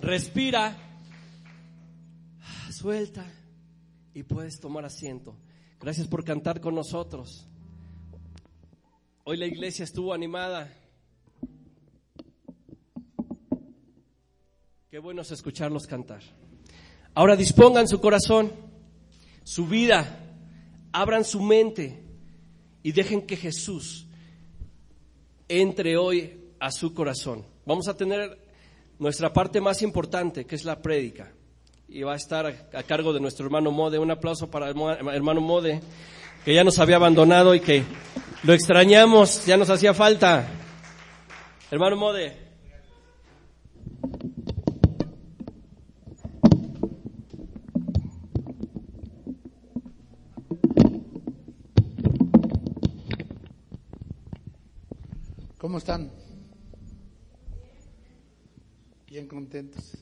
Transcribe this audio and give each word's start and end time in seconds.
Respira, 0.00 0.76
suelta 2.70 3.24
y 4.12 4.22
puedes 4.22 4.60
tomar 4.60 4.84
asiento. 4.84 5.34
Gracias 5.80 6.06
por 6.06 6.24
cantar 6.24 6.60
con 6.60 6.74
nosotros. 6.74 7.46
Hoy 9.24 9.38
la 9.38 9.46
iglesia 9.46 9.84
estuvo 9.84 10.12
animada. 10.12 10.70
Qué 14.90 14.98
bueno 14.98 15.22
es 15.22 15.30
escucharlos 15.30 15.86
cantar. 15.86 16.22
Ahora 17.14 17.34
dispongan 17.34 17.88
su 17.88 17.98
corazón, 17.98 18.52
su 19.42 19.66
vida, 19.66 20.20
abran 20.92 21.24
su 21.24 21.40
mente 21.40 22.04
y 22.82 22.92
dejen 22.92 23.26
que 23.26 23.38
Jesús 23.38 24.06
entre 25.48 25.96
hoy 25.96 26.52
a 26.60 26.70
su 26.70 26.92
corazón. 26.92 27.46
Vamos 27.64 27.88
a 27.88 27.96
tener 27.96 28.45
nuestra 28.98 29.32
parte 29.32 29.60
más 29.60 29.82
importante, 29.82 30.44
que 30.44 30.54
es 30.54 30.64
la 30.64 30.80
prédica. 30.80 31.32
Y 31.88 32.02
va 32.02 32.14
a 32.14 32.16
estar 32.16 32.46
a, 32.46 32.82
cargo 32.82 33.12
de 33.12 33.20
nuestro 33.20 33.46
hermano 33.46 33.70
Mode. 33.70 33.98
Un 33.98 34.10
aplauso 34.10 34.50
para 34.50 34.70
el 34.70 34.76
hermano 35.12 35.40
Mode, 35.40 35.80
que 36.44 36.54
ya 36.54 36.64
nos 36.64 36.78
había 36.78 36.96
abandonado 36.96 37.54
y 37.54 37.60
que 37.60 37.84
lo 38.42 38.52
extrañamos, 38.52 39.46
ya 39.46 39.56
nos 39.56 39.70
hacía 39.70 39.94
falta. 39.94 40.48
Hermano 41.70 41.96
Mode. 41.96 42.46
¿Cómo 55.58 55.78
están? 55.78 56.25
Bien 59.16 59.28
contentos. 59.28 59.92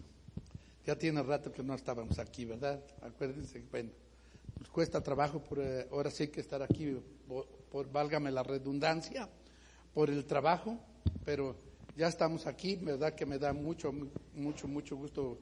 Ya 0.84 0.98
tiene 0.98 1.22
rato 1.22 1.52
que 1.52 1.62
no 1.62 1.76
estábamos 1.76 2.18
aquí, 2.18 2.44
¿verdad? 2.46 2.82
Acuérdense, 3.00 3.62
bueno, 3.70 3.90
nos 4.58 4.68
cuesta 4.70 5.00
trabajo, 5.00 5.38
por, 5.38 5.60
eh, 5.60 5.86
ahora 5.92 6.10
sí 6.10 6.26
que 6.26 6.40
estar 6.40 6.60
aquí, 6.60 6.96
por, 7.70 7.92
válgame 7.92 8.32
la 8.32 8.42
redundancia, 8.42 9.28
por 9.94 10.10
el 10.10 10.24
trabajo, 10.24 10.80
pero 11.24 11.54
ya 11.96 12.08
estamos 12.08 12.48
aquí, 12.48 12.74
¿verdad? 12.74 13.14
Que 13.14 13.24
me 13.24 13.38
da 13.38 13.52
mucho, 13.52 13.92
mucho, 14.34 14.66
mucho 14.66 14.96
gusto 14.96 15.38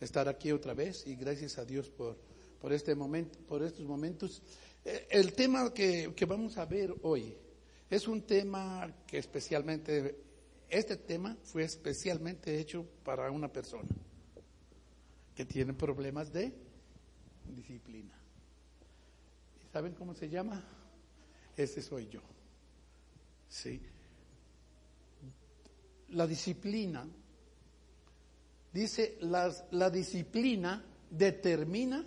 estar 0.00 0.28
aquí 0.28 0.52
otra 0.52 0.72
vez 0.72 1.04
y 1.04 1.16
gracias 1.16 1.58
a 1.58 1.64
Dios 1.64 1.90
por, 1.90 2.16
por 2.60 2.72
este 2.72 2.94
momento, 2.94 3.36
por 3.48 3.64
estos 3.64 3.84
momentos. 3.84 4.40
Eh, 4.84 5.08
el 5.10 5.32
tema 5.32 5.74
que, 5.74 6.12
que 6.14 6.24
vamos 6.24 6.56
a 6.56 6.64
ver 6.66 6.94
hoy 7.02 7.34
es 7.90 8.06
un 8.06 8.22
tema 8.22 8.88
que 9.08 9.18
especialmente 9.18 10.27
este 10.68 10.96
tema 10.96 11.36
fue 11.42 11.64
especialmente 11.64 12.58
hecho 12.58 12.84
para 13.04 13.30
una 13.30 13.48
persona 13.48 13.88
que 15.34 15.44
tiene 15.44 15.72
problemas 15.72 16.32
de 16.32 16.52
disciplina. 17.54 18.14
¿Saben 19.72 19.94
cómo 19.94 20.14
se 20.14 20.28
llama? 20.28 20.64
Ese 21.56 21.82
soy 21.82 22.08
yo. 22.08 22.20
Sí. 23.48 23.80
La 26.10 26.26
disciplina, 26.26 27.06
dice, 28.72 29.18
la 29.20 29.90
disciplina 29.90 30.84
determina 31.10 32.04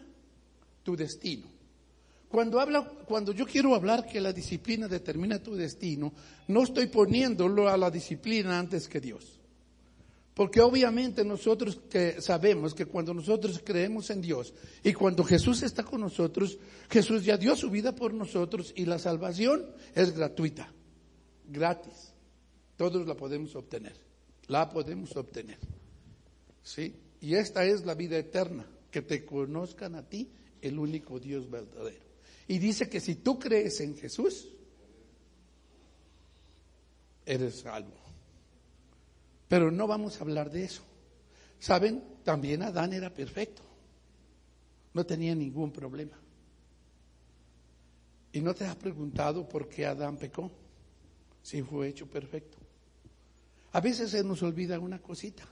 tu 0.83 0.95
destino. 0.95 1.50
Cuando, 2.31 2.61
habla, 2.61 2.87
cuando 3.05 3.33
yo 3.33 3.45
quiero 3.45 3.75
hablar 3.75 4.07
que 4.07 4.21
la 4.21 4.31
disciplina 4.31 4.87
determina 4.87 5.43
tu 5.43 5.53
destino, 5.53 6.13
no 6.47 6.63
estoy 6.63 6.87
poniéndolo 6.87 7.67
a 7.67 7.75
la 7.75 7.91
disciplina 7.91 8.57
antes 8.57 8.87
que 8.87 9.01
Dios. 9.01 9.37
Porque 10.33 10.61
obviamente 10.61 11.25
nosotros 11.25 11.81
que 11.89 12.21
sabemos 12.21 12.73
que 12.73 12.85
cuando 12.85 13.13
nosotros 13.13 13.61
creemos 13.61 14.09
en 14.11 14.21
Dios 14.21 14.53
y 14.81 14.93
cuando 14.93 15.25
Jesús 15.25 15.61
está 15.61 15.83
con 15.83 15.99
nosotros, 15.99 16.57
Jesús 16.89 17.25
ya 17.25 17.35
dio 17.35 17.53
su 17.57 17.69
vida 17.69 17.93
por 17.93 18.13
nosotros 18.13 18.71
y 18.77 18.85
la 18.85 18.97
salvación 18.97 19.65
es 19.93 20.15
gratuita, 20.15 20.71
gratis. 21.49 22.13
Todos 22.77 23.05
la 23.05 23.15
podemos 23.15 23.57
obtener, 23.57 23.99
la 24.47 24.69
podemos 24.69 25.17
obtener. 25.17 25.59
¿Sí? 26.63 26.95
Y 27.19 27.35
esta 27.35 27.65
es 27.65 27.85
la 27.85 27.93
vida 27.93 28.17
eterna, 28.17 28.65
que 28.89 29.01
te 29.01 29.25
conozcan 29.25 29.95
a 29.95 30.07
ti, 30.07 30.31
el 30.61 30.79
único 30.79 31.19
Dios 31.19 31.49
verdadero. 31.51 32.10
Y 32.51 32.59
dice 32.59 32.89
que 32.89 32.99
si 32.99 33.15
tú 33.15 33.39
crees 33.39 33.79
en 33.79 33.95
Jesús, 33.95 34.49
eres 37.25 37.61
salvo. 37.61 37.95
Pero 39.47 39.71
no 39.71 39.87
vamos 39.87 40.17
a 40.17 40.25
hablar 40.25 40.51
de 40.51 40.65
eso. 40.65 40.81
Saben, 41.59 42.03
también 42.25 42.61
Adán 42.61 42.91
era 42.91 43.09
perfecto. 43.13 43.61
No 44.93 45.05
tenía 45.05 45.33
ningún 45.33 45.71
problema. 45.71 46.19
¿Y 48.33 48.41
no 48.41 48.53
te 48.53 48.65
has 48.65 48.75
preguntado 48.75 49.47
por 49.47 49.69
qué 49.69 49.85
Adán 49.85 50.17
pecó? 50.17 50.51
Si 51.41 51.61
fue 51.61 51.87
hecho 51.87 52.05
perfecto. 52.07 52.57
A 53.71 53.79
veces 53.79 54.11
se 54.11 54.25
nos 54.25 54.43
olvida 54.43 54.77
una 54.77 55.01
cosita, 55.01 55.47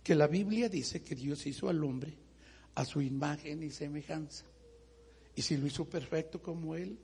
que 0.00 0.14
la 0.14 0.28
Biblia 0.28 0.68
dice 0.68 1.02
que 1.02 1.16
Dios 1.16 1.44
hizo 1.44 1.68
al 1.68 1.82
hombre 1.82 2.14
a 2.76 2.84
su 2.84 3.02
imagen 3.02 3.64
y 3.64 3.70
semejanza. 3.72 4.44
Y 5.36 5.42
si 5.42 5.56
lo 5.58 5.66
hizo 5.66 5.84
perfecto 5.84 6.42
como 6.42 6.74
Él, 6.74 6.98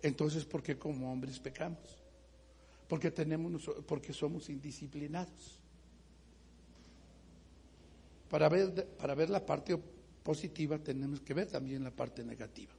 entonces 0.00 0.44
¿por 0.44 0.62
qué 0.62 0.78
como 0.78 1.12
hombres 1.12 1.40
pecamos? 1.40 2.02
Porque, 2.88 3.10
tenemos, 3.10 3.68
porque 3.84 4.12
somos 4.12 4.48
indisciplinados. 4.48 5.60
Para 8.30 8.48
ver, 8.48 8.86
para 8.96 9.14
ver 9.14 9.28
la 9.28 9.44
parte 9.44 9.76
positiva 10.22 10.78
tenemos 10.78 11.20
que 11.20 11.34
ver 11.34 11.48
también 11.48 11.82
la 11.82 11.90
parte 11.90 12.24
negativa. 12.24 12.72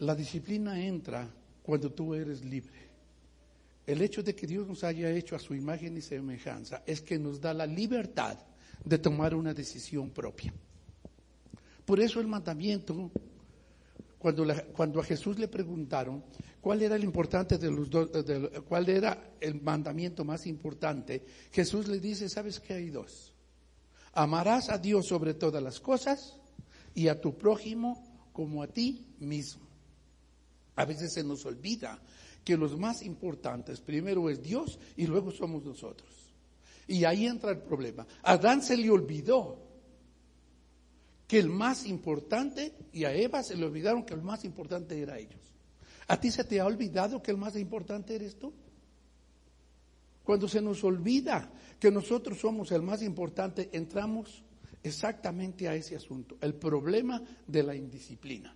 La 0.00 0.14
disciplina 0.14 0.82
entra 0.82 1.30
cuando 1.62 1.92
tú 1.92 2.14
eres 2.14 2.44
libre. 2.44 2.90
El 3.86 4.02
hecho 4.02 4.22
de 4.22 4.34
que 4.34 4.46
Dios 4.46 4.66
nos 4.66 4.82
haya 4.82 5.10
hecho 5.10 5.36
a 5.36 5.38
su 5.38 5.54
imagen 5.54 5.96
y 5.96 6.00
semejanza 6.00 6.82
es 6.86 7.00
que 7.00 7.18
nos 7.18 7.40
da 7.40 7.54
la 7.54 7.66
libertad 7.66 8.38
de 8.84 8.98
tomar 8.98 9.34
una 9.34 9.54
decisión 9.54 10.10
propia. 10.10 10.52
Por 11.90 11.98
eso 11.98 12.20
el 12.20 12.28
mandamiento, 12.28 13.10
cuando, 14.16 15.00
a 15.00 15.02
Jesús 15.02 15.40
le 15.40 15.48
preguntaron 15.48 16.22
cuál 16.60 16.82
era 16.82 16.94
el 16.94 17.02
importante 17.02 17.58
de 17.58 17.68
los 17.68 17.90
dos, 17.90 18.10
cuál 18.68 18.88
era 18.88 19.32
el 19.40 19.60
mandamiento 19.60 20.24
más 20.24 20.46
importante, 20.46 21.24
Jesús 21.50 21.88
le 21.88 21.98
dice, 21.98 22.28
¿sabes 22.28 22.60
que 22.60 22.74
hay 22.74 22.90
dos? 22.90 23.34
Amarás 24.12 24.70
a 24.70 24.78
Dios 24.78 25.08
sobre 25.08 25.34
todas 25.34 25.60
las 25.60 25.80
cosas 25.80 26.36
y 26.94 27.08
a 27.08 27.20
tu 27.20 27.36
prójimo 27.36 28.30
como 28.32 28.62
a 28.62 28.68
ti 28.68 29.04
mismo. 29.18 29.66
A 30.76 30.84
veces 30.84 31.12
se 31.12 31.24
nos 31.24 31.44
olvida 31.44 32.00
que 32.44 32.56
los 32.56 32.78
más 32.78 33.02
importantes 33.02 33.80
primero 33.80 34.30
es 34.30 34.40
Dios 34.40 34.78
y 34.96 35.08
luego 35.08 35.32
somos 35.32 35.64
nosotros. 35.64 36.08
Y 36.86 37.02
ahí 37.04 37.26
entra 37.26 37.50
el 37.50 37.58
problema. 37.58 38.06
Adán 38.22 38.62
se 38.62 38.76
le 38.76 38.90
olvidó 38.90 39.69
que 41.30 41.38
el 41.38 41.48
más 41.48 41.86
importante, 41.86 42.72
y 42.92 43.04
a 43.04 43.14
Eva 43.14 43.44
se 43.44 43.54
le 43.54 43.64
olvidaron 43.64 44.04
que 44.04 44.14
el 44.14 44.20
más 44.20 44.44
importante 44.44 45.00
era 45.00 45.16
ellos. 45.16 45.38
¿A 46.08 46.18
ti 46.18 46.28
se 46.28 46.42
te 46.42 46.58
ha 46.58 46.66
olvidado 46.66 47.22
que 47.22 47.30
el 47.30 47.36
más 47.36 47.54
importante 47.54 48.16
eres 48.16 48.36
tú? 48.36 48.52
Cuando 50.24 50.48
se 50.48 50.60
nos 50.60 50.82
olvida 50.82 51.48
que 51.78 51.92
nosotros 51.92 52.36
somos 52.40 52.72
el 52.72 52.82
más 52.82 53.00
importante, 53.02 53.70
entramos 53.72 54.42
exactamente 54.82 55.68
a 55.68 55.76
ese 55.76 55.94
asunto, 55.94 56.36
el 56.40 56.54
problema 56.54 57.22
de 57.46 57.62
la 57.62 57.76
indisciplina. 57.76 58.52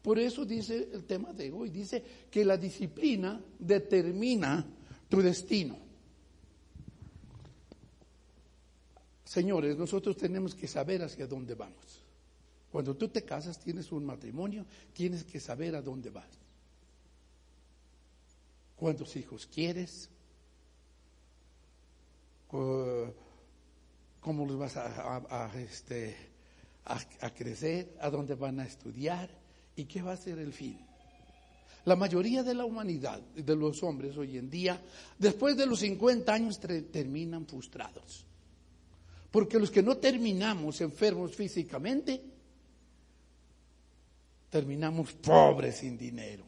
Por 0.00 0.18
eso 0.18 0.46
dice 0.46 0.88
el 0.90 1.04
tema 1.04 1.34
de 1.34 1.52
hoy, 1.52 1.68
dice 1.68 2.02
que 2.30 2.46
la 2.46 2.56
disciplina 2.56 3.38
determina 3.58 4.64
tu 5.06 5.20
destino. 5.20 5.89
Señores, 9.30 9.78
nosotros 9.78 10.16
tenemos 10.16 10.56
que 10.56 10.66
saber 10.66 11.04
hacia 11.04 11.24
dónde 11.24 11.54
vamos. 11.54 12.02
Cuando 12.72 12.96
tú 12.96 13.06
te 13.06 13.22
casas, 13.22 13.60
tienes 13.60 13.92
un 13.92 14.04
matrimonio, 14.04 14.66
tienes 14.92 15.22
que 15.22 15.38
saber 15.38 15.76
a 15.76 15.82
dónde 15.82 16.10
vas. 16.10 16.26
¿Cuántos 18.74 19.14
hijos 19.14 19.46
quieres? 19.46 20.10
¿Cómo 22.48 23.14
los 24.46 24.58
vas 24.58 24.76
a, 24.76 25.52
este, 25.58 26.16
a 26.84 27.30
crecer? 27.32 27.96
¿A 28.00 28.10
dónde 28.10 28.34
van 28.34 28.58
a 28.58 28.66
estudiar? 28.66 29.30
¿Y 29.76 29.84
qué 29.84 30.02
va 30.02 30.14
a 30.14 30.16
ser 30.16 30.40
el 30.40 30.52
fin? 30.52 30.76
La 31.84 31.94
mayoría 31.94 32.42
de 32.42 32.54
la 32.54 32.64
humanidad, 32.64 33.20
de 33.20 33.54
los 33.54 33.80
hombres 33.84 34.16
hoy 34.16 34.38
en 34.38 34.50
día, 34.50 34.82
después 35.20 35.56
de 35.56 35.66
los 35.66 35.78
50 35.78 36.34
años 36.34 36.58
terminan 36.58 37.46
frustrados. 37.46 38.26
Porque 39.30 39.58
los 39.58 39.70
que 39.70 39.82
no 39.82 39.96
terminamos 39.96 40.80
enfermos 40.80 41.34
físicamente, 41.36 42.20
terminamos 44.50 45.12
pobres 45.12 45.76
sin 45.76 45.96
dinero. 45.96 46.44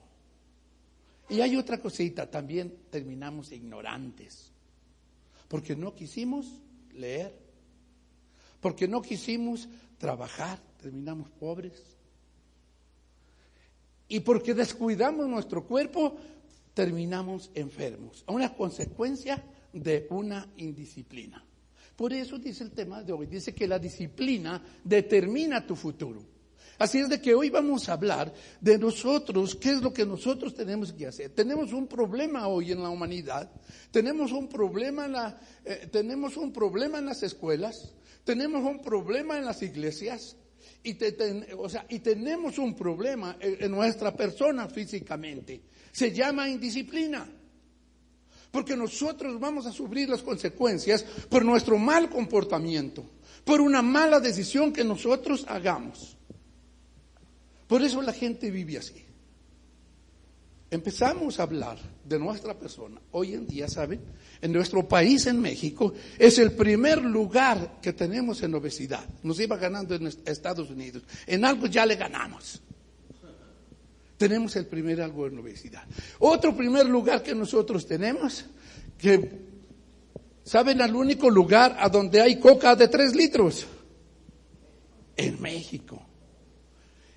Y 1.29 1.41
hay 1.41 1.57
otra 1.57 1.79
cosita, 1.81 2.31
también 2.31 2.77
terminamos 2.91 3.53
ignorantes, 3.53 4.51
porque 5.49 5.77
no 5.77 5.95
quisimos 5.95 6.61
leer, 6.93 7.39
porque 8.61 8.89
no 8.89 9.01
quisimos 9.01 9.69
trabajar, 9.99 10.59
terminamos 10.81 11.31
pobres. 11.31 11.81
Y 14.09 14.21
porque 14.21 14.53
descuidamos 14.53 15.27
nuestro 15.27 15.65
cuerpo, 15.65 16.17
terminamos 16.75 17.51
enfermos. 17.55 18.25
Una 18.27 18.53
consecuencia 18.55 19.43
de 19.73 20.07
una 20.11 20.47
indisciplina. 20.59 21.43
Por 21.97 22.13
eso 22.13 22.39
dice 22.39 22.65
el 22.65 22.71
tema 22.71 23.03
de 23.03 23.13
hoy, 23.13 23.27
dice 23.27 23.55
que 23.55 23.67
la 23.67 23.79
disciplina 23.79 24.63
determina 24.83 25.67
tu 25.67 25.77
futuro. 25.77 26.23
Así 26.79 26.99
es 26.99 27.09
de 27.09 27.21
que 27.21 27.35
hoy 27.35 27.51
vamos 27.51 27.89
a 27.89 27.93
hablar 27.93 28.33
de 28.61 28.79
nosotros, 28.79 29.55
qué 29.57 29.71
es 29.71 29.83
lo 29.83 29.93
que 29.93 30.07
nosotros 30.07 30.55
tenemos 30.55 30.93
que 30.93 31.07
hacer. 31.07 31.31
Tenemos 31.31 31.73
un 31.73 31.87
problema 31.87 32.49
hoy 32.49 32.73
en 32.73 32.83
la 32.83 32.89
humanidad, 32.89 33.51
tenemos 33.91 34.33
un 34.33 34.49
problema 34.49 35.07
en, 35.07 35.13
la, 35.13 35.41
eh, 35.65 35.89
tenemos 35.93 36.37
un 36.37 36.53
problema 36.53 36.99
en 36.99 37.07
las 37.07 37.23
escuelas, 37.23 37.95
tenemos 38.25 38.65
un 38.65 38.81
problema 38.81 39.39
en 39.39 39.45
las 39.45 39.63
iglesias 39.63 40.37
y, 40.83 40.97
o 41.57 41.69
sea, 41.69 41.87
y 41.89 42.01
tenemos 42.01 42.59
un 42.59 42.75
problema 42.75 43.37
en 43.41 43.71
nuestra 43.71 44.17
persona 44.17 44.69
físicamente. 44.69 45.63
Se 45.93 46.11
llama 46.11 46.49
indisciplina. 46.49 47.29
Porque 48.53 48.77
nosotros 48.77 49.41
vamos 49.41 49.67
a 49.67 49.73
sufrir 49.73 50.09
las 50.11 50.23
consecuencias 50.23 51.03
por 51.29 51.45
nuestro 51.45 51.79
mal 51.79 52.11
comportamiento, 52.11 53.05
por 53.45 53.61
una 53.61 53.83
mala 53.83 54.21
decisión 54.21 54.73
que 54.73 54.85
nosotros 54.85 55.45
hagamos. 55.49 56.17
Por 57.67 57.83
eso 57.83 58.03
la 58.03 58.13
gente 58.13 58.51
vive 58.51 58.77
así. 58.77 59.03
Empezamos 60.71 61.41
a 61.41 61.45
hablar 61.45 61.79
de 62.05 62.19
nuestra 62.19 62.59
persona. 62.59 63.01
Hoy 63.13 63.35
en 63.35 63.47
día, 63.47 63.69
¿saben? 63.69 64.01
En 64.41 64.53
nuestro 64.53 64.87
país, 64.87 65.27
en 65.27 65.41
México, 65.41 65.95
es 66.19 66.39
el 66.39 66.53
primer 66.53 67.03
lugar 67.03 67.79
que 67.81 67.95
tenemos 67.95 68.43
en 68.43 68.55
obesidad. 68.55 69.05
Nos 69.23 69.41
iba 69.41 69.57
ganando 69.57 69.95
en 69.95 70.07
Estados 70.27 70.71
Unidos. 70.71 71.03
En 71.27 71.45
algo 71.45 71.67
ya 71.67 71.87
le 71.87 71.97
ganamos. 71.97 72.63
Tenemos 74.23 74.55
el 74.55 74.67
primer 74.67 75.01
algo 75.01 75.27
en 75.27 75.37
obesidad. 75.41 75.83
Otro 76.21 76.57
primer 76.57 76.87
lugar 76.87 77.25
que 77.25 77.35
nosotros 77.35 77.85
tenemos, 77.89 78.45
que, 78.97 79.31
¿saben 80.45 80.81
al 80.81 80.95
único 80.95 81.29
lugar 81.29 81.77
a 81.81 81.89
donde 81.89 82.21
hay 82.21 82.39
coca 82.39 82.77
de 82.77 82.87
tres 82.87 83.17
litros? 83.17 83.67
En 85.17 85.43
México. 85.43 86.01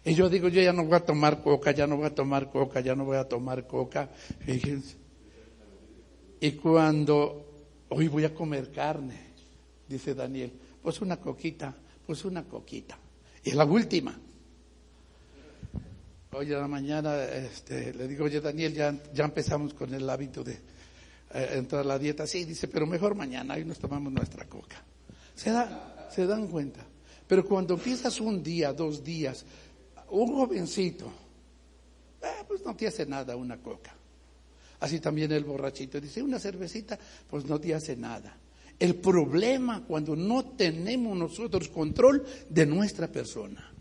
Y 0.03 0.15
yo 0.15 0.27
digo, 0.29 0.47
yo 0.47 0.63
ya 0.63 0.73
no 0.73 0.83
voy 0.83 0.95
a 0.95 0.99
tomar 1.01 1.43
coca, 1.43 1.73
ya 1.73 1.85
no 1.85 1.97
voy 1.97 2.07
a 2.07 2.15
tomar 2.15 2.49
coca, 2.49 2.79
ya 2.79 2.95
no 2.95 3.05
voy 3.05 3.17
a 3.17 3.25
tomar 3.25 3.67
coca. 3.67 4.09
Fíjense. 4.39 4.95
Y 6.39 6.53
cuando 6.53 7.67
hoy 7.89 8.07
voy 8.07 8.25
a 8.25 8.33
comer 8.33 8.71
carne, 8.71 9.27
dice 9.87 10.15
Daniel, 10.15 10.51
pues 10.81 11.01
una 11.01 11.17
coquita, 11.17 11.75
pues 12.07 12.25
una 12.25 12.45
coquita. 12.45 12.97
Y 13.43 13.51
la 13.51 13.65
última. 13.65 14.19
Hoy 16.37 16.51
a 16.51 16.57
la 16.59 16.67
mañana 16.67 17.23
este, 17.23 17.93
le 17.93 18.09
digo, 18.09 18.25
oye 18.25 18.41
Daniel, 18.41 18.73
ya, 18.73 18.93
ya 19.13 19.23
empezamos 19.23 19.73
con 19.73 19.93
el 19.93 20.09
hábito 20.09 20.43
de 20.43 20.51
eh, 21.33 21.51
entrar 21.53 21.79
a 21.79 21.85
la 21.85 21.97
dieta. 21.97 22.27
Sí, 22.27 22.43
dice, 22.43 22.67
pero 22.67 22.85
mejor 22.85 23.15
mañana, 23.15 23.53
hoy 23.53 23.63
nos 23.63 23.79
tomamos 23.79 24.11
nuestra 24.11 24.43
coca. 24.43 24.83
Se, 25.33 25.51
da, 25.51 26.09
se 26.13 26.25
dan 26.25 26.47
cuenta. 26.47 26.81
Pero 27.25 27.45
cuando 27.45 27.75
empiezas 27.75 28.19
un 28.19 28.43
día, 28.43 28.73
dos 28.73 29.01
días, 29.01 29.45
un 30.09 30.35
jovencito, 30.35 31.05
eh, 32.21 32.43
pues 32.45 32.65
no 32.65 32.75
te 32.75 32.87
hace 32.87 33.05
nada 33.05 33.37
una 33.37 33.55
coca. 33.55 33.95
Así 34.81 34.99
también 34.99 35.31
el 35.31 35.45
borrachito 35.45 36.01
dice, 36.01 36.21
una 36.21 36.37
cervecita, 36.37 36.99
pues 37.29 37.45
no 37.45 37.61
te 37.61 37.73
hace 37.73 37.95
nada. 37.95 38.35
El 38.77 38.95
problema 38.95 39.85
cuando 39.85 40.17
no 40.17 40.43
tenemos 40.43 41.17
nosotros 41.17 41.69
control 41.69 42.25
de 42.49 42.65
nuestra 42.65 43.07
persona, 43.07 43.71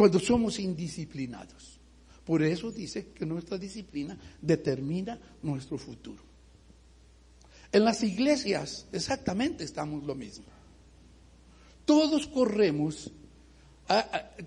cuando 0.00 0.18
somos 0.18 0.58
indisciplinados. 0.58 1.78
Por 2.24 2.42
eso 2.42 2.70
dice 2.72 3.08
que 3.08 3.26
nuestra 3.26 3.58
disciplina 3.58 4.16
determina 4.40 5.20
nuestro 5.42 5.76
futuro. 5.76 6.22
En 7.70 7.84
las 7.84 8.02
iglesias 8.02 8.86
exactamente 8.92 9.62
estamos 9.62 10.02
lo 10.04 10.14
mismo. 10.14 10.46
Todos 11.84 12.26
corremos 12.28 13.10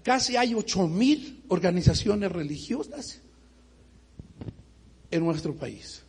casi 0.02 0.38
hay 0.38 0.56
ocho 0.56 0.88
mil 0.88 1.44
organizaciones 1.50 2.32
religiosas 2.32 3.20
en 5.12 5.24
nuestro 5.24 5.54
país. 5.54 6.02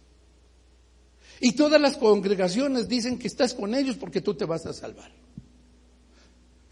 Y 1.39 1.53
todas 1.53 1.79
las 1.79 1.99
congregaciones 1.99 2.89
dicen 2.89 3.19
que 3.19 3.27
estás 3.27 3.53
con 3.53 3.75
ellos 3.75 3.97
porque 3.97 4.23
tú 4.23 4.33
te 4.33 4.47
vas 4.47 4.65
a 4.65 4.73
salvar. 4.73 5.24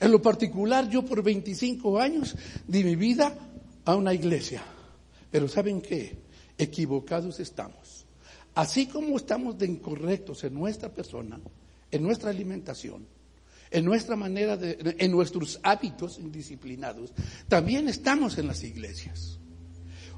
En 0.03 0.11
lo 0.11 0.21
particular, 0.21 0.89
yo 0.91 1.05
por 1.05 1.23
25 1.23 2.01
años 2.01 2.35
di 2.67 2.83
mi 2.83 2.97
vida 2.97 3.39
a 3.85 3.95
una 3.95 4.13
iglesia. 4.13 4.61
Pero 5.31 5.47
¿saben 5.47 5.81
qué? 5.81 6.19
Equivocados 6.59 7.39
estamos. 7.39 8.05
Así 8.53 8.87
como 8.87 9.17
estamos 9.17 9.57
de 9.57 9.67
incorrectos 9.67 10.43
en 10.43 10.55
nuestra 10.55 10.93
persona, 10.93 11.41
en 11.89 12.03
nuestra 12.03 12.31
alimentación, 12.31 13.07
en 13.71 13.85
nuestra 13.85 14.17
manera 14.17 14.57
de, 14.57 14.77
en 14.99 15.13
nuestros 15.13 15.61
hábitos 15.63 16.19
indisciplinados, 16.19 17.13
también 17.47 17.89
estamos 17.89 18.37
en 18.39 18.49
las 18.49 18.65
iglesias. 18.65 19.39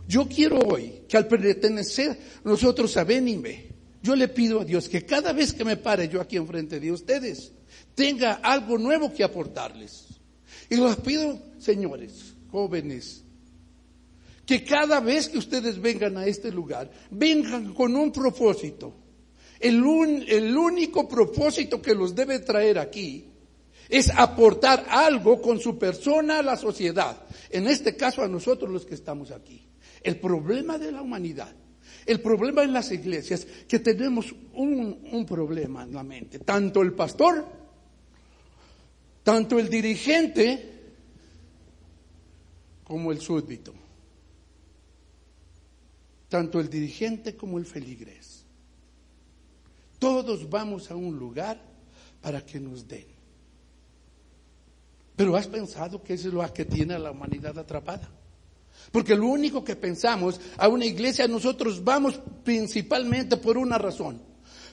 Yo 0.09 0.27
quiero 0.27 0.61
hoy 0.61 1.03
que 1.07 1.19
al 1.19 1.29
pertenecer 1.29 2.19
nosotros 2.43 2.97
a 2.97 3.05
Benime, 3.05 3.67
yo 4.03 4.17
le 4.17 4.29
pido 4.29 4.63
a 4.63 4.65
Dios 4.65 4.89
que 4.89 5.05
cada 5.05 5.35
vez 5.35 5.53
que 5.53 5.65
me 5.67 5.77
pare 5.77 6.09
yo 6.09 6.23
aquí 6.23 6.39
enfrente 6.39 6.81
de 6.81 6.91
ustedes, 6.91 7.53
tenga 7.95 8.35
algo 8.35 8.79
nuevo 8.79 9.13
que 9.13 9.25
aportarles. 9.25 10.07
Y 10.71 10.77
los 10.77 10.97
pido, 10.97 11.39
señores, 11.59 12.35
jóvenes, 12.51 13.25
que 14.47 14.65
cada 14.65 15.01
vez 15.01 15.29
que 15.29 15.39
ustedes 15.39 15.81
vengan 15.81 16.17
a 16.17 16.27
este 16.27 16.51
lugar, 16.51 16.91
vengan 17.11 17.73
con 17.75 17.97
un 17.97 18.13
propósito. 18.13 18.95
El, 19.59 19.83
el 20.29 20.57
único 20.57 21.09
propósito 21.09 21.81
que 21.81 21.95
los 21.95 22.15
debe 22.15 22.41
traer 22.41 22.79
aquí 22.79 23.25
es 23.89 24.11
aportar 24.11 24.87
algo 24.89 25.41
con 25.41 25.61
su 25.61 25.79
persona 25.79 26.39
a 26.39 26.43
la 26.43 26.57
sociedad. 26.57 27.23
En 27.51 27.67
este 27.67 27.97
caso 27.97 28.23
a 28.23 28.29
nosotros 28.29 28.71
los 28.71 28.85
que 28.85 28.95
estamos 28.95 29.31
aquí. 29.31 29.67
El 30.03 30.19
problema 30.19 30.77
de 30.77 30.93
la 30.93 31.01
humanidad, 31.01 31.55
el 32.05 32.21
problema 32.21 32.63
en 32.63 32.73
las 32.73 32.93
iglesias, 32.93 33.47
que 33.67 33.79
tenemos 33.79 34.35
un, 34.53 35.09
un 35.11 35.25
problema 35.25 35.85
en 35.85 35.95
la 35.95 36.03
mente. 36.03 36.41
Tanto 36.41 36.83
el 36.83 36.93
pastor, 36.93 37.64
tanto 39.25 39.59
el 39.59 39.69
dirigente, 39.69 40.75
como 42.85 43.11
el 43.11 43.21
súbdito. 43.21 43.75
Tanto 46.29 46.61
el 46.61 46.69
dirigente 46.69 47.35
como 47.35 47.59
el 47.59 47.65
feligrés. 47.65 48.45
Todos 49.99 50.49
vamos 50.49 50.91
a 50.91 50.95
un 50.97 51.19
lugar 51.19 51.61
para 52.21 52.45
que 52.45 52.61
nos 52.61 52.87
den. 52.87 53.07
Pero 55.17 55.37
has 55.37 55.47
pensado 55.47 56.03
que 56.03 56.15
eso 56.15 56.29
es 56.29 56.35
lo 56.35 56.53
que 56.53 56.65
tiene 56.65 56.95
a 56.95 56.99
la 56.99 57.13
humanidad 57.13 57.59
atrapada. 57.59 58.11
Porque 58.93 59.15
lo 59.15 59.29
único 59.29 59.65
que 59.65 59.77
pensamos 59.77 60.41
a 60.59 60.69
una 60.69 60.85
iglesia, 60.85 61.27
nosotros 61.27 61.83
vamos 61.83 62.21
principalmente 62.43 63.37
por 63.37 63.57
una 63.57 63.79
razón. 63.79 64.21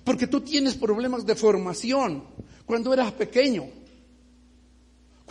Porque 0.04 0.28
tú 0.28 0.42
tienes 0.42 0.76
problemas 0.76 1.26
de 1.26 1.36
formación 1.36 2.24
cuando 2.66 2.94
eras 2.94 3.12
pequeño, 3.14 3.66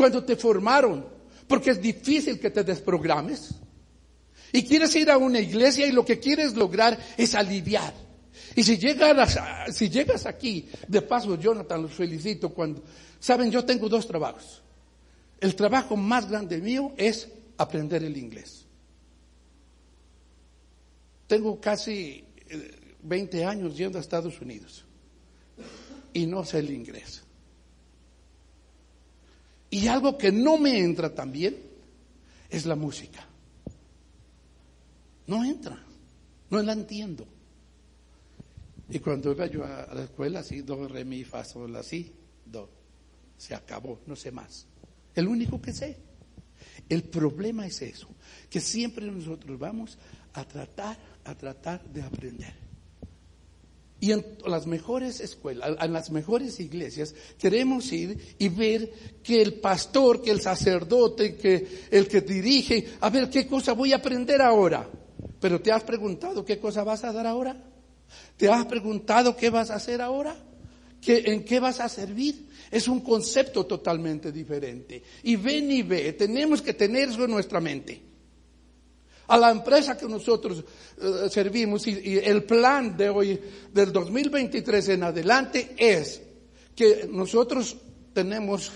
cuando 0.00 0.25
te 0.25 0.35
formaron, 0.35 1.04
porque 1.47 1.73
es 1.73 1.83
difícil 1.83 2.40
que 2.40 2.49
te 2.49 2.64
desprogrames. 2.64 3.50
Y 4.50 4.64
quieres 4.64 4.97
ir 4.97 5.11
a 5.11 5.19
una 5.19 5.38
iglesia 5.38 5.87
y 5.87 5.92
lo 5.92 6.07
que 6.07 6.19
quieres 6.19 6.57
lograr 6.57 6.99
es 7.19 7.35
aliviar. 7.35 7.92
Y 8.57 8.62
si 8.62 8.78
llegas, 8.78 10.25
aquí, 10.25 10.71
de 10.88 11.02
paso 11.02 11.38
Jonathan, 11.38 11.83
los 11.83 11.92
felicito 11.92 12.49
cuando, 12.49 12.83
saben, 13.19 13.50
yo 13.50 13.62
tengo 13.62 13.90
dos 13.90 14.07
trabajos. 14.07 14.62
El 15.38 15.54
trabajo 15.54 15.99
más 15.99 16.30
grande 16.30 16.57
mío 16.62 16.95
es 16.97 17.28
aprender 17.59 18.02
el 18.02 18.16
inglés. 18.16 18.64
Tengo 21.26 21.61
casi 21.61 22.25
20 23.02 23.38
eh, 23.38 23.45
años 23.45 23.76
yendo 23.76 23.99
a 23.99 24.00
Estados 24.00 24.40
Unidos 24.40 24.87
y 26.14 26.25
no 26.25 26.42
sé 26.42 26.61
el 26.61 26.71
inglés. 26.71 27.23
Y 29.71 29.87
algo 29.87 30.19
que 30.19 30.33
no 30.33 30.59
me 30.59 30.79
entra 30.79 31.15
también 31.15 31.57
es 32.49 32.67
la 32.67 32.75
música. 32.75 33.25
No 35.27 35.45
entra, 35.45 35.79
no 36.50 36.61
la 36.61 36.73
entiendo. 36.73 37.27
Y 38.89 38.99
cuando 38.99 39.31
iba 39.31 39.47
yo 39.47 39.65
a 39.65 39.95
la 39.95 40.03
escuela, 40.03 40.41
así, 40.41 40.62
do, 40.62 40.89
re, 40.89 41.05
mi, 41.05 41.23
fa, 41.23 41.45
sol, 41.45 41.77
así, 41.77 42.12
do, 42.45 42.69
se 43.39 43.55
acabó, 43.55 44.00
no 44.07 44.17
sé 44.17 44.33
más. 44.33 44.67
El 45.15 45.29
único 45.29 45.62
que 45.62 45.73
sé. 45.73 45.97
El 46.89 47.05
problema 47.05 47.67
es 47.67 47.81
eso, 47.83 48.09
que 48.49 48.61
siempre 48.61 49.07
nosotros 49.07 49.57
vamos 49.57 49.97
a 50.33 50.45
tratar, 50.45 50.99
a 51.25 51.35
tratar 51.37 51.85
de 51.85 52.03
aprender. 52.03 52.70
Y 54.00 54.12
en 54.12 54.25
las 54.47 54.66
mejores 54.66 55.21
escuelas, 55.21 55.76
en 55.78 55.92
las 55.92 56.11
mejores 56.11 56.59
iglesias, 56.59 57.14
queremos 57.38 57.92
ir 57.92 58.35
y 58.38 58.49
ver 58.49 58.90
que 59.23 59.42
el 59.42 59.54
pastor, 59.54 60.23
que 60.23 60.30
el 60.30 60.40
sacerdote, 60.40 61.37
que 61.37 61.87
el 61.90 62.09
que 62.09 62.23
dirige, 62.23 62.87
a 63.00 63.11
ver 63.11 63.28
qué 63.28 63.47
cosa 63.47 63.75
voy 63.75 63.92
a 63.92 63.97
aprender 63.97 64.40
ahora. 64.40 64.88
Pero 65.38 65.61
¿te 65.61 65.71
has 65.71 65.85
preguntado 65.85 66.45
qué 66.45 66.59
cosa 66.59 66.83
vas 66.83 67.04
a 67.04 67.12
dar 67.12 67.26
ahora? 67.26 67.62
¿Te 68.38 68.49
has 68.49 68.64
preguntado 68.64 69.37
qué 69.37 69.50
vas 69.50 69.71
a 69.71 69.75
hacer 69.75 70.00
ahora? 70.00 70.35
¿En 71.07 71.45
qué 71.45 71.61
vas 71.61 71.80
a 71.80 71.88
servir? 71.88 72.49
Es 72.71 72.88
un 72.88 73.00
concepto 73.00 73.66
totalmente 73.66 74.33
diferente. 74.33 75.02
Y 75.25 75.37
ven 75.37 75.71
y 75.71 75.83
ve, 75.83 76.14
tenemos 76.14 76.62
que 76.62 76.73
tener 76.73 77.11
eso 77.11 77.25
en 77.25 77.30
nuestra 77.30 77.61
mente. 77.61 78.10
A 79.30 79.38
la 79.38 79.52
empresa 79.52 79.96
que 79.96 80.08
nosotros 80.08 80.64
eh, 81.00 81.28
servimos 81.30 81.87
y, 81.87 82.18
el 82.18 82.42
plan 82.42 82.96
de 82.96 83.08
hoy, 83.08 83.40
del 83.72 83.92
2023 83.92 84.88
en 84.88 85.04
adelante, 85.04 85.72
es 85.76 86.20
que 86.75 87.08
nosotros 87.08 87.76
tenemos 88.12 88.72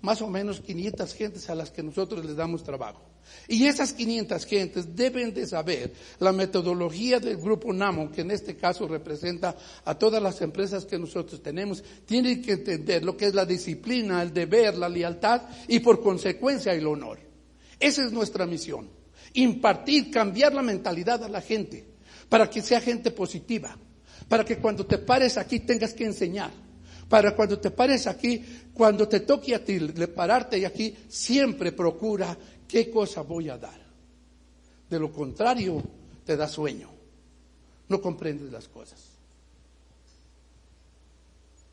más 0.00 0.20
o 0.20 0.26
menos 0.26 0.58
500 0.58 1.14
gentes 1.14 1.48
a 1.48 1.54
las 1.54 1.70
que 1.70 1.84
nosotros 1.84 2.24
les 2.26 2.34
damos 2.34 2.64
trabajo. 2.64 3.00
Y 3.46 3.66
esas 3.66 3.92
500 3.92 4.44
gentes 4.44 4.96
deben 4.96 5.32
de 5.32 5.46
saber 5.46 5.92
la 6.18 6.32
metodología 6.32 7.20
del 7.20 7.36
grupo 7.36 7.72
NAMO, 7.72 8.10
que 8.10 8.22
en 8.22 8.32
este 8.32 8.56
caso 8.56 8.88
representa 8.88 9.54
a 9.84 9.96
todas 9.96 10.20
las 10.20 10.42
empresas 10.42 10.84
que 10.84 10.98
nosotros 10.98 11.40
tenemos, 11.40 11.84
tienen 12.06 12.42
que 12.42 12.54
entender 12.54 13.04
lo 13.04 13.16
que 13.16 13.26
es 13.26 13.34
la 13.34 13.46
disciplina, 13.46 14.20
el 14.20 14.34
deber, 14.34 14.76
la 14.76 14.88
lealtad 14.88 15.42
y 15.68 15.78
por 15.78 16.02
consecuencia 16.02 16.72
el 16.72 16.88
honor. 16.88 17.20
Esa 17.78 18.04
es 18.04 18.10
nuestra 18.10 18.46
misión. 18.46 19.01
Impartir, 19.34 20.10
cambiar 20.10 20.52
la 20.52 20.62
mentalidad 20.62 21.22
a 21.24 21.28
la 21.28 21.40
gente 21.40 21.84
para 22.28 22.48
que 22.48 22.62
sea 22.62 22.80
gente 22.80 23.10
positiva, 23.10 23.76
para 24.28 24.44
que 24.44 24.58
cuando 24.58 24.86
te 24.86 24.98
pares 24.98 25.36
aquí 25.38 25.60
tengas 25.60 25.94
que 25.94 26.04
enseñar 26.04 26.50
para 27.12 27.36
cuando 27.36 27.58
te 27.58 27.70
pares 27.70 28.06
aquí, 28.06 28.42
cuando 28.72 29.06
te 29.06 29.20
toque 29.20 29.54
a 29.54 29.62
ti 29.62 29.78
pararte 30.16 30.64
aquí, 30.64 30.96
siempre 31.08 31.70
procura 31.72 32.34
qué 32.66 32.90
cosa 32.90 33.20
voy 33.20 33.50
a 33.50 33.58
dar. 33.58 33.78
De 34.88 34.98
lo 34.98 35.12
contrario, 35.12 35.82
te 36.24 36.38
da 36.38 36.48
sueño. 36.48 36.88
No 37.90 38.00
comprendes 38.00 38.50
las 38.50 38.66
cosas. 38.66 39.11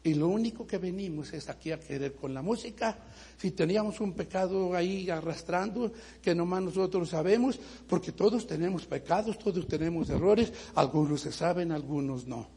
Y 0.09 0.15
lo 0.15 0.27
único 0.27 0.65
que 0.65 0.79
venimos 0.79 1.31
es 1.33 1.49
aquí 1.49 1.71
a 1.71 1.79
querer 1.79 2.15
con 2.15 2.33
la 2.33 2.41
música. 2.41 2.97
Si 3.37 3.51
teníamos 3.51 4.01
un 4.01 4.13
pecado 4.13 4.73
ahí 4.73 5.07
arrastrando, 5.07 5.91
que 6.19 6.33
nomás 6.33 6.63
nosotros 6.63 7.09
sabemos, 7.09 7.59
porque 7.87 8.11
todos 8.11 8.47
tenemos 8.47 8.87
pecados, 8.87 9.37
todos 9.37 9.67
tenemos 9.67 10.09
errores, 10.09 10.51
algunos 10.73 11.21
se 11.21 11.31
saben, 11.31 11.71
algunos 11.71 12.25
no. 12.25 12.49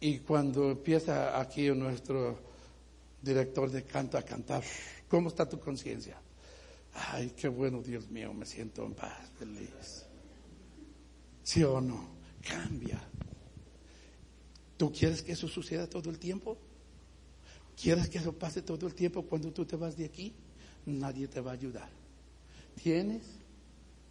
Y 0.00 0.20
cuando 0.20 0.70
empieza 0.70 1.38
aquí 1.38 1.68
nuestro 1.68 2.38
director 3.20 3.70
de 3.70 3.82
canto 3.82 4.16
a 4.16 4.22
cantar, 4.22 4.64
¿cómo 5.06 5.28
está 5.28 5.46
tu 5.46 5.60
conciencia? 5.60 6.16
Ay, 6.94 7.34
qué 7.36 7.48
bueno, 7.48 7.82
Dios 7.82 8.08
mío, 8.08 8.32
me 8.32 8.46
siento 8.46 8.86
en 8.86 8.94
paz, 8.94 9.30
feliz. 9.38 10.06
¿Sí 11.42 11.62
o 11.62 11.78
no? 11.78 12.08
Cambia. 12.40 13.09
¿Tú 14.80 14.90
quieres 14.90 15.20
que 15.20 15.32
eso 15.32 15.46
suceda 15.46 15.86
todo 15.86 16.08
el 16.08 16.18
tiempo? 16.18 16.56
¿Quieres 17.78 18.08
que 18.08 18.16
eso 18.16 18.32
pase 18.32 18.62
todo 18.62 18.86
el 18.86 18.94
tiempo 18.94 19.26
cuando 19.26 19.52
tú 19.52 19.66
te 19.66 19.76
vas 19.76 19.94
de 19.94 20.06
aquí? 20.06 20.32
Nadie 20.86 21.28
te 21.28 21.42
va 21.42 21.50
a 21.50 21.52
ayudar. 21.52 21.90
Tienes 22.82 23.26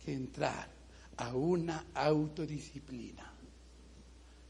que 0.06 0.14
entrar 0.14 0.70
a 1.18 1.34
una 1.34 1.88
autodisciplina 1.92 3.34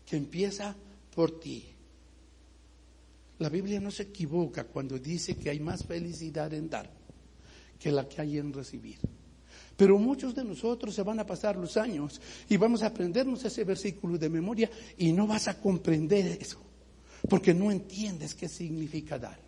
que 0.05 0.17
empieza 0.17 0.75
por 1.15 1.39
ti. 1.39 1.63
La 3.37 3.47
Biblia 3.47 3.79
no 3.79 3.89
se 3.89 4.03
equivoca 4.03 4.65
cuando 4.65 4.99
dice 4.99 5.37
que 5.37 5.49
hay 5.49 5.61
más 5.61 5.85
felicidad 5.85 6.53
en 6.53 6.69
dar 6.69 6.91
que 7.79 7.93
la 7.93 8.09
que 8.09 8.19
hay 8.19 8.39
en 8.39 8.51
recibir. 8.51 8.99
Pero 9.79 9.97
muchos 9.97 10.35
de 10.35 10.43
nosotros 10.43 10.93
se 10.93 11.03
van 11.03 11.21
a 11.21 11.25
pasar 11.25 11.55
los 11.55 11.77
años 11.77 12.19
y 12.49 12.57
vamos 12.57 12.83
a 12.83 12.87
aprendernos 12.87 13.45
ese 13.45 13.63
versículo 13.63 14.17
de 14.17 14.27
memoria 14.27 14.69
y 14.97 15.13
no 15.13 15.25
vas 15.25 15.47
a 15.47 15.57
comprender 15.57 16.37
eso, 16.41 16.59
porque 17.29 17.53
no 17.53 17.71
entiendes 17.71 18.35
qué 18.35 18.49
significa 18.49 19.17
dar. 19.17 19.39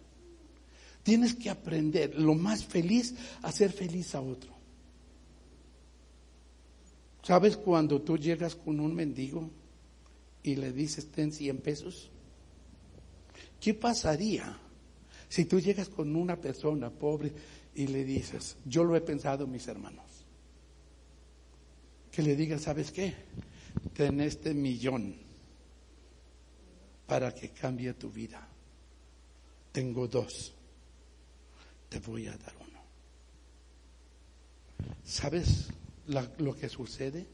Tienes 1.03 1.33
que 1.33 1.49
aprender 1.49 2.17
lo 2.17 2.33
más 2.33 2.63
feliz 2.63 3.13
a 3.41 3.51
ser 3.51 3.73
feliz 3.73 4.15
a 4.15 4.21
otro. 4.21 4.53
¿Sabes 7.23 7.57
cuando 7.57 8.01
tú 8.01 8.17
llegas 8.17 8.55
con 8.55 8.79
un 8.79 8.95
mendigo 8.95 9.49
y 10.43 10.55
le 10.55 10.71
dices 10.71 11.11
ten 11.11 11.33
100 11.33 11.57
pesos? 11.57 12.09
¿Qué 13.59 13.73
pasaría 13.73 14.57
si 15.27 15.43
tú 15.43 15.59
llegas 15.59 15.89
con 15.89 16.15
una 16.15 16.37
persona 16.39 16.89
pobre 16.89 17.33
y 17.75 17.87
le 17.87 18.05
dices, 18.05 18.55
yo 18.63 18.85
lo 18.85 18.95
he 18.95 19.01
pensado 19.01 19.45
mis 19.45 19.67
hermanos? 19.67 20.10
Que 22.11 22.21
le 22.21 22.35
digas, 22.35 22.61
¿sabes 22.63 22.91
qué? 22.91 23.13
Ten 23.93 24.19
este 24.19 24.53
millón 24.53 25.15
para 27.07 27.33
que 27.33 27.49
cambie 27.49 27.93
tu 27.93 28.09
vida. 28.09 28.47
Tengo 29.71 30.07
dos. 30.07 30.53
Te 31.89 31.99
voy 31.99 32.27
a 32.27 32.37
dar 32.37 32.53
uno. 32.59 32.79
¿Sabes 35.03 35.67
lo 36.37 36.55
que 36.55 36.69
sucede? 36.69 37.27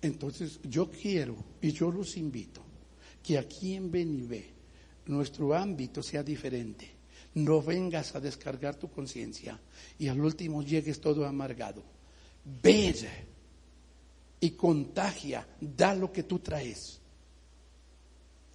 Entonces 0.00 0.58
yo 0.64 0.90
quiero 0.90 1.36
y 1.60 1.70
yo 1.70 1.90
los 1.90 2.16
invito 2.16 2.62
que 3.22 3.38
aquí 3.38 3.74
en 3.74 3.90
Benivé 3.90 4.50
nuestro 5.06 5.54
ámbito 5.54 6.02
sea 6.02 6.22
diferente. 6.22 6.90
No 7.34 7.62
vengas 7.62 8.14
a 8.14 8.20
descargar 8.20 8.76
tu 8.76 8.90
conciencia 8.90 9.58
y 9.98 10.08
al 10.08 10.20
último 10.20 10.62
llegues 10.62 11.00
todo 11.00 11.24
amargado. 11.24 11.82
Ve 12.62 12.92
y 14.42 14.50
contagia, 14.50 15.46
da 15.60 15.94
lo 15.94 16.12
que 16.12 16.24
tú 16.24 16.40
traes. 16.40 17.00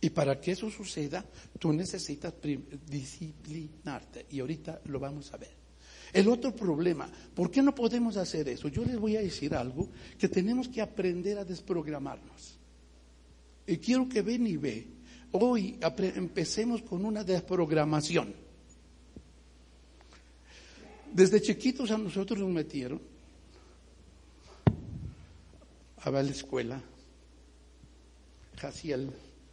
Y 0.01 0.09
para 0.09 0.39
que 0.39 0.51
eso 0.51 0.69
suceda, 0.69 1.25
tú 1.57 1.71
necesitas 1.71 2.33
disciplinarte. 2.85 4.25
Y 4.31 4.41
ahorita 4.41 4.81
lo 4.83 4.99
vamos 4.99 5.33
a 5.33 5.37
ver. 5.37 5.55
El 6.11 6.27
otro 6.27 6.53
problema, 6.53 7.09
¿por 7.33 7.49
qué 7.49 7.61
no 7.61 7.73
podemos 7.73 8.17
hacer 8.17 8.49
eso? 8.49 8.67
Yo 8.67 8.83
les 8.83 8.99
voy 8.99 9.15
a 9.15 9.21
decir 9.21 9.55
algo, 9.55 9.87
que 10.19 10.27
tenemos 10.27 10.67
que 10.67 10.81
aprender 10.81 11.37
a 11.37 11.45
desprogramarnos. 11.45 12.57
Y 13.65 13.77
quiero 13.77 14.09
que 14.09 14.21
ven 14.21 14.45
y 14.45 14.57
ve, 14.57 14.87
hoy 15.31 15.79
empecemos 16.15 16.81
con 16.81 17.05
una 17.05 17.23
desprogramación. 17.23 18.35
Desde 21.13 21.41
chiquitos 21.41 21.91
a 21.91 21.97
nosotros 21.97 22.39
nos 22.39 22.49
metieron 22.49 23.16
a 26.07 26.09
ver 26.09 26.25
la 26.25 26.31
escuela, 26.31 26.81
Jaciel, 28.57 29.11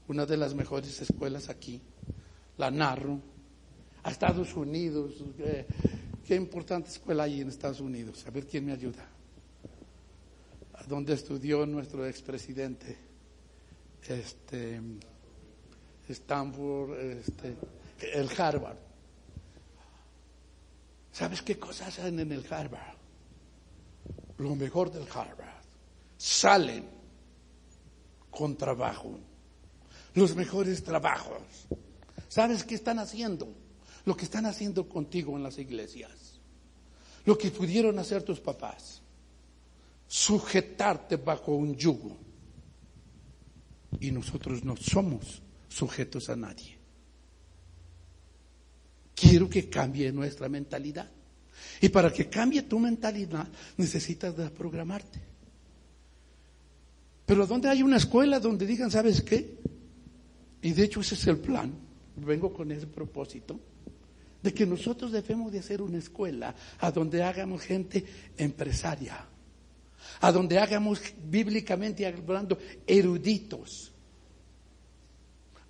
una 0.08 0.24
de 0.24 0.36
las 0.36 0.54
mejores 0.54 1.00
escuelas 1.02 1.48
aquí, 1.48 1.80
la 2.56 2.70
Narro, 2.70 3.20
a 4.02 4.10
Estados 4.10 4.54
Unidos, 4.54 5.14
eh, 5.38 5.66
Qué 6.26 6.34
importante 6.34 6.88
escuela 6.88 7.24
hay 7.24 7.42
en 7.42 7.48
Estados 7.48 7.80
Unidos. 7.80 8.24
A 8.26 8.30
ver 8.30 8.46
quién 8.46 8.64
me 8.64 8.72
ayuda. 8.72 9.06
A 10.72 10.82
donde 10.84 11.12
estudió 11.12 11.66
nuestro 11.66 12.06
expresidente, 12.06 12.96
este, 14.08 14.80
Stanford, 16.08 16.98
este, 16.98 17.56
el 18.14 18.30
Harvard. 18.40 18.78
¿Sabes 21.12 21.42
qué 21.42 21.58
cosas 21.58 21.98
hacen 21.98 22.18
en 22.18 22.32
el 22.32 22.46
Harvard? 22.50 22.96
Lo 24.38 24.56
mejor 24.56 24.90
del 24.90 25.06
Harvard. 25.14 25.53
Salen 26.24 26.88
con 28.30 28.56
trabajo. 28.56 29.18
Los 30.14 30.34
mejores 30.34 30.82
trabajos. 30.82 31.42
¿Sabes 32.28 32.64
qué 32.64 32.74
están 32.74 32.98
haciendo? 32.98 33.48
lo 34.04 34.16
que 34.16 34.24
están 34.24 34.46
haciendo 34.46 34.88
contigo 34.88 35.36
en 35.36 35.42
las 35.42 35.58
iglesias, 35.58 36.40
lo 37.24 37.38
que 37.38 37.50
pudieron 37.50 37.98
hacer 37.98 38.22
tus 38.22 38.40
papás, 38.40 39.00
sujetarte 40.06 41.16
bajo 41.16 41.54
un 41.54 41.74
yugo. 41.74 42.16
Y 44.00 44.10
nosotros 44.10 44.64
no 44.64 44.76
somos 44.76 45.40
sujetos 45.68 46.28
a 46.28 46.36
nadie. 46.36 46.76
Quiero 49.14 49.48
que 49.48 49.70
cambie 49.70 50.10
nuestra 50.12 50.48
mentalidad. 50.48 51.08
Y 51.80 51.88
para 51.88 52.12
que 52.12 52.28
cambie 52.28 52.62
tu 52.62 52.78
mentalidad 52.78 53.48
necesitas 53.76 54.36
desprogramarte. 54.36 55.33
Pero 57.26 57.46
donde 57.46 57.68
hay 57.68 57.82
una 57.82 57.96
escuela 57.96 58.38
donde 58.38 58.66
digan, 58.66 58.90
¿sabes 58.90 59.22
qué? 59.22 59.58
Y 60.62 60.72
de 60.72 60.84
hecho 60.84 61.00
ese 61.00 61.14
es 61.14 61.26
el 61.26 61.38
plan. 61.38 61.72
Vengo 62.16 62.52
con 62.52 62.70
ese 62.70 62.86
propósito 62.86 63.58
de 64.42 64.52
que 64.52 64.66
nosotros 64.66 65.10
debemos 65.10 65.50
de 65.50 65.58
hacer 65.58 65.80
una 65.80 65.96
escuela 65.96 66.54
a 66.78 66.90
donde 66.90 67.22
hagamos 67.22 67.62
gente 67.62 68.04
empresaria, 68.36 69.26
a 70.20 70.32
donde 70.32 70.58
hagamos 70.58 71.00
bíblicamente 71.24 72.06
hablando 72.06 72.58
eruditos, 72.86 73.90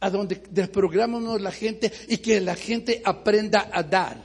a 0.01 0.11
donde 0.11 0.43
desprogramamos 0.51 1.41
la 1.41 1.53
gente 1.53 1.93
y 2.09 2.19
que 2.19 2.41
la 2.41 2.57
gente 2.57 3.01
aprenda 3.05 3.71
a 3.73 3.83
dar. 3.85 4.24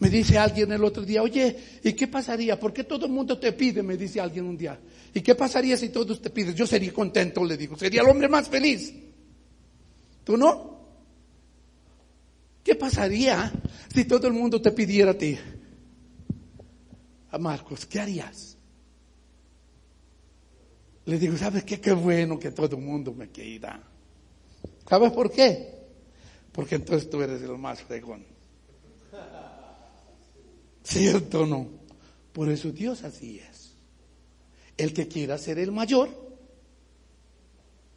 Me 0.00 0.08
dice 0.10 0.38
alguien 0.38 0.70
el 0.70 0.84
otro 0.84 1.02
día, 1.02 1.22
oye, 1.22 1.80
¿y 1.82 1.92
qué 1.92 2.06
pasaría? 2.06 2.58
¿Por 2.58 2.72
qué 2.72 2.84
todo 2.84 3.06
el 3.06 3.12
mundo 3.12 3.38
te 3.38 3.52
pide? 3.52 3.82
Me 3.82 3.96
dice 3.96 4.20
alguien 4.20 4.44
un 4.44 4.56
día. 4.56 4.78
¿Y 5.12 5.20
qué 5.20 5.34
pasaría 5.34 5.76
si 5.76 5.88
todos 5.88 6.22
te 6.22 6.30
piden? 6.30 6.54
Yo 6.54 6.66
sería 6.66 6.92
contento, 6.92 7.44
le 7.44 7.56
digo, 7.56 7.76
sería 7.76 8.02
el 8.02 8.08
hombre 8.08 8.28
más 8.28 8.48
feliz. 8.48 8.94
¿Tú 10.22 10.36
no? 10.36 10.78
¿Qué 12.62 12.76
pasaría 12.76 13.52
si 13.92 14.04
todo 14.04 14.28
el 14.28 14.34
mundo 14.34 14.60
te 14.62 14.70
pidiera 14.70 15.12
a 15.12 15.18
ti? 15.18 15.36
A 17.30 17.38
Marcos, 17.38 17.86
¿qué 17.86 17.98
harías? 17.98 18.56
Le 21.06 21.18
digo, 21.18 21.36
¿sabes 21.36 21.64
qué? 21.64 21.80
Qué 21.80 21.92
bueno 21.92 22.38
que 22.38 22.52
todo 22.52 22.76
el 22.76 22.82
mundo 22.82 23.14
me 23.14 23.30
quiera. 23.30 23.82
¿Sabes 24.88 25.10
por 25.10 25.32
qué? 25.32 25.74
Porque 26.52 26.76
entonces 26.76 27.08
tú 27.10 27.20
eres 27.22 27.42
el 27.42 27.56
más 27.58 27.80
fregón. 27.82 28.37
¿Cierto 30.88 31.42
o 31.42 31.46
no? 31.46 31.68
Por 32.32 32.48
eso 32.48 32.72
Dios 32.72 33.04
así 33.04 33.38
es. 33.38 33.74
El 34.78 34.94
que 34.94 35.06
quiera 35.06 35.36
ser 35.36 35.58
el 35.58 35.70
mayor, 35.70 36.08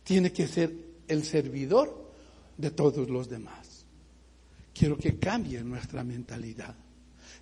tiene 0.03 0.33
que 0.33 0.45
ser 0.45 0.75
el 1.07 1.24
servidor 1.24 2.12
de 2.57 2.71
todos 2.71 3.10
los 3.10 3.29
demás. 3.29 3.86
Quiero 4.74 4.98
que 4.98 5.17
cambie 5.17 5.63
nuestra 5.63 6.03
mentalidad. 6.03 6.75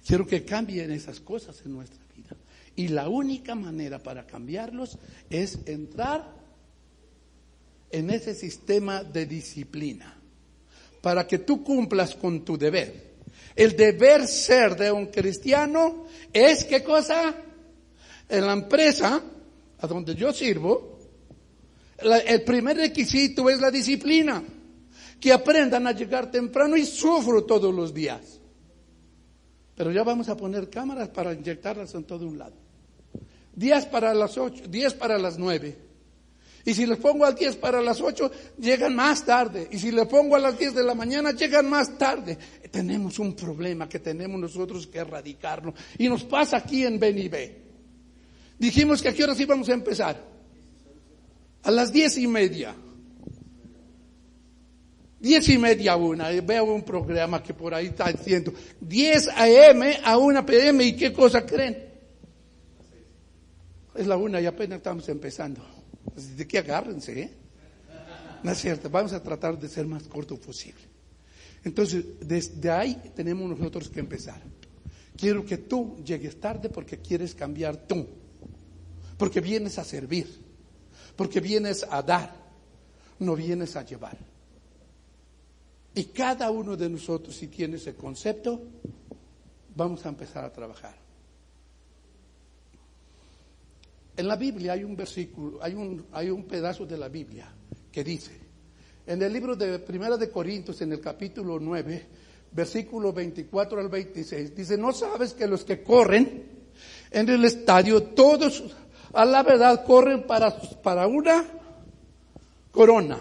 Quiero 0.06 0.28
que 0.28 0.46
cambien 0.46 0.92
esas 0.92 1.20
cosas 1.20 1.60
en 1.66 1.74
nuestra 1.74 2.04
vida. 2.16 2.36
Y 2.76 2.90
la 2.90 3.10
única 3.10 3.56
manera 3.56 3.98
para 3.98 4.28
cambiarlos 4.28 5.00
es 5.32 5.58
entrar 5.66 6.32
en 7.90 8.12
ese 8.12 8.36
sistema 8.36 9.04
de 9.04 9.26
disciplina. 9.26 10.16
Para 11.02 11.26
que 11.26 11.40
tú 11.40 11.64
cumplas 11.64 12.14
con 12.14 12.46
tu 12.46 12.56
deber 12.56 13.09
el 13.60 13.76
deber 13.76 14.26
ser 14.26 14.78
de 14.78 14.90
un 14.90 15.08
cristiano 15.08 16.06
es 16.32 16.64
qué 16.64 16.82
cosa? 16.82 17.36
En 18.30 18.46
la 18.46 18.54
empresa 18.54 19.22
a 19.80 19.86
donde 19.86 20.16
yo 20.16 20.32
sirvo, 20.32 20.98
el 21.98 22.42
primer 22.44 22.78
requisito 22.78 23.50
es 23.50 23.60
la 23.60 23.70
disciplina. 23.70 24.42
Que 25.20 25.34
aprendan 25.34 25.86
a 25.88 25.92
llegar 25.92 26.32
temprano 26.32 26.78
y 26.78 26.86
sufro 26.86 27.44
todos 27.44 27.76
los 27.76 27.94
días. 27.94 28.40
Pero 29.76 29.92
ya 29.92 30.04
vamos 30.04 30.30
a 30.30 30.38
poner 30.38 30.70
cámaras 30.70 31.10
para 31.10 31.34
inyectarlas 31.34 31.94
en 31.96 32.06
todo 32.06 32.26
un 32.26 32.38
lado. 32.38 32.56
Días 33.54 33.86
para 33.86 34.14
las 34.14 34.38
ocho, 34.38 34.64
diez 34.70 34.94
para 34.94 35.18
las 35.18 35.38
nueve. 35.38 35.90
Y 36.66 36.74
si 36.74 36.86
les 36.86 36.98
pongo 36.98 37.26
al 37.26 37.36
10 37.36 37.56
para 37.56 37.82
las 37.82 38.02
8, 38.02 38.32
llegan 38.60 38.96
más 38.96 39.26
tarde. 39.26 39.68
Y 39.72 39.80
si 39.80 39.92
les 39.92 40.06
pongo 40.08 40.36
a 40.36 40.40
las 40.40 40.58
10 40.58 40.76
de 40.76 40.84
la 40.84 40.94
mañana, 40.94 41.32
llegan 41.32 41.70
más 41.70 41.98
tarde. 41.98 42.38
Tenemos 42.72 43.18
un 43.18 43.36
problema 43.36 43.90
que 43.90 44.00
tenemos 44.00 44.40
nosotros 44.40 44.86
que 44.88 45.00
erradicarlo. 45.00 45.74
Y 45.98 46.08
nos 46.08 46.24
pasa 46.24 46.58
aquí 46.58 46.86
en 46.86 47.00
Benibé. 47.00 47.64
Dijimos 48.58 49.02
que 49.02 49.10
a 49.10 49.14
qué 49.14 49.24
horas 49.24 49.40
íbamos 49.40 49.70
a 49.70 49.74
empezar. 49.74 50.24
A 51.64 51.72
las 51.72 51.92
diez 51.92 52.18
y 52.18 52.28
media. 52.28 52.76
Diez 55.20 55.50
y 55.50 55.58
media 55.58 55.94
a 55.94 55.96
una. 55.96 56.30
Veo 56.42 56.66
un 56.66 56.84
programa 56.84 57.42
que 57.42 57.54
por 57.54 57.74
ahí 57.74 57.88
está 57.88 58.12
diciendo 58.12 58.54
10 58.80 59.30
a.m. 59.30 60.00
a 60.04 60.18
una 60.18 60.46
p.m. 60.46 60.84
¿Y 60.84 60.96
qué 60.96 61.12
cosa 61.12 61.46
creen? 61.46 61.90
Es 63.96 64.08
la 64.08 64.16
una 64.16 64.40
y 64.40 64.46
apenas 64.46 64.78
estamos 64.78 65.10
empezando. 65.10 65.62
De 66.38 66.48
que 66.48 66.60
agárrense, 66.60 67.22
¿eh? 67.22 67.34
No 68.44 68.52
es 68.52 68.58
cierto, 68.60 68.90
vamos 68.90 69.12
a 69.12 69.22
tratar 69.22 69.60
de 69.60 69.68
ser 69.68 69.86
más 69.86 70.04
corto 70.04 70.38
posible. 70.40 70.89
Entonces, 71.64 72.06
desde 72.22 72.72
ahí 72.72 73.12
tenemos 73.16 73.50
nosotros 73.50 73.90
que 73.90 74.00
empezar. 74.00 74.42
Quiero 75.18 75.46
que 75.46 75.58
tú 75.58 75.98
llegues 76.04 76.40
tarde 76.40 76.70
porque 76.70 77.00
quieres 77.00 77.36
cambiar 77.36 77.88
tú, 77.88 78.08
porque 79.18 79.42
vienes 79.42 79.78
a 79.78 79.84
servir, 79.84 80.28
porque 81.16 81.42
vienes 81.42 81.86
a 81.90 82.02
dar, 82.02 82.34
no 83.20 83.36
vienes 83.36 83.76
a 83.76 83.84
llevar. 83.84 84.18
Y 85.94 86.06
cada 86.06 86.50
uno 86.52 86.78
de 86.78 86.88
nosotros, 86.88 87.36
si 87.36 87.48
tiene 87.48 87.76
ese 87.76 87.96
concepto, 87.96 88.62
vamos 89.76 90.06
a 90.06 90.10
empezar 90.10 90.46
a 90.46 90.54
trabajar. 90.54 90.96
En 94.16 94.28
la 94.28 94.36
Biblia 94.36 94.74
hay 94.74 94.84
un 94.84 94.96
versículo, 94.96 95.62
hay 95.62 95.74
un, 95.74 96.06
hay 96.14 96.30
un 96.30 96.46
pedazo 96.46 96.86
de 96.86 96.98
la 96.98 97.10
Biblia 97.10 97.50
que 97.92 98.04
dice, 98.04 98.49
en 99.10 99.24
el 99.24 99.34
libro 99.34 99.56
de 99.56 99.80
Primera 99.80 100.18
de 100.18 100.30
Corintios, 100.30 100.80
en 100.82 100.92
el 100.92 101.02
capítulo 101.02 101.60
9, 101.60 102.06
versículo 102.52 103.12
24 103.12 103.80
al 103.80 103.90
26, 103.90 104.56
dice, 104.56 104.78
¿no 104.78 104.94
sabes 104.94 105.34
que 105.34 105.48
los 105.48 105.64
que 105.64 105.82
corren 105.82 106.44
en 107.10 107.28
el 107.28 107.44
estadio, 107.44 108.04
todos 108.04 108.64
a 109.12 109.26
la 109.26 109.42
verdad 109.42 109.84
corren 109.84 110.28
para, 110.28 110.56
para 110.84 111.08
una 111.08 111.44
corona 112.72 113.20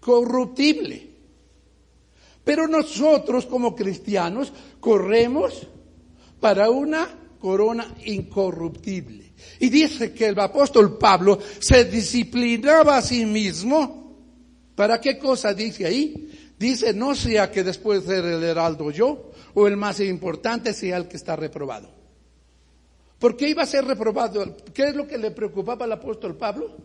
corruptible? 0.00 1.10
Pero 2.42 2.66
nosotros 2.66 3.44
como 3.44 3.76
cristianos 3.76 4.50
corremos 4.80 5.66
para 6.40 6.70
una 6.70 7.06
corona 7.38 7.94
incorruptible. 8.06 9.32
Y 9.60 9.68
dice 9.68 10.14
que 10.14 10.28
el 10.28 10.40
apóstol 10.40 10.96
Pablo 10.96 11.38
se 11.58 11.84
disciplinaba 11.84 12.96
a 12.96 13.02
sí 13.02 13.26
mismo. 13.26 14.05
¿Para 14.76 15.00
qué 15.00 15.18
cosa 15.18 15.54
dice 15.54 15.86
ahí? 15.86 16.52
Dice, 16.58 16.92
no 16.92 17.14
sea 17.14 17.50
que 17.50 17.64
después 17.64 18.06
de 18.06 18.16
ser 18.16 18.24
el 18.26 18.44
heraldo 18.44 18.90
yo 18.90 19.32
o 19.54 19.66
el 19.66 19.76
más 19.76 20.00
importante 20.00 20.72
sea 20.72 20.98
el 20.98 21.08
que 21.08 21.16
está 21.16 21.34
reprobado. 21.34 21.90
¿Por 23.18 23.36
qué 23.36 23.48
iba 23.48 23.62
a 23.62 23.66
ser 23.66 23.84
reprobado? 23.84 24.56
¿Qué 24.74 24.88
es 24.88 24.94
lo 24.94 25.06
que 25.06 25.16
le 25.16 25.30
preocupaba 25.30 25.86
al 25.86 25.92
apóstol 25.92 26.36
Pablo? 26.36 26.76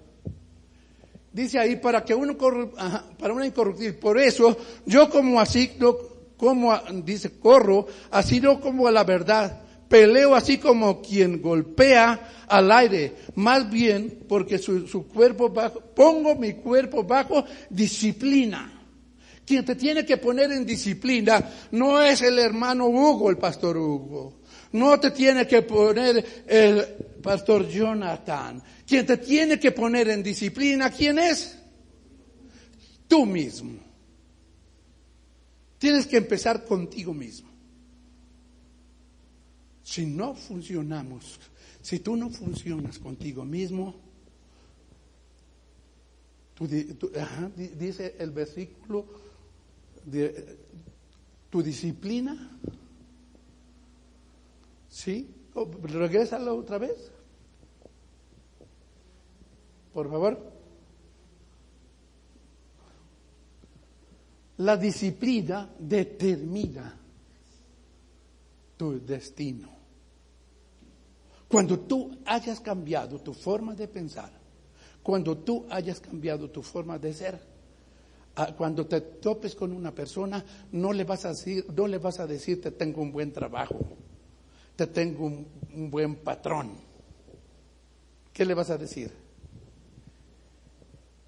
Dice 1.34 1.60
ahí, 1.60 1.76
para 1.76 2.04
que 2.04 2.16
uno 2.16 2.38
para 2.38 3.34
una 3.34 3.46
incorruptible. 3.46 3.94
Por 3.94 4.18
eso, 4.18 4.58
yo 4.86 5.10
como 5.10 5.40
así, 5.40 5.78
como, 6.38 6.78
dice, 7.04 7.40
corro, 7.40 7.88
así 8.10 8.40
no 8.40 8.60
como 8.60 8.88
a 8.88 8.92
la 8.92 9.04
verdad 9.04 9.62
peleo 9.92 10.34
así 10.34 10.58
como 10.58 11.02
quien 11.02 11.42
golpea 11.42 12.46
al 12.48 12.72
aire, 12.72 13.14
más 13.36 13.70
bien 13.70 14.24
porque 14.28 14.58
su, 14.58 15.06
cuerpo 15.14 15.50
bajo, 15.50 15.82
pongo 15.82 16.34
mi 16.36 16.54
cuerpo 16.54 17.04
bajo 17.04 17.44
disciplina. 17.70 18.80
Quien 19.46 19.66
te 19.66 19.76
tiene 19.76 20.06
que 20.06 20.16
poner 20.16 20.50
en 20.54 20.66
disciplina 20.66 21.44
no 21.72 22.02
es 22.02 22.22
el 22.22 22.40
hermano 22.40 22.88
Hugo, 22.88 23.30
el 23.30 23.38
pastor 23.38 23.76
Hugo. 23.76 24.40
No 24.72 24.98
te 24.98 25.12
tiene 25.12 25.46
que 25.46 25.62
poner 25.64 26.44
el 26.48 26.86
pastor 27.22 27.68
Jonathan. 27.68 28.64
Quien 28.88 29.06
te 29.06 29.18
tiene 29.18 29.60
que 29.60 29.74
poner 29.74 30.10
en 30.10 30.24
disciplina, 30.24 30.90
¿quién 30.90 31.20
es? 31.20 31.58
Tú 33.10 33.26
mismo. 33.26 33.74
Tienes 35.78 36.08
que 36.08 36.16
empezar 36.16 36.64
contigo 36.64 37.14
mismo. 37.14 37.51
Si 39.84 40.06
no 40.06 40.36
funcionamos, 40.36 41.40
si 41.82 42.00
tú 42.00 42.16
no 42.16 42.30
funcionas 42.30 43.00
contigo 43.00 43.44
mismo, 43.44 43.96
dice 47.80 48.16
el 48.20 48.32
versículo, 48.32 49.06
tu 51.50 51.64
disciplina, 51.64 52.58
¿sí? 54.90 55.30
Oh, 55.54 55.70
regrésalo 55.84 56.56
otra 56.56 56.78
vez. 56.78 57.12
Por 59.94 60.10
favor. 60.10 60.52
La 64.58 64.78
disciplina 64.78 65.70
determina 65.80 67.01
tu 68.82 69.00
destino. 69.00 69.70
Cuando 71.48 71.82
tú 71.82 72.18
hayas 72.26 72.60
cambiado 72.60 73.20
tu 73.20 73.32
forma 73.32 73.76
de 73.76 73.88
pensar, 73.88 74.32
cuando 75.04 75.38
tú 75.38 75.68
hayas 75.70 76.00
cambiado 76.00 76.50
tu 76.50 76.64
forma 76.64 76.98
de 76.98 77.14
ser, 77.14 77.40
ah, 78.38 78.56
cuando 78.58 78.88
te 78.88 79.02
topes 79.02 79.54
con 79.54 79.72
una 79.72 79.94
persona, 79.94 80.44
no 80.72 80.94
le 80.94 81.04
vas 81.04 81.26
a 81.26 81.30
decir, 81.30 81.64
no 81.76 81.86
le 81.86 82.00
vas 82.00 82.20
a 82.20 82.26
decir 82.26 82.60
te 82.60 82.72
tengo 82.72 83.04
un 83.04 83.12
buen 83.12 83.32
trabajo, 83.32 83.78
te 84.76 84.88
tengo 84.88 85.28
un, 85.28 85.46
un 85.76 85.92
buen 85.92 86.16
patrón. 86.16 86.72
¿Qué 88.34 88.44
le 88.44 88.56
vas 88.56 88.72
a 88.72 88.80
decir? 88.80 89.12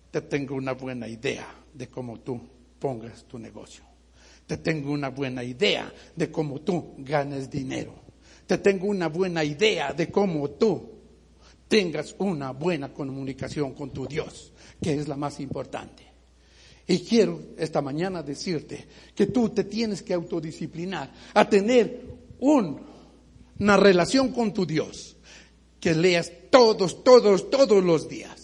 Te 0.09 0.21
tengo 0.21 0.55
una 0.55 0.71
buena 0.71 1.07
idea 1.07 1.45
de 1.71 1.87
cómo 1.87 2.19
tú 2.19 2.41
pongas 2.79 3.25
tu 3.25 3.37
negocio. 3.37 3.92
Te 4.47 4.57
tengo 4.57 4.91
una 4.91 5.09
buena 5.09 5.43
idea 5.43 5.91
de 6.15 6.31
cómo 6.31 6.61
tú 6.61 6.95
ganes 6.97 7.49
dinero. 7.49 7.93
Te 8.45 8.57
tengo 8.57 8.87
una 8.87 9.07
buena 9.07 9.43
idea 9.43 9.93
de 9.93 10.09
cómo 10.09 10.49
tú 10.51 10.89
tengas 11.67 12.13
una 12.19 12.51
buena 12.51 12.93
comunicación 12.93 13.73
con 13.73 13.91
tu 13.91 14.05
Dios, 14.05 14.51
que 14.81 14.93
es 14.93 15.07
la 15.07 15.15
más 15.15 15.39
importante. 15.39 16.03
Y 16.85 16.99
quiero 16.99 17.39
esta 17.57 17.81
mañana 17.81 18.21
decirte 18.21 18.85
que 19.15 19.27
tú 19.27 19.49
te 19.49 19.63
tienes 19.63 20.01
que 20.01 20.13
autodisciplinar 20.13 21.11
a 21.33 21.49
tener 21.49 22.01
una 22.39 23.77
relación 23.77 24.33
con 24.33 24.53
tu 24.53 24.65
Dios, 24.65 25.15
que 25.79 25.95
leas 25.95 26.31
todos, 26.49 27.03
todos, 27.03 27.49
todos 27.49 27.83
los 27.83 28.09
días. 28.09 28.42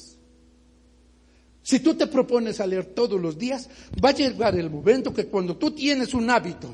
Si 1.70 1.82
tú 1.82 1.94
te 1.94 2.08
propones 2.08 2.60
a 2.60 2.66
leer 2.66 2.96
todos 2.96 3.22
los 3.22 3.38
días, 3.38 3.70
va 4.04 4.10
a 4.10 4.14
llegar 4.14 4.58
el 4.58 4.72
momento 4.72 5.14
que 5.14 5.28
cuando 5.28 5.56
tú 5.56 5.70
tienes 5.70 6.16
un 6.16 6.28
hábito, 6.28 6.74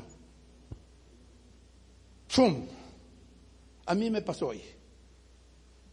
¡fum! 2.28 2.64
A 3.84 3.94
mí 3.94 4.08
me 4.08 4.22
pasó 4.22 4.46
hoy. 4.46 4.62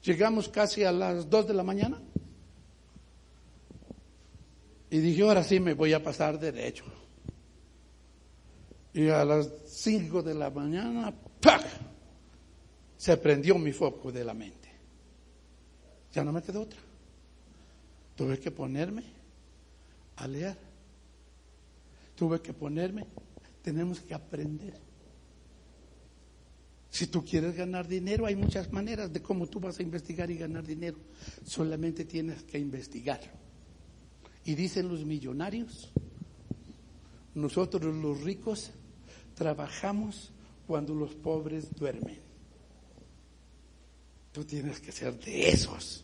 Llegamos 0.04 0.48
casi 0.48 0.86
a 0.86 0.94
las 0.94 1.30
2 1.30 1.48
de 1.50 1.54
la 1.54 1.64
mañana 1.64 2.02
y 4.90 5.00
dije, 5.00 5.24
ahora 5.24 5.44
sí 5.44 5.60
me 5.60 5.74
voy 5.74 5.92
a 5.92 6.02
pasar 6.02 6.40
derecho. 6.40 6.86
Y 8.94 9.10
a 9.10 9.26
las 9.26 9.50
5 9.66 10.24
de 10.24 10.34
la 10.34 10.50
mañana, 10.50 11.14
¡pac! 11.42 11.62
Se 12.96 13.18
prendió 13.18 13.58
mi 13.58 13.74
foco 13.74 14.14
de 14.14 14.24
la 14.24 14.34
mente. 14.34 14.70
Ya 16.14 16.24
no 16.24 16.32
me 16.32 16.42
quedó 16.42 16.62
otra. 16.62 16.83
Tuve 18.16 18.40
que 18.40 18.52
ponerme 18.52 19.04
a 20.18 20.28
leer. 20.28 20.58
Tuve 22.16 22.42
que 22.42 22.54
ponerme. 22.54 23.06
Tenemos 23.62 24.02
que 24.02 24.14
aprender. 24.14 24.80
Si 26.90 27.08
tú 27.08 27.26
quieres 27.26 27.56
ganar 27.56 27.88
dinero, 27.88 28.28
hay 28.28 28.36
muchas 28.36 28.72
maneras 28.72 29.12
de 29.12 29.22
cómo 29.22 29.48
tú 29.48 29.60
vas 29.60 29.80
a 29.80 29.84
investigar 29.84 30.30
y 30.30 30.38
ganar 30.38 30.64
dinero. 30.64 30.98
Solamente 31.44 32.06
tienes 32.06 32.44
que 32.44 32.60
investigar. 32.60 33.20
Y 34.46 34.54
dicen 34.54 34.90
los 34.90 35.04
millonarios, 35.04 35.92
nosotros 37.34 37.96
los 37.96 38.22
ricos 38.22 38.72
trabajamos 39.34 40.32
cuando 40.68 40.94
los 40.94 41.16
pobres 41.16 41.74
duermen. 41.74 42.20
Tú 44.32 44.44
tienes 44.44 44.80
que 44.80 44.92
ser 44.92 45.18
de 45.20 45.50
esos 45.50 46.04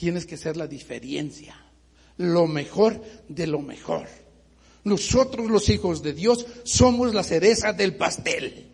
tienes 0.00 0.24
que 0.24 0.38
ser 0.38 0.56
la 0.56 0.66
diferencia, 0.66 1.54
lo 2.16 2.46
mejor 2.46 3.04
de 3.28 3.46
lo 3.46 3.60
mejor. 3.60 4.08
Nosotros 4.82 5.50
los 5.50 5.68
hijos 5.68 6.02
de 6.02 6.14
Dios 6.14 6.46
somos 6.64 7.12
la 7.12 7.22
cereza 7.22 7.74
del 7.74 7.96
pastel. 7.96 8.66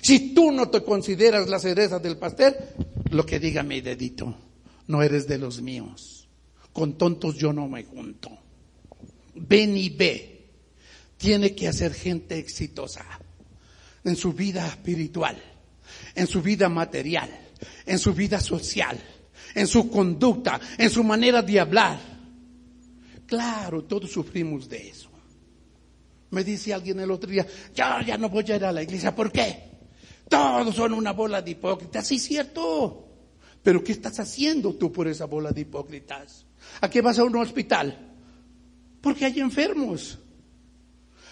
Si 0.00 0.32
tú 0.34 0.52
no 0.52 0.68
te 0.70 0.84
consideras 0.84 1.48
la 1.48 1.58
cereza 1.58 1.98
del 1.98 2.18
pastel, 2.18 2.54
lo 3.10 3.26
que 3.26 3.40
diga 3.40 3.64
mi 3.64 3.80
dedito, 3.80 4.32
no 4.86 5.02
eres 5.02 5.26
de 5.26 5.38
los 5.38 5.60
míos. 5.60 6.28
Con 6.72 6.96
tontos 6.96 7.34
yo 7.34 7.52
no 7.52 7.66
me 7.66 7.82
junto. 7.82 8.30
Ven 9.34 9.76
y 9.76 9.88
ve. 9.88 10.50
Tiene 11.16 11.52
que 11.56 11.66
hacer 11.66 11.92
gente 11.92 12.38
exitosa 12.38 13.04
en 14.04 14.14
su 14.14 14.32
vida 14.34 14.68
espiritual, 14.68 15.36
en 16.14 16.28
su 16.28 16.42
vida 16.42 16.68
material, 16.68 17.28
en 17.86 17.98
su 17.98 18.14
vida 18.14 18.38
social 18.38 19.00
en 19.58 19.66
su 19.66 19.90
conducta, 19.90 20.60
en 20.76 20.88
su 20.88 21.02
manera 21.02 21.42
de 21.42 21.58
hablar. 21.58 21.98
Claro, 23.26 23.84
todos 23.84 24.10
sufrimos 24.10 24.68
de 24.68 24.88
eso. 24.88 25.10
Me 26.30 26.44
dice 26.44 26.72
alguien 26.72 27.00
el 27.00 27.10
otro 27.10 27.30
día, 27.30 27.46
ya, 27.74 28.02
ya 28.04 28.16
no 28.16 28.28
voy 28.28 28.44
a 28.50 28.56
ir 28.56 28.64
a 28.64 28.72
la 28.72 28.82
iglesia. 28.82 29.14
¿Por 29.14 29.32
qué? 29.32 29.64
Todos 30.28 30.74
son 30.74 30.92
una 30.92 31.12
bola 31.12 31.42
de 31.42 31.52
hipócritas. 31.52 32.06
Sí, 32.06 32.18
cierto. 32.18 33.06
Pero 33.62 33.82
¿qué 33.82 33.92
estás 33.92 34.20
haciendo 34.20 34.74
tú 34.74 34.92
por 34.92 35.08
esa 35.08 35.24
bola 35.24 35.50
de 35.50 35.62
hipócritas? 35.62 36.46
¿A 36.80 36.88
qué 36.88 37.00
vas 37.00 37.18
a 37.18 37.24
un 37.24 37.36
hospital? 37.36 38.14
Porque 39.00 39.24
hay 39.24 39.40
enfermos. 39.40 40.18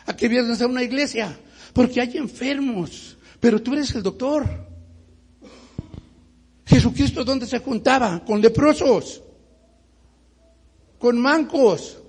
¿A 0.07 0.17
qué 0.17 0.29
vienes 0.29 0.61
a 0.61 0.67
una 0.67 0.83
iglesia? 0.83 1.39
Porque 1.73 2.01
hay 2.01 2.17
enfermos. 2.17 3.17
Pero 3.39 3.63
tú 3.63 3.75
eres 3.75 3.95
el 3.95 4.03
doctor. 4.03 4.66
Jesucristo, 6.77 7.25
¿dónde 7.25 7.47
se 7.47 7.61
juntaba? 7.61 8.23
Con 8.23 8.39
leprosos, 8.39 9.23
con 10.99 11.19
mancos, 11.19 12.03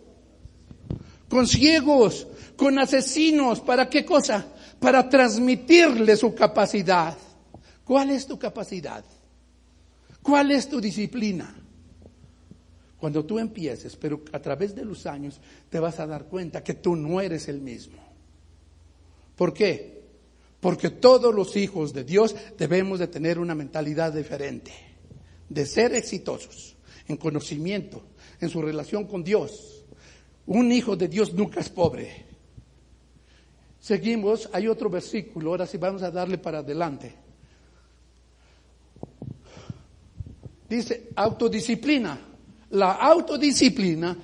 con 1.30 1.48
ciegos, 1.48 2.28
con 2.58 2.78
asesinos. 2.78 3.62
¿Para 3.62 3.90
qué 3.90 4.04
cosa? 4.04 4.46
Para 4.78 5.08
transmitirle 5.08 6.18
su 6.18 6.36
capacidad. 6.36 7.18
¿Cuál 7.86 8.10
es 8.10 8.28
tu 8.28 8.38
capacidad? 8.38 9.06
¿Cuál 10.22 10.52
es 10.52 10.68
tu 10.68 10.82
disciplina? 10.82 11.56
Cuando 13.00 13.24
tú 13.24 13.40
empieces, 13.40 13.96
pero 13.96 14.22
a 14.34 14.40
través 14.42 14.76
de 14.76 14.84
los 14.84 15.06
años 15.06 15.40
te 15.70 15.80
vas 15.80 15.98
a 16.02 16.08
dar 16.08 16.26
cuenta 16.26 16.62
que 16.62 16.74
tú 16.74 16.94
no 16.98 17.22
eres 17.22 17.48
el 17.48 17.62
mismo. 17.62 18.04
¿Por 19.38 19.54
qué? 19.54 19.97
Porque 20.60 20.90
todos 20.90 21.34
los 21.34 21.56
hijos 21.56 21.94
de 21.94 22.04
Dios 22.04 22.36
debemos 22.58 23.00
de 23.00 23.08
tener 23.08 23.40
una 23.40 23.56
mentalidad 23.56 24.14
diferente, 24.14 24.72
de 25.50 25.66
ser 25.66 25.94
exitosos 25.94 26.76
en 27.08 27.18
conocimiento, 27.18 28.04
en 28.42 28.50
su 28.50 28.62
relación 28.62 29.06
con 29.06 29.24
Dios. 29.24 29.86
Un 30.48 30.72
hijo 30.72 30.96
de 30.96 31.08
Dios 31.08 31.34
nunca 31.34 31.60
es 31.60 31.70
pobre. 31.70 32.26
Seguimos, 33.80 34.50
hay 34.52 34.68
otro 34.68 34.90
versículo, 34.90 35.52
ahora 35.52 35.68
sí 35.68 35.78
vamos 35.78 36.02
a 36.04 36.12
darle 36.12 36.38
para 36.38 36.60
adelante. 36.60 37.14
Dice 40.68 41.10
autodisciplina. 41.16 42.20
La 42.72 42.94
autodisciplina, 42.94 44.18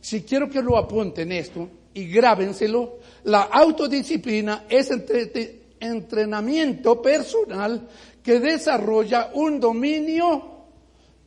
si 0.00 0.22
quiero 0.22 0.48
que 0.48 0.62
lo 0.62 0.78
apunten 0.78 1.32
esto 1.32 1.68
y 1.94 2.06
grábenselo, 2.06 2.98
la 3.24 3.42
autodisciplina 3.42 4.66
es 4.68 4.90
entre, 4.92 5.61
entrenamiento 5.82 7.02
personal 7.02 7.88
que 8.22 8.40
desarrolla 8.40 9.30
un 9.34 9.58
dominio 9.60 10.66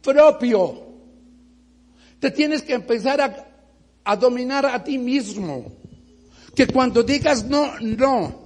propio. 0.01 0.85
Te 2.19 2.31
tienes 2.31 2.63
que 2.63 2.73
empezar 2.73 3.21
a, 3.21 3.47
a 4.03 4.15
dominar 4.15 4.65
a 4.65 4.83
ti 4.83 4.97
mismo. 4.97 5.73
Que 6.55 6.67
cuando 6.67 7.03
digas 7.03 7.45
no, 7.45 7.79
no. 7.79 8.45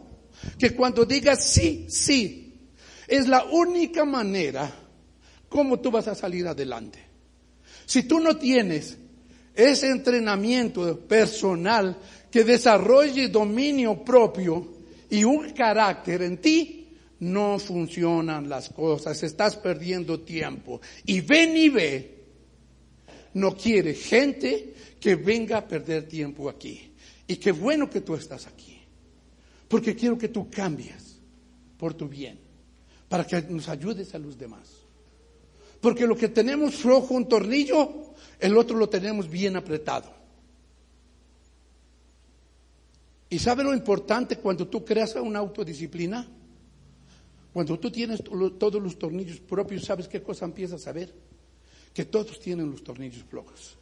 Que 0.58 0.76
cuando 0.76 1.06
digas 1.06 1.44
sí, 1.44 1.86
sí. 1.90 2.70
Es 3.08 3.28
la 3.28 3.46
única 3.46 4.06
manera 4.06 4.72
como 5.48 5.80
tú 5.80 5.92
vas 5.92 6.08
a 6.08 6.16
salir 6.16 6.48
adelante. 6.48 7.00
Si 7.86 8.04
tú 8.04 8.20
no 8.20 8.38
tienes 8.38 8.98
ese 9.56 9.90
entrenamiento 9.90 11.00
personal 11.00 11.98
que 12.32 12.44
desarrolle 12.44 13.28
dominio 13.28 14.04
propio, 14.04 14.79
y 15.10 15.24
un 15.24 15.52
carácter 15.52 16.22
en 16.22 16.38
ti, 16.38 16.80
no 17.20 17.60
funcionan 17.60 18.48
las 18.48 18.70
cosas, 18.70 19.22
estás 19.24 19.56
perdiendo 19.56 20.22
tiempo. 20.22 20.80
Y 21.06 21.22
ven 21.22 21.56
y 21.58 21.70
ve, 21.70 22.24
no 23.34 23.56
quiere 23.56 23.94
gente 23.94 24.74
que 25.00 25.16
venga 25.16 25.58
a 25.58 25.68
perder 25.68 26.08
tiempo 26.08 26.50
aquí. 26.50 26.92
Y 27.28 27.38
qué 27.38 27.52
bueno 27.52 27.90
que 27.90 28.02
tú 28.02 28.16
estás 28.16 28.48
aquí, 28.48 28.80
porque 29.68 29.96
quiero 29.96 30.18
que 30.18 30.30
tú 30.30 30.50
cambies 30.50 31.20
por 31.78 31.94
tu 31.94 32.08
bien, 32.08 32.40
para 33.08 33.26
que 33.26 33.42
nos 33.44 33.70
ayudes 33.70 34.14
a 34.16 34.20
los 34.20 34.38
demás. 34.38 34.80
Porque 35.80 36.06
lo 36.06 36.16
que 36.18 36.30
tenemos 36.30 36.76
flojo 36.76 37.14
un 37.14 37.28
tornillo, 37.28 38.14
el 38.40 38.58
otro 38.58 38.78
lo 38.78 38.90
tenemos 38.90 39.30
bien 39.30 39.56
apretado. 39.56 40.19
¿Y 43.30 43.38
sabe 43.38 43.64
lo 43.64 43.74
importante 43.74 44.38
cuando 44.38 44.68
tú 44.68 44.84
creas 44.84 45.16
una 45.16 45.40
autodisciplina? 45.40 46.28
Cuando 47.54 47.80
tú 47.80 47.92
tienes 47.92 48.24
todos 48.24 48.82
los 48.82 48.98
tornillos 48.98 49.40
propios, 49.40 49.86
¿sabes 49.86 50.08
qué 50.08 50.22
cosa 50.22 50.46
empiezas 50.46 50.86
a 50.88 50.92
ver? 50.92 51.14
Que 51.94 52.06
todos 52.06 52.40
tienen 52.40 52.72
los 52.72 52.84
tornillos 52.84 53.24
flojos. 53.24 53.78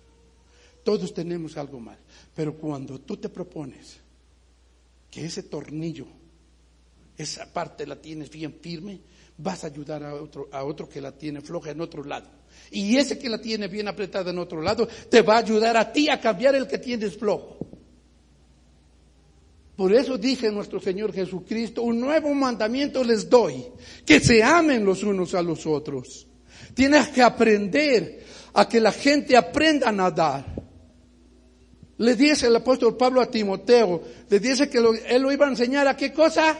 Todos 0.83 1.13
tenemos 1.13 1.57
algo 1.57 1.79
mal. 1.79 1.97
Pero 2.33 2.55
cuando 2.55 2.99
tú 2.99 3.17
te 3.17 3.29
propones 3.29 3.99
que 5.11 5.25
ese 5.25 5.43
tornillo, 5.43 6.07
esa 7.17 7.51
parte 7.51 7.85
la 7.85 8.01
tienes 8.01 8.29
bien 8.29 8.53
firme, 8.61 8.99
vas 9.37 9.63
a 9.63 9.67
ayudar 9.67 10.03
a 10.03 10.15
otro, 10.15 10.49
a 10.51 10.63
otro 10.63 10.89
que 10.89 11.01
la 11.01 11.11
tiene 11.11 11.41
floja 11.41 11.71
en 11.71 11.81
otro 11.81 12.03
lado. 12.03 12.29
Y 12.71 12.95
ese 12.95 13.19
que 13.19 13.29
la 13.29 13.39
tiene 13.39 13.67
bien 13.67 13.87
apretada 13.87 14.31
en 14.31 14.39
otro 14.39 14.61
lado, 14.61 14.87
te 15.09 15.21
va 15.21 15.35
a 15.35 15.39
ayudar 15.39 15.77
a 15.77 15.91
ti 15.91 16.09
a 16.09 16.19
cambiar 16.19 16.55
el 16.55 16.67
que 16.67 16.77
tienes 16.77 17.17
flojo. 17.17 17.76
Por 19.77 19.93
eso 19.93 20.17
dije 20.17 20.51
nuestro 20.51 20.79
Señor 20.79 21.13
Jesucristo, 21.13 21.83
un 21.83 22.01
nuevo 22.01 22.33
mandamiento 22.33 23.03
les 23.03 23.29
doy, 23.29 23.63
que 24.03 24.19
se 24.19 24.41
amen 24.41 24.83
los 24.83 25.03
unos 25.03 25.35
a 25.35 25.43
los 25.43 25.67
otros. 25.67 26.27
Tienes 26.73 27.09
que 27.09 27.21
aprender 27.21 28.25
a 28.53 28.67
que 28.67 28.79
la 28.79 28.91
gente 28.91 29.37
aprenda 29.37 29.89
a 29.89 29.91
nadar. 29.91 30.45
Le 31.99 32.15
dice 32.15 32.47
el 32.47 32.55
apóstol 32.55 32.97
Pablo 32.97 33.21
a 33.21 33.29
Timoteo, 33.29 34.01
le 34.27 34.39
dice 34.39 34.67
que 34.67 34.79
él 34.79 35.21
lo 35.21 35.31
iba 35.31 35.45
a 35.45 35.49
enseñar 35.49 35.87
a 35.87 35.95
qué 35.95 36.11
cosa. 36.11 36.57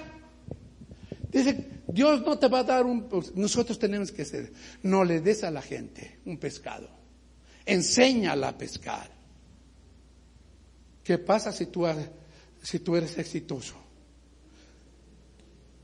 Dice, 1.32 1.82
Dios 1.88 2.22
no 2.22 2.38
te 2.38 2.48
va 2.48 2.60
a 2.60 2.64
dar 2.64 2.86
un, 2.86 3.10
pues, 3.10 3.36
nosotros 3.36 3.80
tenemos 3.80 4.12
que 4.12 4.26
ser, 4.26 4.54
no 4.84 5.04
le 5.04 5.22
des 5.22 5.44
a 5.44 5.50
la 5.50 5.64
gente 5.64 6.20
un 6.26 6.38
pescado, 6.38 6.88
enséñala 7.66 8.50
a 8.50 8.58
pescar. 8.60 9.10
¿Qué 11.04 11.18
pasa 11.18 11.52
si 11.52 11.66
tú, 11.68 11.88
si 12.68 12.80
tú 12.80 12.98
eres 12.98 13.18
exitoso? 13.18 13.76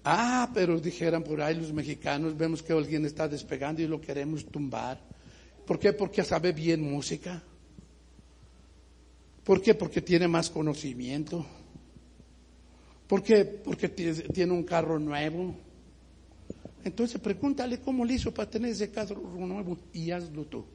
Ah, 0.04 0.52
pero 0.54 0.82
dijeran 0.82 1.24
por 1.24 1.42
ahí 1.42 1.56
los 1.56 1.72
mexicanos, 1.72 2.36
vemos 2.36 2.62
que 2.62 2.74
alguien 2.74 3.06
está 3.06 3.26
despegando 3.26 3.82
y 3.82 3.88
lo 3.88 4.02
queremos 4.02 4.46
tumbar. 4.48 5.00
¿Por 5.66 5.80
qué? 5.80 5.94
Porque 5.94 6.26
sabe 6.26 6.52
bien 6.52 6.82
música. 6.82 7.42
¿Por 9.46 9.62
qué? 9.62 9.76
Porque 9.76 10.02
tiene 10.02 10.28
más 10.28 10.50
conocimiento. 10.50 11.46
¿Por 13.08 13.24
qué? 13.24 13.46
Porque 13.46 13.88
tiene 13.88 14.52
un 14.52 14.64
carro 14.64 15.00
nuevo. 15.00 15.56
Entonces 16.84 17.22
pregúntale 17.22 17.80
cómo 17.80 18.04
le 18.04 18.16
hizo 18.16 18.34
para 18.34 18.50
tener 18.50 18.72
ese 18.72 18.92
carro 18.92 19.22
nuevo 19.38 19.78
y 19.94 20.12
hazlo 20.12 20.44
tú. 20.48 20.66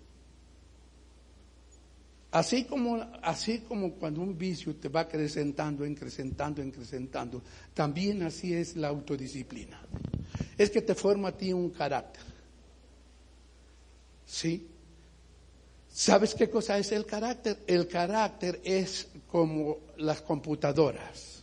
Así 2.31 2.65
como, 2.65 3.03
así 3.23 3.61
como 3.61 3.95
cuando 3.95 4.21
un 4.21 4.37
vicio 4.37 4.77
te 4.77 4.89
va 4.89 5.01
acrecentando, 5.01 5.85
acrecentando, 5.85 6.63
acrecentando, 6.63 7.43
también 7.73 8.23
así 8.23 8.53
es 8.53 8.77
la 8.77 8.89
autodisciplina. 8.89 9.81
Es 10.59 10.69
que 10.71 10.83
te 10.83 10.95
forma 10.95 11.29
a 11.29 11.37
ti 11.37 11.53
un 11.55 11.71
carácter. 11.71 12.23
¿Sí? 14.27 14.67
¿Sabes 15.91 16.35
qué 16.35 16.51
cosa 16.51 16.77
es 16.79 16.93
el 16.93 17.07
carácter? 17.07 17.61
El 17.67 17.89
carácter 17.89 18.61
es 18.63 19.09
como 19.27 19.79
las 19.97 20.21
computadoras, 20.21 21.43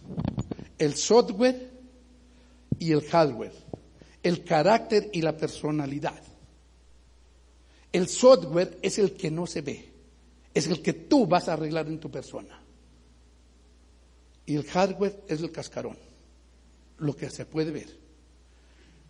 el 0.78 0.94
software 0.94 1.72
y 2.78 2.92
el 2.92 3.02
hardware, 3.02 3.54
el 4.22 4.44
carácter 4.44 5.10
y 5.14 5.22
la 5.24 5.36
personalidad. 5.36 6.22
El 7.92 8.08
software 8.08 8.78
es 8.84 9.00
el 9.00 9.14
que 9.14 9.32
no 9.32 9.48
se 9.48 9.62
ve 9.62 9.95
es 10.56 10.68
el 10.68 10.82
que 10.82 10.94
tú 10.94 11.28
vas 11.28 11.50
a 11.50 11.54
arreglar 11.54 11.88
en 11.88 12.00
tu 12.00 12.10
persona. 12.10 12.58
Y 14.46 14.56
el 14.56 14.64
hardware 14.64 15.26
es 15.28 15.42
el 15.42 15.52
cascarón, 15.52 15.98
lo 16.98 17.14
que 17.14 17.30
se 17.30 17.46
puede 17.46 17.72
ver. 17.72 17.90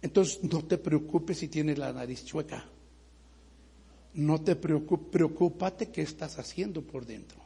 Entonces 0.02 0.44
no 0.44 0.66
te 0.66 0.80
preocupes 0.80 1.38
si 1.38 1.48
tienes 1.48 1.78
la 1.78 1.94
nariz 1.94 2.26
chueca. 2.26 2.66
No 4.16 4.42
te 4.42 4.56
preocupes, 4.56 5.10
preocúpate 5.12 5.92
qué 5.92 6.02
estás 6.02 6.40
haciendo 6.40 6.82
por 6.82 7.06
dentro. 7.06 7.38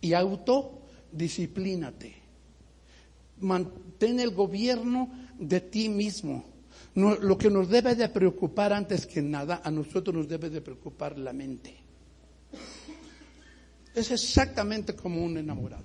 Y 0.00 0.14
autodisciplínate. 0.14 2.14
Mantén 3.40 4.18
el 4.18 4.30
gobierno 4.30 5.10
de 5.38 5.60
ti 5.60 5.90
mismo. 5.90 6.42
lo 6.94 7.36
que 7.36 7.50
nos 7.50 7.68
debe 7.68 7.94
de 7.94 8.08
preocupar 8.08 8.72
antes 8.72 9.04
que 9.04 9.20
nada, 9.20 9.60
a 9.62 9.70
nosotros 9.70 10.16
nos 10.16 10.28
debe 10.28 10.48
de 10.48 10.62
preocupar 10.62 11.18
la 11.18 11.34
mente. 11.34 11.85
Es 13.96 14.10
exactamente 14.10 14.94
como 14.94 15.24
un 15.24 15.38
enamorado. 15.38 15.82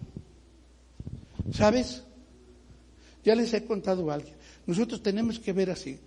¿Sabes? 1.54 2.04
Ya 3.24 3.34
les 3.34 3.54
he 3.54 3.64
contado 3.64 4.12
a 4.12 4.16
alguien. 4.16 4.36
Nosotros 4.66 5.02
tenemos 5.02 5.40
que 5.40 5.54
ver 5.54 5.72
así. 5.72 5.98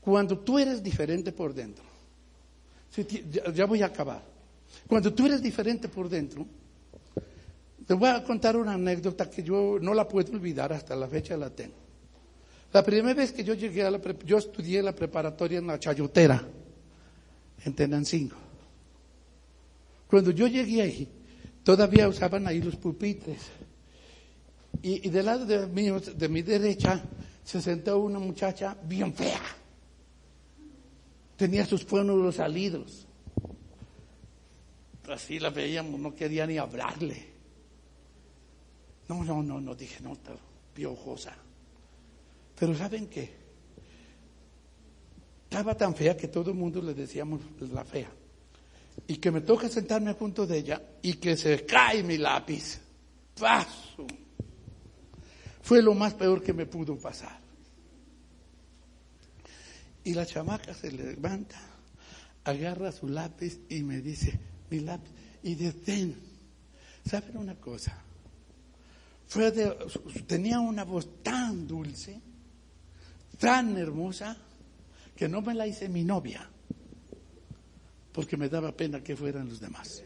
Cuando 0.00 0.38
tú 0.38 0.56
eres 0.56 0.80
diferente 0.84 1.32
por 1.32 1.52
dentro, 1.52 1.82
ya 3.52 3.66
voy 3.66 3.82
a 3.82 3.86
acabar. 3.86 4.22
Cuando 4.86 5.12
tú 5.12 5.26
eres 5.26 5.42
diferente 5.42 5.88
por 5.88 6.08
dentro, 6.08 6.46
te 7.84 7.94
voy 7.94 8.08
a 8.08 8.22
contar 8.22 8.56
una 8.56 8.74
anécdota 8.74 9.28
que 9.28 9.42
yo 9.42 9.78
no 9.80 9.94
la 9.94 10.06
puedo 10.06 10.32
olvidar 10.32 10.72
hasta 10.72 10.94
la 10.94 11.08
fecha 11.08 11.36
la 11.36 11.50
tengo. 11.50 11.74
La 12.72 12.84
primera 12.84 13.14
vez 13.14 13.32
que 13.32 13.42
yo 13.42 13.54
llegué 13.54 13.82
a 13.82 13.90
la, 13.90 14.00
yo 14.24 14.38
estudié 14.38 14.80
la 14.80 14.94
preparatoria 14.94 15.58
en 15.58 15.66
la 15.66 15.80
Chayotera, 15.80 16.40
en 17.64 17.74
Tenancingo. 17.74 18.36
Cuando 20.06 20.30
yo 20.30 20.46
llegué 20.46 20.82
ahí, 20.82 21.15
todavía 21.66 22.06
usaban 22.06 22.46
ahí 22.46 22.62
los 22.62 22.76
pupitres. 22.76 23.40
Y, 24.82 25.08
del 25.10 25.26
lado 25.26 25.44
de 25.44 25.66
mi, 25.66 25.90
de 25.90 26.28
mi 26.28 26.42
derecha 26.42 27.02
se 27.42 27.60
sentó 27.60 27.98
una 27.98 28.20
muchacha 28.20 28.76
bien 28.84 29.12
fea. 29.12 29.42
Tenía 31.36 31.66
sus 31.66 31.84
pómulos 31.84 32.36
salidos. 32.36 33.08
Así 35.08 35.40
la 35.40 35.50
veíamos, 35.50 35.98
no 35.98 36.14
quería 36.14 36.46
ni 36.46 36.56
hablarle. 36.56 37.26
No, 39.08 39.24
no, 39.24 39.42
no, 39.42 39.60
no, 39.60 39.74
dije, 39.74 40.00
no, 40.04 40.12
está 40.12 40.36
piojosa. 40.72 41.34
Pero 42.56 42.76
¿saben 42.76 43.08
qué? 43.08 43.34
Estaba 45.44 45.76
tan 45.76 45.96
fea 45.96 46.16
que 46.16 46.28
todo 46.28 46.50
el 46.52 46.56
mundo 46.56 46.80
le 46.80 46.94
decíamos 46.94 47.40
la 47.72 47.84
fea 47.84 48.08
y 49.08 49.16
que 49.16 49.30
me 49.30 49.40
toca 49.40 49.68
sentarme 49.68 50.14
junto 50.14 50.46
de 50.46 50.58
ella 50.58 50.82
y 51.02 51.14
que 51.14 51.36
se 51.36 51.64
cae 51.64 52.02
mi 52.02 52.18
lápiz. 52.18 52.80
Paso. 53.38 54.06
Fue 55.62 55.82
lo 55.82 55.94
más 55.94 56.14
peor 56.14 56.42
que 56.42 56.52
me 56.52 56.66
pudo 56.66 56.98
pasar. 56.98 57.38
Y 60.04 60.14
la 60.14 60.24
chamaca 60.24 60.72
se 60.72 60.92
levanta, 60.92 61.60
agarra 62.44 62.92
su 62.92 63.08
lápiz 63.08 63.58
y 63.68 63.82
me 63.82 64.00
dice, 64.00 64.38
mi 64.70 64.80
lápiz, 64.80 65.10
y 65.42 65.54
detén. 65.56 66.16
¿Saben 67.04 67.36
una 67.36 67.56
cosa? 67.56 68.00
Fue 69.26 69.50
tenía 70.26 70.60
una 70.60 70.84
voz 70.84 71.22
tan 71.22 71.66
dulce, 71.66 72.20
tan 73.38 73.76
hermosa, 73.76 74.36
que 75.16 75.28
no 75.28 75.42
me 75.42 75.54
la 75.54 75.66
hice 75.66 75.88
mi 75.88 76.04
novia 76.04 76.48
porque 78.16 78.38
me 78.38 78.48
daba 78.48 78.72
pena 78.72 79.04
que 79.04 79.14
fueran 79.14 79.46
los 79.46 79.60
demás. 79.60 80.02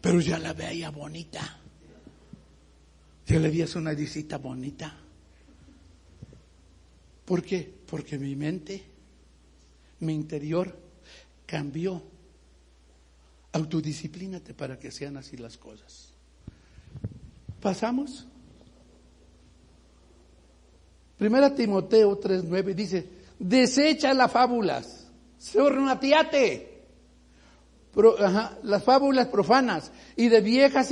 Pero 0.00 0.18
ya 0.18 0.38
la 0.38 0.54
veía 0.54 0.88
bonita. 0.88 1.58
Ya 3.26 3.38
le 3.38 3.50
vi 3.50 3.62
una 3.74 3.92
visita 3.92 4.38
bonita. 4.38 4.96
¿Por 7.22 7.42
qué? 7.42 7.70
Porque 7.86 8.18
mi 8.18 8.34
mente, 8.34 8.82
mi 10.00 10.14
interior 10.14 10.74
cambió. 11.44 12.02
Autodisciplínate 13.52 14.54
para 14.54 14.78
que 14.78 14.90
sean 14.90 15.18
así 15.18 15.36
las 15.36 15.58
cosas. 15.58 16.14
¿Pasamos? 17.60 18.26
Primera 21.18 21.54
Timoteo 21.54 22.18
3:9 22.18 22.74
dice, 22.74 23.06
desecha 23.38 24.14
las 24.14 24.32
fábulas 24.32 25.05
Sornatiate. 25.38 26.74
las 28.62 28.84
fábulas 28.84 29.28
profanas 29.28 29.90
y 30.16 30.28
de 30.28 30.40
viejas 30.40 30.90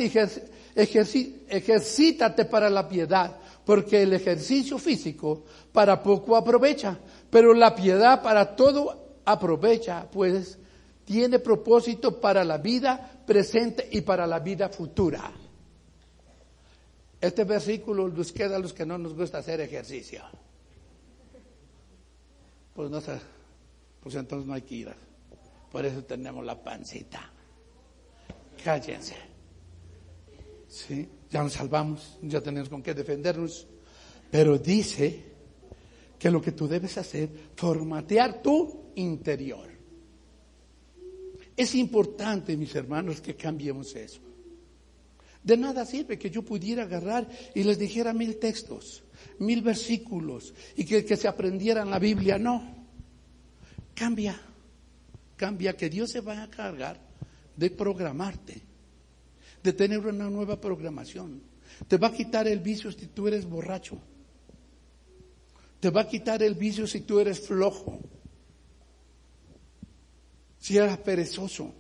ejercítate 0.75 2.45
para 2.47 2.71
la 2.71 2.89
piedad, 2.89 3.37
porque 3.65 4.03
el 4.03 4.13
ejercicio 4.13 4.79
físico 4.79 5.45
para 5.73 6.03
poco 6.03 6.37
aprovecha, 6.37 6.99
pero 7.31 7.53
la 7.53 7.75
piedad 7.75 8.23
para 8.23 8.57
todo 8.57 9.21
aprovecha, 9.25 10.09
pues 10.11 10.59
tiene 11.05 11.39
propósito 11.39 12.21
para 12.21 12.45
la 12.45 12.59
vida 12.59 13.23
presente 13.27 13.89
y 13.91 14.01
para 14.01 14.27
la 14.27 14.41
vida 14.41 14.69
futura. 14.69 15.31
Este 17.21 17.45
versículo 17.45 18.09
nos 18.09 18.33
queda 18.33 18.57
a 18.57 18.59
los 18.59 18.73
que 18.73 18.85
no 18.85 18.99
nos 18.99 19.15
gusta 19.15 19.39
hacer 19.39 19.61
ejercicio. 19.61 20.23
Pues 22.75 22.91
no 22.91 23.01
sé 23.01 23.34
pues 24.05 24.15
entonces 24.17 24.47
no 24.47 24.53
hay 24.53 24.63
que 24.63 24.75
ir. 24.75 24.95
Por 25.73 25.85
eso 25.87 26.05
tenemos 26.05 26.45
la 26.45 26.63
pancita. 26.63 27.33
Cállense. 28.63 29.15
¿Sí? 30.69 31.09
Ya 31.31 31.43
nos 31.43 31.55
salvamos, 31.55 32.19
ya 32.23 32.43
tenemos 32.43 32.69
con 32.69 32.83
qué 32.83 32.93
defendernos. 32.93 33.67
Pero 34.31 34.59
dice 34.59 35.25
que 36.19 36.31
lo 36.31 36.43
que 36.43 36.53
tú 36.53 36.69
debes 36.69 36.99
hacer, 36.99 37.31
formatear 37.57 38.43
tu 38.43 38.93
interior. 38.95 39.71
Es 41.57 41.75
importante, 41.75 42.57
mis 42.59 42.75
hermanos, 42.75 43.23
que 43.23 43.35
cambiemos 43.35 43.97
eso. 43.97 44.21
De 45.43 45.57
nada 45.57 45.87
sirve 45.87 46.19
que 46.19 46.31
yo 46.31 46.43
pudiera 46.43 46.83
agarrar 46.83 47.27
y 47.55 47.63
les 47.63 47.79
dijera 47.79 48.13
mil 48.13 48.37
textos, 48.37 49.03
mil 49.39 49.63
versículos 49.63 50.53
y 50.77 50.85
que, 50.85 51.05
que 51.07 51.17
se 51.17 51.27
aprendieran 51.27 51.91
la 51.91 51.99
Biblia. 51.99 52.39
No. 52.39 52.74
Cambia, 53.95 54.41
cambia, 55.37 55.77
que 55.77 55.89
Dios 55.89 56.11
se 56.11 56.21
va 56.21 56.43
a 56.43 56.51
cargar 56.51 56.99
de 57.57 57.71
programarte, 57.71 58.61
de 59.63 59.73
tener 59.73 60.01
una 60.01 60.29
nueva 60.29 60.61
programación. 60.61 61.43
Te 61.87 61.97
va 61.97 62.09
a 62.09 62.13
quitar 62.13 62.49
el 62.49 62.61
vicio 62.61 62.91
si 62.91 63.07
tú 63.07 63.29
eres 63.29 63.45
borracho. 63.45 63.99
Te 65.81 65.91
va 65.91 66.03
a 66.03 66.09
quitar 66.09 66.43
el 66.43 66.55
vicio 66.55 66.87
si 66.87 67.03
tú 67.03 67.21
eres 67.21 67.47
flojo, 67.47 68.01
si 70.59 70.77
eres 70.77 70.99
perezoso. 70.99 71.75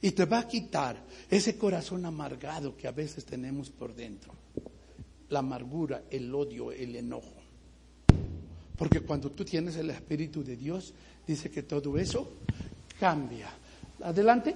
Y 0.00 0.12
te 0.12 0.26
va 0.26 0.40
a 0.40 0.48
quitar 0.48 1.02
ese 1.30 1.56
corazón 1.56 2.04
amargado 2.04 2.76
que 2.76 2.86
a 2.86 2.92
veces 2.92 3.24
tenemos 3.24 3.70
por 3.70 3.94
dentro. 3.94 4.32
La 5.30 5.40
amargura, 5.40 6.04
el 6.10 6.32
odio, 6.34 6.70
el 6.70 6.94
enojo. 6.94 7.35
Porque 8.76 9.00
cuando 9.00 9.30
tú 9.30 9.44
tienes 9.44 9.76
el 9.76 9.90
Espíritu 9.90 10.44
de 10.44 10.56
Dios, 10.56 10.92
dice 11.26 11.50
que 11.50 11.62
todo 11.62 11.96
eso 11.98 12.30
cambia. 13.00 13.48
Adelante. 14.02 14.54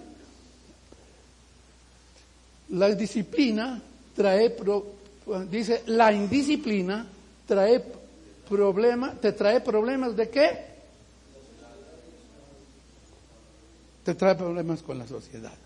La 2.70 2.94
disciplina 2.94 3.83
trae, 4.14 4.54
dice, 5.50 5.83
la 5.87 6.12
indisciplina 6.12 7.06
trae 7.46 7.83
problemas, 8.48 9.20
te 9.20 9.33
trae 9.33 9.61
problemas 9.61 10.14
de 10.16 10.28
qué? 10.28 10.70
Te 14.04 14.14
trae 14.14 14.35
problemas 14.35 14.83
con 14.83 14.98
la 14.98 15.06
sociedad. 15.06 15.56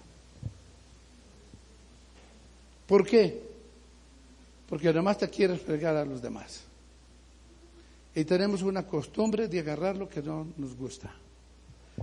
¿Por 2.86 3.06
qué? 3.06 3.40
Porque 4.68 4.88
además 4.88 5.18
te 5.18 5.28
quieres 5.28 5.60
fregar 5.60 5.96
a 5.96 6.04
los 6.04 6.20
demás. 6.20 6.63
Y 8.14 8.24
tenemos 8.24 8.62
una 8.62 8.86
costumbre 8.86 9.48
de 9.48 9.60
agarrar 9.60 9.96
lo 9.96 10.08
que 10.08 10.22
no 10.22 10.52
nos 10.56 10.76
gusta. 10.76 11.12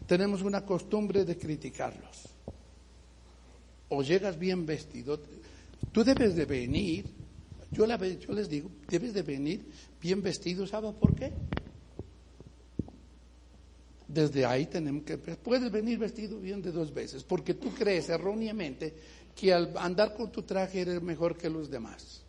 Tenemos 0.05 0.41
una 0.41 0.65
costumbre 0.65 1.23
de 1.23 1.37
criticarlos. 1.37 2.27
O 3.89 4.03
llegas 4.03 4.37
bien 4.37 4.65
vestido. 4.65 5.19
Tú 5.91 6.03
debes 6.03 6.35
de 6.35 6.45
venir, 6.45 7.05
yo, 7.71 7.85
yo 7.85 8.33
les 8.33 8.49
digo, 8.49 8.69
debes 8.87 9.13
de 9.13 9.21
venir 9.21 9.65
bien 10.01 10.21
vestido, 10.21 10.67
¿sabes 10.67 10.93
por 10.93 11.15
qué? 11.15 11.31
Desde 14.07 14.45
ahí 14.45 14.65
tenemos 14.65 15.03
que, 15.03 15.17
puedes 15.17 15.71
venir 15.71 15.97
vestido 15.97 16.39
bien 16.39 16.61
de 16.61 16.71
dos 16.71 16.93
veces, 16.93 17.23
porque 17.23 17.53
tú 17.53 17.73
crees 17.73 18.09
erróneamente 18.09 18.93
que 19.33 19.53
al 19.53 19.75
andar 19.77 20.13
con 20.13 20.31
tu 20.31 20.43
traje 20.43 20.81
eres 20.81 21.01
mejor 21.01 21.37
que 21.37 21.49
los 21.49 21.69
demás. 21.69 22.21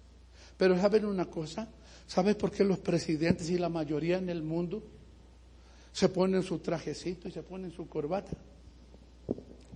Pero 0.56 0.80
¿saben 0.80 1.04
una 1.04 1.24
cosa? 1.24 1.68
¿Sabes 2.06 2.36
por 2.36 2.50
qué 2.50 2.64
los 2.64 2.78
presidentes 2.78 3.48
y 3.50 3.58
la 3.58 3.68
mayoría 3.68 4.18
en 4.18 4.28
el 4.28 4.42
mundo 4.42 4.82
se 5.92 6.08
ponen 6.08 6.42
su 6.42 6.58
trajecito 6.58 7.28
y 7.28 7.32
se 7.32 7.42
ponen 7.42 7.70
su 7.70 7.88
corbata? 7.88 8.32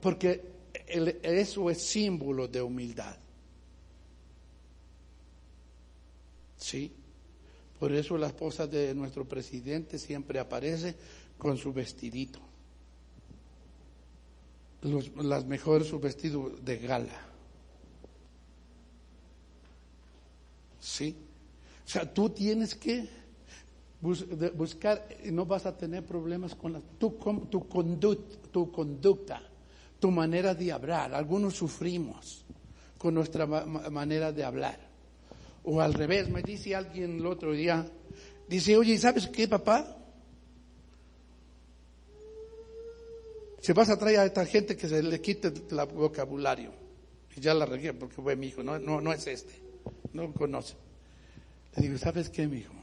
Porque 0.01 0.43
eso 1.23 1.71
es 1.71 1.83
símbolo 1.83 2.47
de 2.49 2.63
humildad. 2.63 3.17
Sí. 6.57 6.93
Por 7.79 7.93
eso 7.93 8.17
la 8.17 8.29
esposa 8.29 8.67
de 8.67 8.95
nuestro 8.95 9.27
presidente 9.27 9.99
siempre 9.99 10.39
aparece 10.39 10.95
con 11.39 11.57
su 11.57 11.73
vestidito. 11.73 12.41
Las 15.17 15.45
mejores 15.45 15.89
su 15.89 15.99
vestido 15.99 16.51
de 16.51 16.79
gala. 16.79 17.27
Sí. 20.81 21.17
O 21.87 21.89
sea, 21.89 22.13
tú 22.13 22.31
tienes 22.31 22.75
que 22.75 23.09
buscar, 24.01 25.07
y 25.25 25.31
no 25.31 25.47
vas 25.47 25.67
a 25.67 25.77
tener 25.77 26.05
problemas 26.05 26.57
con 26.57 26.73
la, 26.73 26.81
tu, 26.99 27.11
tu, 27.49 27.69
conduct, 27.69 28.51
tu 28.51 28.73
conducta, 28.73 29.41
tu 30.01 30.11
manera 30.11 30.53
de 30.53 30.73
hablar. 30.73 31.15
Algunos 31.15 31.55
sufrimos 31.55 32.45
con 32.99 33.15
nuestra 33.15 33.47
manera 33.47 34.33
de 34.33 34.43
hablar. 34.43 34.81
O 35.63 35.81
al 35.81 35.95
revés, 35.95 36.29
me 36.29 36.43
dice 36.43 36.75
alguien 36.75 37.19
el 37.19 37.27
otro 37.27 37.53
día, 37.53 37.89
dice, 38.49 38.77
oye, 38.77 38.99
¿sabes 38.99 39.29
qué, 39.29 39.47
papá? 39.47 39.97
Si 43.61 43.73
vas 43.73 43.91
a 43.91 43.99
traer 43.99 44.21
a 44.21 44.27
esta 44.27 44.45
gente 44.45 44.77
que 44.77 44.89
se 44.89 45.03
le 45.05 45.21
quite 45.21 45.49
el 45.49 45.87
vocabulario. 45.95 46.73
Y 47.37 47.41
ya 47.41 47.55
la 47.55 47.65
regué 47.65 47.93
porque 47.93 48.17
fue 48.17 48.35
mi 48.35 48.49
hijo, 48.49 48.65
no, 48.65 48.77
no, 48.79 49.01
no 49.01 49.13
es 49.13 49.25
este, 49.29 49.55
no 50.13 50.23
lo 50.23 50.33
conoce. 50.33 50.86
Le 51.77 51.83
digo, 51.83 51.99
¿sabes 51.99 52.31
qué, 52.31 52.47
mi 52.47 52.59
hijo? 52.59 52.75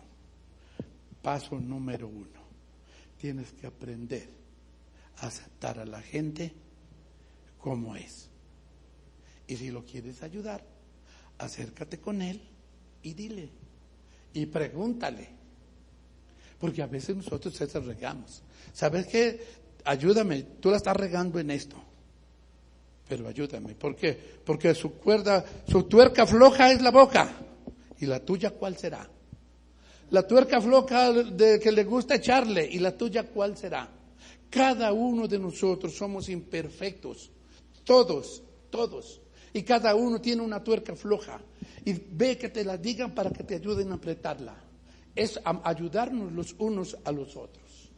Paso 1.22 1.60
número 1.60 2.08
uno. 2.08 2.44
Tienes 3.18 3.52
que 3.54 3.68
aprender 3.68 4.30
a 5.18 5.28
aceptar 5.28 5.80
a 5.80 5.86
la 5.86 6.02
gente 6.02 6.54
como 7.58 7.96
es. 7.96 8.30
Y 9.48 9.56
si 9.56 9.72
lo 9.72 9.84
quieres 9.86 10.22
ayudar, 10.24 10.64
acércate 11.38 12.00
con 12.00 12.22
él 12.22 12.42
y 13.02 13.14
dile. 13.14 13.50
Y 14.34 14.46
pregúntale. 14.46 15.30
Porque 16.60 16.82
a 16.82 16.88
veces 16.88 17.16
nosotros 17.16 17.54
se 17.56 17.66
regamos. 17.80 18.42
¿Sabes 18.74 19.08
qué? 19.08 19.64
ayúdame, 19.86 20.44
tú 20.60 20.70
la 20.70 20.78
estás 20.78 20.96
regando 20.96 21.40
en 21.40 21.52
esto. 21.52 21.76
Pero 23.08 23.28
ayúdame, 23.28 23.76
¿por 23.76 23.96
qué? 23.96 24.18
Porque 24.46 24.74
su 24.74 24.94
cuerda, 24.94 25.44
su 25.68 25.84
tuerca 25.84 26.26
floja 26.26 26.72
es 26.72 26.82
la 26.82 26.92
boca. 26.92 27.30
¿Y 28.04 28.06
la 28.06 28.20
tuya 28.20 28.50
cuál 28.50 28.76
será? 28.76 29.10
La 30.10 30.28
tuerca 30.28 30.60
floja 30.60 31.14
de 31.14 31.58
que 31.58 31.72
le 31.72 31.86
gusta 31.86 32.16
echarle, 32.16 32.68
¿y 32.70 32.80
la 32.80 32.98
tuya 32.98 33.24
cuál 33.24 33.56
será? 33.56 33.88
Cada 34.50 34.92
uno 34.92 35.26
de 35.26 35.40
nosotros 35.40 35.96
somos 35.96 36.28
imperfectos, 36.28 37.32
todos, 37.86 38.44
todos. 38.70 39.22
Y 39.54 39.64
cada 39.64 39.96
uno 39.96 40.20
tiene 40.20 40.42
una 40.42 40.62
tuerca 40.62 40.98
floja. 40.98 41.40
Y 41.86 41.94
ve 41.94 42.38
que 42.38 42.50
te 42.50 42.66
la 42.66 42.76
digan 42.76 43.16
para 43.16 43.30
que 43.30 43.46
te 43.46 43.56
ayuden 43.56 43.94
a 43.94 43.96
apretarla. 43.96 44.56
Es 45.16 45.40
ayudarnos 45.64 46.34
los 46.34 46.56
unos 46.60 46.98
a 47.06 47.12
los 47.14 47.38
otros. 47.38 47.90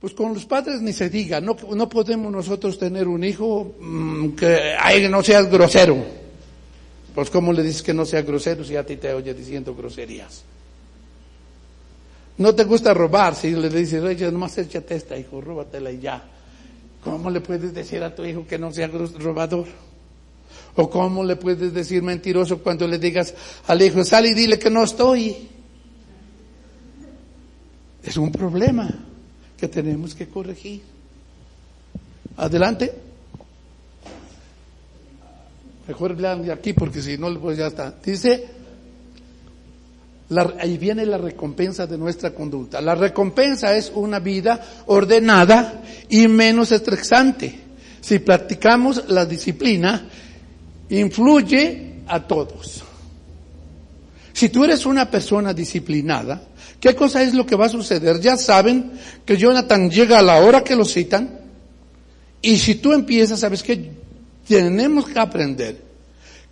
Pues 0.00 0.12
con 0.12 0.34
los 0.34 0.44
padres 0.44 0.80
ni 0.80 0.92
se 0.92 1.08
diga, 1.08 1.40
no, 1.40 1.56
no 1.76 1.88
podemos 1.88 2.32
nosotros 2.32 2.80
tener 2.80 3.06
un 3.06 3.22
hijo 3.22 3.76
mm, 3.78 4.30
que 4.30 4.74
ay, 4.76 5.08
no 5.08 5.22
seas 5.22 5.48
grosero. 5.48 6.23
Pues 7.14 7.30
¿cómo 7.30 7.52
le 7.52 7.62
dices 7.62 7.82
que 7.82 7.94
no 7.94 8.04
sea 8.04 8.22
grosero 8.22 8.64
si 8.64 8.76
a 8.76 8.84
ti 8.84 8.96
te 8.96 9.12
oye 9.12 9.32
diciendo 9.34 9.74
groserías? 9.74 10.42
No 12.36 12.52
te 12.54 12.64
gusta 12.64 12.92
robar, 12.92 13.36
si 13.36 13.52
le 13.52 13.70
dices, 13.70 14.02
oye, 14.02 14.30
nomás 14.32 14.58
échate 14.58 14.96
esta, 14.96 15.16
hijo, 15.16 15.40
róbatela 15.40 15.92
y 15.92 16.00
ya. 16.00 16.24
¿Cómo 17.04 17.30
le 17.30 17.40
puedes 17.40 17.72
decir 17.72 18.02
a 18.02 18.12
tu 18.12 18.24
hijo 18.24 18.44
que 18.46 18.58
no 18.58 18.72
sea 18.72 18.88
robador? 18.88 19.66
¿O 20.74 20.90
cómo 20.90 21.22
le 21.22 21.36
puedes 21.36 21.72
decir 21.72 22.02
mentiroso 22.02 22.58
cuando 22.58 22.88
le 22.88 22.98
digas 22.98 23.32
al 23.68 23.80
hijo, 23.80 24.02
sal 24.04 24.26
y 24.26 24.34
dile 24.34 24.58
que 24.58 24.70
no 24.70 24.82
estoy? 24.82 25.48
Es 28.02 28.16
un 28.16 28.32
problema 28.32 28.90
que 29.56 29.68
tenemos 29.68 30.16
que 30.16 30.26
corregir. 30.28 30.82
Adelante. 32.36 33.03
Mejor 35.86 36.18
lean 36.18 36.50
aquí 36.50 36.72
porque 36.72 37.02
si 37.02 37.18
no, 37.18 37.32
pues 37.40 37.58
ya 37.58 37.66
está. 37.66 37.94
Dice, 38.02 38.44
ahí 40.58 40.78
viene 40.78 41.04
la 41.04 41.18
recompensa 41.18 41.86
de 41.86 41.98
nuestra 41.98 42.30
conducta. 42.34 42.80
La 42.80 42.94
recompensa 42.94 43.76
es 43.76 43.92
una 43.94 44.18
vida 44.18 44.60
ordenada 44.86 45.82
y 46.08 46.26
menos 46.28 46.72
estresante. 46.72 47.60
Si 48.00 48.18
practicamos 48.18 49.08
la 49.08 49.26
disciplina, 49.26 50.08
influye 50.90 52.02
a 52.06 52.26
todos. 52.26 52.82
Si 54.32 54.48
tú 54.48 54.64
eres 54.64 54.84
una 54.84 55.10
persona 55.10 55.54
disciplinada, 55.54 56.48
¿Qué 56.84 56.94
cosa 56.94 57.22
es 57.22 57.32
lo 57.32 57.46
que 57.46 57.56
va 57.56 57.64
a 57.64 57.70
suceder? 57.70 58.20
Ya 58.20 58.36
saben 58.36 58.92
que 59.24 59.38
Jonathan 59.38 59.90
llega 59.90 60.18
a 60.18 60.22
la 60.22 60.36
hora 60.36 60.62
que 60.62 60.76
lo 60.76 60.84
citan 60.84 61.40
y 62.42 62.58
si 62.58 62.74
tú 62.74 62.92
empiezas, 62.92 63.40
sabes 63.40 63.62
que 63.62 63.90
tenemos 64.46 65.06
que 65.06 65.18
aprender 65.18 65.82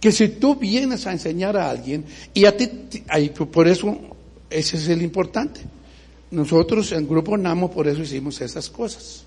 que 0.00 0.10
si 0.10 0.28
tú 0.28 0.56
vienes 0.56 1.06
a 1.06 1.12
enseñar 1.12 1.56
a 1.56 1.70
alguien 1.70 2.04
y 2.34 2.44
a 2.44 2.56
ti, 2.56 2.68
por 3.50 3.68
eso, 3.68 3.96
ese 4.50 4.76
es 4.76 4.88
el 4.88 5.02
importante. 5.02 5.60
Nosotros 6.30 6.90
en 6.92 7.06
Grupo 7.06 7.36
Namo 7.36 7.70
por 7.70 7.86
eso 7.86 8.02
hicimos 8.02 8.40
esas 8.40 8.68
cosas. 8.68 9.24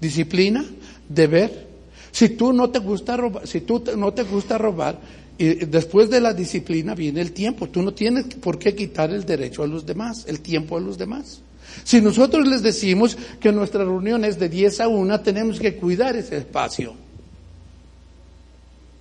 Disciplina, 0.00 0.64
deber. 1.08 1.68
Si 2.10 2.30
tú 2.30 2.52
no 2.52 2.70
te 2.70 2.78
gusta 2.78 3.16
robar, 3.16 3.46
si 3.46 3.62
tú 3.62 3.82
no 3.96 4.12
te 4.12 4.22
gusta 4.22 4.58
robar, 4.58 5.00
y 5.38 5.64
después 5.64 6.10
de 6.10 6.20
la 6.20 6.34
disciplina 6.34 6.94
viene 6.94 7.20
el 7.20 7.32
tiempo. 7.32 7.68
Tú 7.68 7.82
no 7.82 7.92
tienes 7.94 8.26
por 8.26 8.58
qué 8.58 8.74
quitar 8.74 9.10
el 9.10 9.24
derecho 9.24 9.62
a 9.62 9.66
los 9.66 9.84
demás, 9.84 10.24
el 10.28 10.40
tiempo 10.40 10.76
a 10.76 10.80
los 10.80 10.98
demás. 10.98 11.40
Si 11.84 12.00
nosotros 12.00 12.46
les 12.46 12.62
decimos 12.62 13.16
que 13.40 13.50
nuestra 13.50 13.82
reunión 13.82 14.24
es 14.24 14.38
de 14.38 14.48
10 14.48 14.80
a 14.80 14.88
1, 14.88 15.20
tenemos 15.22 15.58
que 15.58 15.74
cuidar 15.74 16.14
ese 16.16 16.36
espacio. 16.36 16.94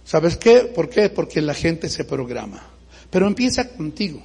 ¿Sabes 0.04 0.38
qué? 0.38 0.72
¿Por 0.74 0.89
qué? 0.89 1.10
Porque 1.10 1.41
la 1.41 1.54
gente 1.54 1.89
se 1.89 2.04
programa. 2.04 2.62
Pero 3.10 3.28
empieza 3.28 3.70
contigo. 3.70 4.22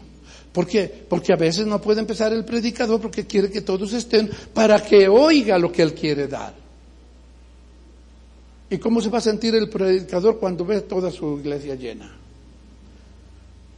¿Por 0.52 0.66
qué? 0.66 1.04
Porque 1.08 1.32
a 1.32 1.36
veces 1.36 1.66
no 1.66 1.80
puede 1.80 2.00
empezar 2.00 2.32
el 2.32 2.44
predicador 2.44 3.00
porque 3.00 3.26
quiere 3.26 3.50
que 3.50 3.60
todos 3.60 3.92
estén 3.92 4.30
para 4.54 4.82
que 4.82 5.06
oiga 5.08 5.58
lo 5.58 5.70
que 5.70 5.82
él 5.82 5.92
quiere 5.92 6.26
dar. 6.26 6.54
¿Y 8.70 8.78
cómo 8.78 9.00
se 9.00 9.10
va 9.10 9.18
a 9.18 9.20
sentir 9.20 9.54
el 9.54 9.68
predicador 9.68 10.38
cuando 10.38 10.64
ve 10.64 10.80
toda 10.80 11.10
su 11.10 11.38
iglesia 11.38 11.74
llena? 11.74 12.10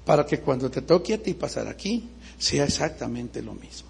Para 0.04 0.24
que 0.24 0.40
cuando 0.40 0.70
te 0.70 0.82
toque 0.82 1.14
a 1.14 1.22
ti 1.22 1.34
pasar 1.34 1.66
aquí, 1.68 2.08
sea 2.38 2.64
exactamente 2.64 3.42
lo 3.42 3.54
mismo. 3.54 3.88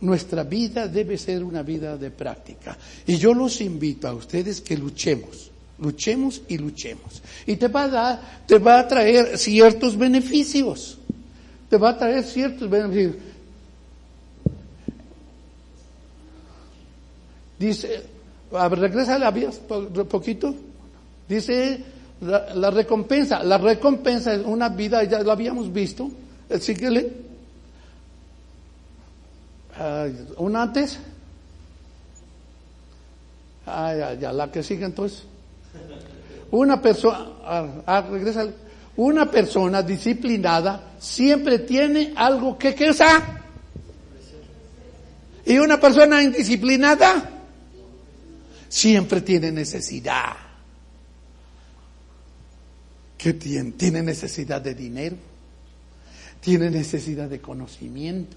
Nuestra 0.00 0.44
vida 0.44 0.88
debe 0.88 1.18
ser 1.18 1.44
una 1.44 1.62
vida 1.62 1.96
de 1.96 2.10
práctica. 2.10 2.76
Y 3.06 3.16
yo 3.16 3.34
los 3.34 3.60
invito 3.60 4.08
a 4.08 4.14
ustedes 4.14 4.62
que 4.62 4.76
luchemos, 4.76 5.49
luchemos 5.80 6.42
y 6.48 6.58
luchemos. 6.58 7.22
Y 7.46 7.56
te 7.56 7.68
va 7.68 7.84
a 7.84 7.88
dar, 7.88 8.20
te 8.46 8.58
va 8.58 8.80
a 8.80 8.88
traer 8.88 9.38
ciertos 9.38 9.96
beneficios. 9.96 10.98
Te 11.68 11.76
va 11.76 11.90
a 11.90 11.98
traer 11.98 12.24
ciertos 12.24 12.68
beneficios. 12.68 13.16
Dice, 17.58 18.02
a 18.52 18.68
ver, 18.68 18.78
regresa 18.78 19.18
la 19.18 19.30
un 19.30 20.06
poquito. 20.08 20.54
Dice 21.28 21.84
la, 22.20 22.70
recompensa. 22.70 23.42
La 23.44 23.58
recompensa 23.58 24.34
es 24.34 24.44
una 24.44 24.68
vida, 24.68 25.04
ya 25.04 25.22
lo 25.22 25.32
habíamos 25.32 25.72
visto. 25.72 26.10
Síguele 26.58 27.30
un 30.36 30.56
antes. 30.56 30.98
Ah, 33.66 34.14
ya, 34.18 34.32
la 34.32 34.50
que 34.50 34.62
sigue 34.62 34.84
entonces. 34.84 35.24
Una 36.50 36.80
persona, 36.80 37.26
ah, 37.86 38.06
regresa. 38.10 38.48
Una 38.96 39.30
persona 39.30 39.82
disciplinada 39.82 40.94
siempre 40.98 41.60
tiene 41.60 42.12
algo 42.16 42.58
que 42.58 42.74
quejar. 42.74 43.40
Y 45.46 45.58
una 45.58 45.80
persona 45.80 46.22
indisciplinada 46.22 47.30
siempre 48.68 49.22
tiene 49.22 49.52
necesidad. 49.52 50.36
¿Qué 53.16 53.32
tiene? 53.34 53.72
Tiene 53.72 54.02
necesidad 54.02 54.60
de 54.60 54.74
dinero. 54.74 55.16
Tiene 56.40 56.70
necesidad 56.70 57.28
de 57.28 57.40
conocimiento 57.40 58.36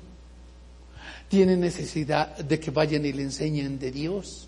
tiene 1.34 1.58
necesidad 1.58 2.38
de 2.38 2.60
que 2.60 2.70
vayan 2.70 3.08
y 3.08 3.12
le 3.12 3.24
enseñen 3.24 3.80
de 3.80 3.92
Dios. 3.92 4.48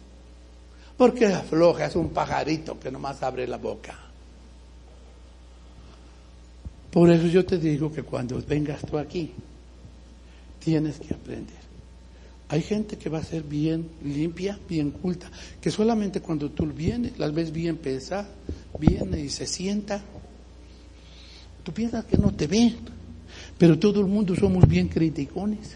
Porque 0.98 1.26
afloja, 1.26 1.86
es 1.86 1.96
un 1.96 2.10
pajarito 2.10 2.80
que 2.80 2.90
nomás 2.90 3.22
abre 3.22 3.48
la 3.48 3.58
boca. 3.58 4.00
Por 6.92 7.10
eso 7.10 7.28
yo 7.28 7.46
te 7.46 7.58
digo 7.58 7.92
que 7.92 8.04
cuando 8.04 8.42
vengas 8.48 8.82
tú 8.86 8.98
aquí, 8.98 9.32
tienes 10.60 10.98
que 11.00 11.14
aprender. 11.14 11.66
Hay 12.48 12.62
gente 12.62 12.98
que 12.98 13.10
va 13.10 13.18
a 13.18 13.24
ser 13.24 13.44
bien 13.44 13.90
limpia, 14.04 14.58
bien 14.70 14.92
culta, 14.92 15.30
que 15.60 15.72
solamente 15.72 16.22
cuando 16.22 16.52
tú 16.52 16.66
vienes, 16.68 17.20
las 17.20 17.34
ves 17.34 17.52
bien 17.52 17.76
pesadas, 17.78 18.28
viene 18.80 19.20
y 19.20 19.30
se 19.30 19.46
sienta. 19.46 20.02
Tú 21.64 21.74
piensas 21.74 22.06
que 22.06 22.18
no 22.18 22.34
te 22.34 22.48
ven, 22.48 22.78
pero 23.58 23.78
todo 23.78 24.00
el 24.00 24.08
mundo 24.08 24.34
somos 24.36 24.66
bien 24.68 24.88
criticones. 24.88 25.76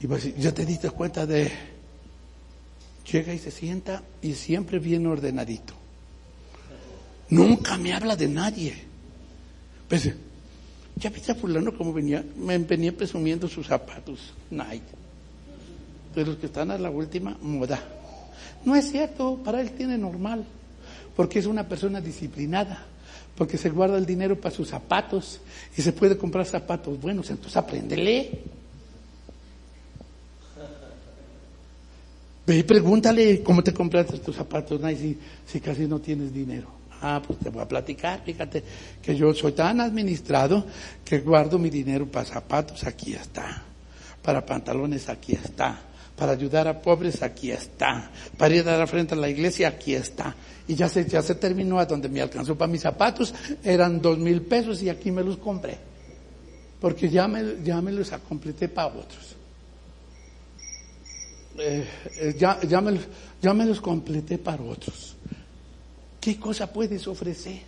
Y 0.00 0.06
pues, 0.06 0.36
ya 0.36 0.52
te 0.52 0.64
diste 0.64 0.90
cuenta 0.90 1.26
de, 1.26 1.50
llega 3.10 3.34
y 3.34 3.38
se 3.38 3.50
sienta 3.50 4.02
y 4.22 4.34
siempre 4.34 4.78
viene 4.78 5.08
ordenadito. 5.08 5.74
Nunca 7.30 7.76
me 7.76 7.92
habla 7.92 8.16
de 8.16 8.28
nadie. 8.28 8.74
Pues, 9.88 10.12
ya 10.96 11.10
viste 11.10 11.32
a 11.32 11.34
fulano 11.34 11.76
como 11.76 11.92
venía, 11.92 12.24
me 12.36 12.56
venía 12.58 12.96
presumiendo 12.96 13.48
sus 13.48 13.66
zapatos, 13.66 14.32
Nike, 14.50 14.82
de 16.14 16.24
los 16.24 16.36
que 16.36 16.46
están 16.46 16.70
a 16.70 16.78
la 16.78 16.90
última 16.90 17.36
moda. 17.42 17.82
No 18.64 18.74
es 18.76 18.90
cierto, 18.90 19.40
para 19.44 19.60
él 19.60 19.72
tiene 19.72 19.98
normal, 19.98 20.44
porque 21.16 21.38
es 21.38 21.46
una 21.46 21.68
persona 21.68 22.00
disciplinada, 22.00 22.86
porque 23.36 23.58
se 23.58 23.70
guarda 23.70 23.98
el 23.98 24.06
dinero 24.06 24.40
para 24.40 24.54
sus 24.54 24.68
zapatos 24.68 25.40
y 25.76 25.82
se 25.82 25.92
puede 25.92 26.16
comprar 26.16 26.46
zapatos 26.46 27.00
buenos, 27.00 27.28
entonces 27.30 27.56
apréndele. 27.56 28.42
Ve 32.46 32.58
y 32.58 32.62
pregúntale 32.62 33.42
cómo 33.42 33.62
te 33.62 33.72
compraste 33.72 34.18
tus 34.18 34.36
zapatos, 34.36 34.80
si, 34.98 35.18
si 35.46 35.60
casi 35.60 35.86
no 35.86 35.98
tienes 35.98 36.32
dinero. 36.32 36.68
Ah, 37.00 37.20
pues 37.26 37.38
te 37.38 37.50
voy 37.50 37.62
a 37.62 37.68
platicar, 37.68 38.22
fíjate 38.24 38.62
que 39.02 39.16
yo 39.16 39.34
soy 39.34 39.52
tan 39.52 39.80
administrado 39.80 40.64
que 41.04 41.20
guardo 41.20 41.58
mi 41.58 41.70
dinero 41.70 42.06
para 42.06 42.24
zapatos, 42.24 42.84
aquí 42.84 43.14
está. 43.14 43.62
Para 44.22 44.44
pantalones, 44.44 45.08
aquí 45.08 45.32
está. 45.32 45.80
Para 46.16 46.32
ayudar 46.32 46.68
a 46.68 46.80
pobres, 46.80 47.22
aquí 47.22 47.50
está. 47.50 48.10
Para 48.38 48.54
ir 48.54 48.68
a 48.68 48.76
dar 48.76 48.88
frente 48.88 49.14
a 49.14 49.16
la 49.16 49.28
iglesia, 49.28 49.68
aquí 49.68 49.94
está. 49.94 50.34
Y 50.68 50.74
ya 50.74 50.88
se, 50.88 51.06
ya 51.06 51.20
se 51.20 51.34
terminó 51.34 51.78
a 51.78 51.86
donde 51.86 52.08
me 52.08 52.20
alcanzó 52.20 52.56
para 52.56 52.70
mis 52.70 52.82
zapatos, 52.82 53.34
eran 53.62 54.00
dos 54.00 54.18
mil 54.18 54.42
pesos 54.42 54.82
y 54.82 54.88
aquí 54.88 55.10
me 55.10 55.22
los 55.22 55.36
compré. 55.38 55.76
Porque 56.80 57.08
ya 57.08 57.26
me, 57.26 57.62
ya 57.62 57.80
me 57.80 57.92
los 57.92 58.10
completé 58.28 58.68
para 58.68 58.88
otros. 58.88 59.33
Eh, 61.58 61.86
eh, 62.16 62.34
ya, 62.36 62.60
ya, 62.62 62.80
me, 62.80 62.98
ya 63.40 63.54
me 63.54 63.64
los 63.64 63.80
completé 63.80 64.38
para 64.38 64.62
otros. 64.62 65.14
¿Qué 66.20 66.38
cosa 66.38 66.72
puedes 66.72 67.06
ofrecer? 67.06 67.60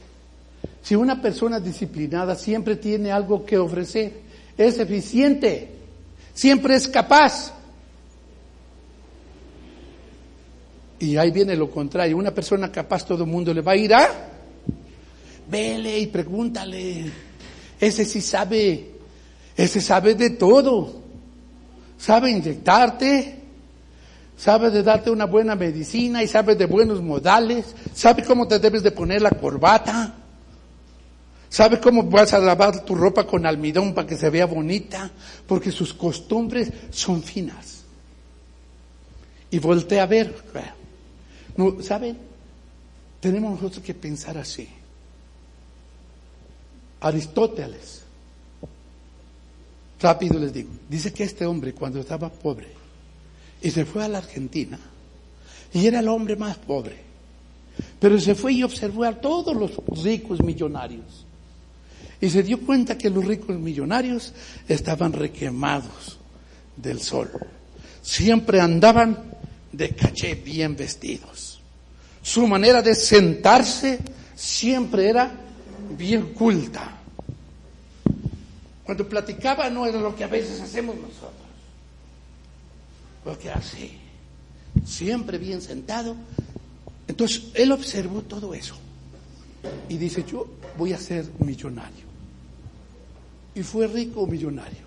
Si 0.82 0.95
una 0.95 1.20
persona 1.20 1.61
disciplinada 1.61 2.34
siempre 2.34 2.76
tiene 2.76 3.12
algo 3.12 3.45
que 3.45 3.59
ofrecer, 3.59 4.12
es 4.57 4.78
eficiente, 4.78 5.70
siempre 6.32 6.74
es 6.74 6.89
capaz. 6.89 7.53
Y 10.99 11.16
ahí 11.16 11.30
viene 11.30 11.55
lo 11.55 11.70
contrario, 11.70 12.16
una 12.16 12.32
persona 12.32 12.72
capaz 12.72 13.05
todo 13.05 13.24
el 13.24 13.30
mundo 13.30 13.53
le 13.53 13.61
va 13.61 13.72
a 13.72 13.76
ir 13.76 13.93
a, 13.93 14.09
vele 15.49 15.99
y 15.99 16.07
pregúntale, 16.07 17.05
ese 17.78 18.05
sí 18.05 18.22
sabe, 18.22 18.93
ese 19.57 19.80
sabe 19.80 20.14
de 20.14 20.30
todo, 20.30 21.03
sabe 21.99 22.30
inyectarte, 22.30 23.36
sabe 24.37 24.70
de 24.70 24.82
darte 24.82 25.11
una 25.11 25.24
buena 25.24 25.55
medicina 25.55 26.22
y 26.22 26.28
sabe 26.28 26.55
de 26.55 26.66
buenos 26.66 27.03
modales, 27.03 27.74
sabe 27.95 28.22
cómo 28.22 28.47
te 28.47 28.59
debes 28.59 28.82
de 28.82 28.91
poner 28.91 29.22
la 29.22 29.30
corbata, 29.30 30.14
sabe 31.49 31.80
cómo 31.80 32.05
vas 32.05 32.34
a 32.34 32.39
lavar 32.39 32.84
tu 32.84 32.95
ropa 32.95 33.26
con 33.26 33.47
almidón 33.47 33.95
para 33.95 34.07
que 34.07 34.16
se 34.16 34.30
vea 34.30 34.47
bonita, 34.47 35.11
porque 35.47 35.72
sus 35.72 35.95
costumbres 35.95 36.70
son 36.91 37.22
finas. 37.22 37.84
Y 39.51 39.59
voltea 39.59 40.03
a 40.03 40.07
ver, 40.07 40.34
no, 41.57 41.82
¿saben? 41.82 42.18
Tenemos 43.20 43.53
nosotros 43.53 43.82
que 43.82 43.95
pensar 43.95 44.37
así. 44.37 44.68
Aristóteles, 47.01 48.03
rápido 50.01 50.39
les 50.39 50.53
digo, 50.53 50.70
dice 50.89 51.12
que 51.12 51.24
este 51.24 51.47
hombre 51.47 51.72
cuando 51.72 52.01
estaba 52.01 52.28
pobre, 52.28 52.68
y 53.66 53.70
se 53.72 53.84
fue 53.84 54.04
a 54.04 54.08
la 54.08 54.18
Argentina. 54.18 54.78
Y 55.72 55.88
era 55.88 55.98
el 55.98 56.06
hombre 56.06 56.36
más 56.36 56.56
pobre. 56.56 56.94
Pero 57.98 58.20
se 58.20 58.36
fue 58.36 58.52
y 58.52 58.62
observó 58.62 59.02
a 59.02 59.12
todos 59.12 59.56
los 59.56 60.04
ricos 60.04 60.40
millonarios. 60.40 61.26
Y 62.20 62.30
se 62.30 62.44
dio 62.44 62.60
cuenta 62.60 62.96
que 62.96 63.10
los 63.10 63.24
ricos 63.24 63.58
millonarios 63.58 64.32
estaban 64.68 65.12
requemados 65.12 66.16
del 66.76 67.00
sol. 67.00 67.28
Siempre 68.02 68.60
andaban 68.60 69.34
de 69.72 69.88
caché 69.96 70.36
bien 70.36 70.76
vestidos. 70.76 71.60
Su 72.22 72.46
manera 72.46 72.82
de 72.82 72.94
sentarse 72.94 73.98
siempre 74.36 75.08
era 75.08 75.32
bien 75.98 76.34
culta. 76.34 76.98
Cuando 78.84 79.08
platicaba 79.08 79.68
no 79.70 79.86
era 79.86 80.00
lo 80.00 80.14
que 80.14 80.22
a 80.22 80.28
veces 80.28 80.60
hacemos 80.60 80.94
nosotros 80.94 81.45
porque 83.27 83.51
así, 83.51 83.91
siempre 84.87 85.37
bien 85.37 85.61
sentado. 85.61 86.14
Entonces, 87.09 87.49
él 87.55 87.72
observó 87.72 88.22
todo 88.22 88.55
eso 88.55 88.77
y 89.89 89.97
dice, 89.99 90.24
yo 90.31 90.47
voy 90.79 90.93
a 90.93 90.99
ser 90.99 91.27
millonario. 91.41 92.07
Y 93.53 93.64
fue 93.64 93.89
rico 93.89 94.29
millonario. 94.29 94.87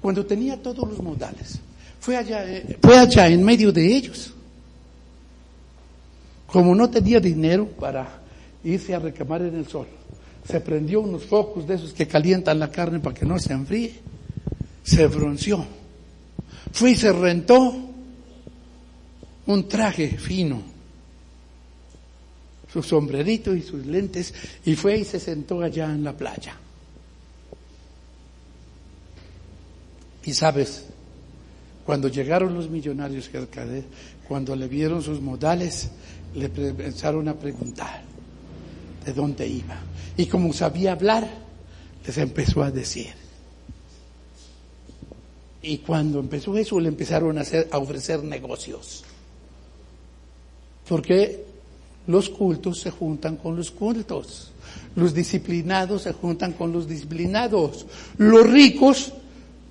Cuando 0.00 0.24
tenía 0.24 0.56
todos 0.62 0.88
los 0.88 1.02
modales, 1.02 1.58
fue 2.00 2.16
allá, 2.16 2.50
eh, 2.50 2.78
fue 2.80 2.98
allá 2.98 3.28
en 3.28 3.44
medio 3.44 3.70
de 3.70 3.94
ellos. 3.94 4.32
Como 6.46 6.74
no 6.74 6.88
tenía 6.88 7.20
dinero 7.20 7.68
para 7.68 8.22
irse 8.64 8.94
a 8.94 9.00
recamar 9.00 9.42
en 9.42 9.54
el 9.54 9.68
sol, 9.68 9.86
se 10.48 10.60
prendió 10.60 11.02
unos 11.02 11.26
focos 11.26 11.66
de 11.66 11.74
esos 11.74 11.92
que 11.92 12.08
calientan 12.08 12.58
la 12.58 12.70
carne 12.70 13.00
para 13.00 13.14
que 13.14 13.26
no 13.26 13.38
se 13.38 13.52
enfríe, 13.52 14.00
se 14.82 15.06
bronceó 15.08 15.75
Fue 16.72 16.92
y 16.92 16.96
se 16.96 17.12
rentó 17.12 17.74
un 19.46 19.68
traje 19.68 20.08
fino, 20.18 20.62
su 22.72 22.82
sombrerito 22.82 23.54
y 23.54 23.62
sus 23.62 23.86
lentes, 23.86 24.34
y 24.64 24.74
fue 24.74 24.98
y 24.98 25.04
se 25.04 25.20
sentó 25.20 25.62
allá 25.62 25.86
en 25.86 26.04
la 26.04 26.16
playa. 26.16 26.56
Y 30.24 30.34
sabes, 30.34 30.86
cuando 31.84 32.08
llegaron 32.08 32.52
los 32.52 32.68
millonarios, 32.68 33.30
cuando 34.26 34.56
le 34.56 34.66
vieron 34.66 35.02
sus 35.02 35.20
modales, 35.20 35.90
le 36.34 36.48
pensaron 36.48 37.28
a 37.28 37.34
preguntar 37.34 38.02
de 39.04 39.12
dónde 39.12 39.46
iba. 39.46 39.78
Y 40.16 40.26
como 40.26 40.52
sabía 40.52 40.92
hablar, 40.92 41.28
les 42.04 42.18
empezó 42.18 42.64
a 42.64 42.72
decir, 42.72 43.14
Y 45.62 45.78
cuando 45.78 46.20
empezó 46.20 46.56
eso, 46.56 46.78
le 46.78 46.88
empezaron 46.88 47.38
a, 47.38 47.40
hacer, 47.40 47.68
a 47.70 47.78
ofrecer 47.78 48.22
negocios. 48.22 49.04
Porque 50.88 51.44
los 52.06 52.30
cultos 52.30 52.80
se 52.80 52.90
juntan 52.90 53.36
con 53.36 53.56
los 53.56 53.70
cultos. 53.70 54.52
Los 54.94 55.12
disciplinados 55.12 56.02
se 56.02 56.12
juntan 56.12 56.52
con 56.52 56.72
los 56.72 56.88
disciplinados. 56.88 57.86
Los 58.18 58.48
ricos 58.48 59.12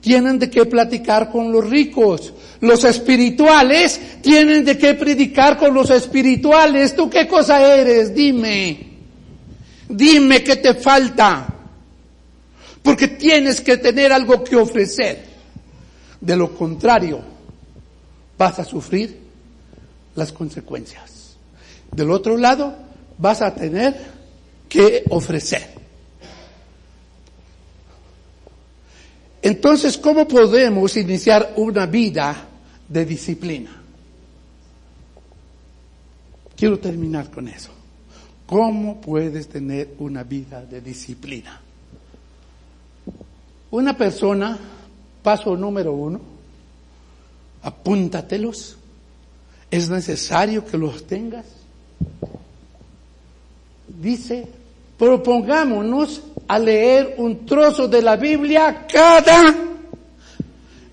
tienen 0.02 0.38
de 0.38 0.50
qué 0.50 0.66
platicar 0.66 1.32
con 1.32 1.52
los 1.52 1.68
ricos. 1.68 2.34
Los 2.62 2.84
espirituales 2.84 4.00
tienen 4.22 4.64
de 4.64 4.78
qué 4.78 4.94
predicar 4.94 5.58
con 5.58 5.74
los 5.74 5.90
espirituales. 5.90 6.96
¿Tú 6.96 7.10
qué 7.10 7.28
cosa 7.28 7.76
eres? 7.76 8.14
Dime. 8.14 8.96
Dime 9.90 10.44
qué 10.44 10.58
te 10.58 10.76
falta. 10.76 11.48
Porque 12.84 13.08
tienes 13.08 13.62
que 13.62 13.78
tener 13.78 14.12
algo 14.14 14.44
que 14.44 14.56
ofrecer. 14.56 15.35
De 16.22 16.36
lo 16.36 16.56
contrario, 16.56 17.22
vas 18.38 18.60
a 18.60 18.64
sufrir 18.64 19.20
las 20.16 20.32
consecuencias. 20.32 21.36
Del 21.92 22.12
otro 22.12 22.38
lado, 22.38 22.76
vas 23.18 23.42
a 23.42 23.54
tener 23.54 23.96
que 24.68 25.04
ofrecer. 25.10 25.76
Entonces, 29.42 29.98
¿cómo 29.98 30.28
podemos 30.28 30.98
iniciar 30.98 31.54
una 31.58 31.86
vida 31.86 32.36
de 32.90 33.06
disciplina? 33.06 33.84
Quiero 36.56 36.80
terminar 36.80 37.30
con 37.30 37.48
eso. 37.48 37.70
¿Cómo 38.46 39.02
puedes 39.02 39.48
tener 39.48 39.96
una 40.00 40.24
vida 40.24 40.66
de 40.66 40.82
disciplina? 40.82 41.62
Una 43.72 43.98
persona, 43.98 44.58
paso 45.26 45.58
número 45.58 45.92
uno, 45.92 46.22
apúntatelos. 47.64 48.78
Es 49.72 49.90
necesario 49.90 50.64
que 50.64 50.78
los 50.78 51.08
tengas. 51.08 51.48
Dice, 53.88 54.48
propongámonos 55.00 56.22
a 56.48 56.60
leer 56.60 57.16
un 57.18 57.44
trozo 57.44 57.88
de 57.88 58.04
la 58.04 58.16
Biblia 58.18 58.86
cada 58.88 59.56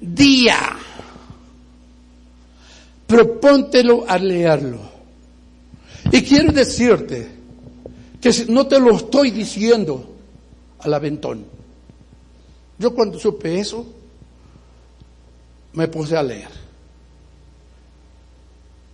día. 0.00 0.78
Propóntelo 3.06 4.06
a 4.08 4.16
leerlo. 4.16 4.80
Y 6.10 6.22
quiero 6.22 6.52
decirte 6.52 7.28
que 8.18 8.46
no 8.48 8.66
te 8.66 8.80
lo 8.80 8.96
estoy 8.96 9.30
diciendo 9.30 10.10
al 10.78 10.94
aventón. 10.94 11.44
Yo 12.78 12.94
cuando 12.94 13.18
supe 13.18 13.60
eso, 13.60 14.00
me 15.74 15.88
puse 15.88 16.16
a 16.16 16.22
leer. 16.22 16.50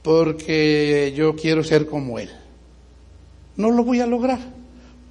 Porque 0.02 1.12
yo 1.16 1.34
quiero 1.34 1.62
ser 1.64 1.86
como 1.86 2.18
él. 2.18 2.30
No 3.56 3.70
lo 3.70 3.84
voy 3.84 4.00
a 4.00 4.06
lograr 4.06 4.58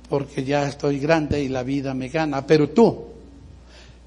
porque 0.09 0.43
ya 0.43 0.67
estoy 0.67 0.99
grande 0.99 1.41
y 1.41 1.49
la 1.49 1.63
vida 1.63 1.93
me 1.93 2.09
gana, 2.09 2.45
pero 2.45 2.69
tú, 2.69 3.07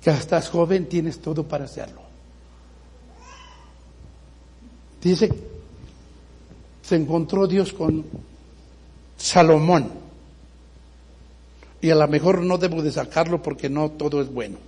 que 0.02 0.10
estás 0.10 0.48
joven, 0.48 0.88
tienes 0.88 1.20
todo 1.20 1.44
para 1.44 1.64
hacerlo. 1.64 2.00
Dice, 5.02 5.30
se 6.82 6.96
encontró 6.96 7.46
Dios 7.46 7.72
con 7.72 8.04
Salomón. 9.16 9.90
Y 11.82 11.90
a 11.90 11.94
lo 11.94 12.06
mejor 12.08 12.42
no 12.42 12.58
debo 12.58 12.82
de 12.82 12.92
sacarlo 12.92 13.42
porque 13.42 13.70
no 13.70 13.90
todo 13.90 14.20
es 14.20 14.30
bueno. 14.30 14.58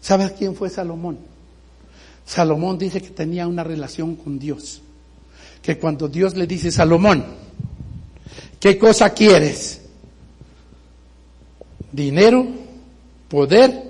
¿Sabes 0.00 0.32
quién 0.32 0.54
fue 0.54 0.68
Salomón? 0.68 1.18
Salomón 2.28 2.78
dice 2.78 3.00
que 3.00 3.08
tenía 3.08 3.48
una 3.48 3.64
relación 3.64 4.14
con 4.14 4.38
Dios. 4.38 4.82
Que 5.62 5.78
cuando 5.78 6.08
Dios 6.08 6.36
le 6.36 6.46
dice, 6.46 6.70
Salomón, 6.70 7.24
¿qué 8.60 8.78
cosa 8.78 9.10
quieres? 9.10 9.78
dinero, 11.92 12.46
poder. 13.28 13.88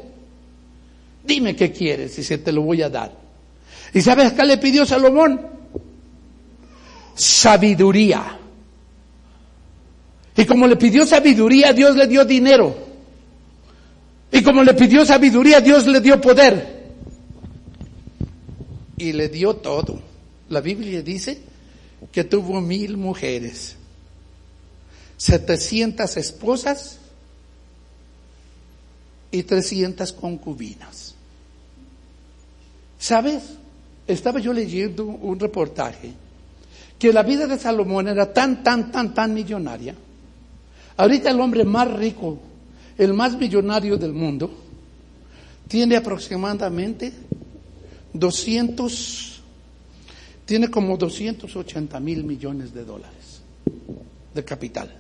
Dime 1.24 1.54
qué 1.54 1.70
quieres 1.72 2.18
y 2.18 2.24
se 2.24 2.38
te 2.38 2.52
lo 2.52 2.62
voy 2.62 2.82
a 2.82 2.88
dar. 2.88 3.12
¿Y 3.92 4.00
sabes 4.00 4.32
qué 4.32 4.44
le 4.44 4.58
pidió 4.58 4.86
Salomón? 4.86 5.40
Sabiduría. 7.14 8.38
Y 10.36 10.44
como 10.44 10.66
le 10.66 10.76
pidió 10.76 11.04
sabiduría, 11.04 11.72
Dios 11.72 11.96
le 11.96 12.06
dio 12.06 12.24
dinero. 12.24 12.74
Y 14.30 14.42
como 14.42 14.62
le 14.62 14.74
pidió 14.74 15.04
sabiduría, 15.04 15.60
Dios 15.60 15.86
le 15.86 16.00
dio 16.00 16.20
poder. 16.20 16.77
Y 18.98 19.12
le 19.12 19.28
dio 19.28 19.56
todo. 19.56 20.00
La 20.48 20.60
Biblia 20.60 21.02
dice 21.02 21.40
que 22.12 22.24
tuvo 22.24 22.60
mil 22.60 22.96
mujeres, 22.96 23.76
setecientas 25.16 26.16
esposas 26.16 26.98
y 29.30 29.42
300 29.42 30.12
concubinas. 30.12 31.14
¿Sabes? 32.98 33.42
Estaba 34.06 34.40
yo 34.40 34.52
leyendo 34.52 35.04
un 35.04 35.38
reportaje 35.38 36.12
que 36.98 37.12
la 37.12 37.22
vida 37.22 37.46
de 37.46 37.58
Salomón 37.58 38.08
era 38.08 38.32
tan, 38.32 38.64
tan, 38.64 38.90
tan, 38.90 39.14
tan 39.14 39.32
millonaria. 39.32 39.94
Ahorita 40.96 41.30
el 41.30 41.40
hombre 41.40 41.64
más 41.64 41.92
rico, 41.92 42.38
el 42.96 43.14
más 43.14 43.36
millonario 43.36 43.96
del 43.96 44.12
mundo, 44.12 44.50
tiene 45.68 45.96
aproximadamente 45.96 47.12
200, 48.12 49.40
tiene 50.44 50.68
como 50.68 50.96
280 50.96 52.00
mil 52.00 52.24
millones 52.24 52.72
de 52.74 52.84
dólares 52.84 53.42
de 54.34 54.44
capital. 54.44 54.94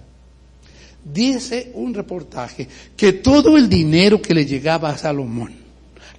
Dice 1.04 1.70
un 1.74 1.94
reportaje 1.94 2.68
que 2.96 3.14
todo 3.14 3.56
el 3.56 3.68
dinero 3.68 4.20
que 4.20 4.34
le 4.34 4.44
llegaba 4.44 4.90
a 4.90 4.98
Salomón 4.98 5.54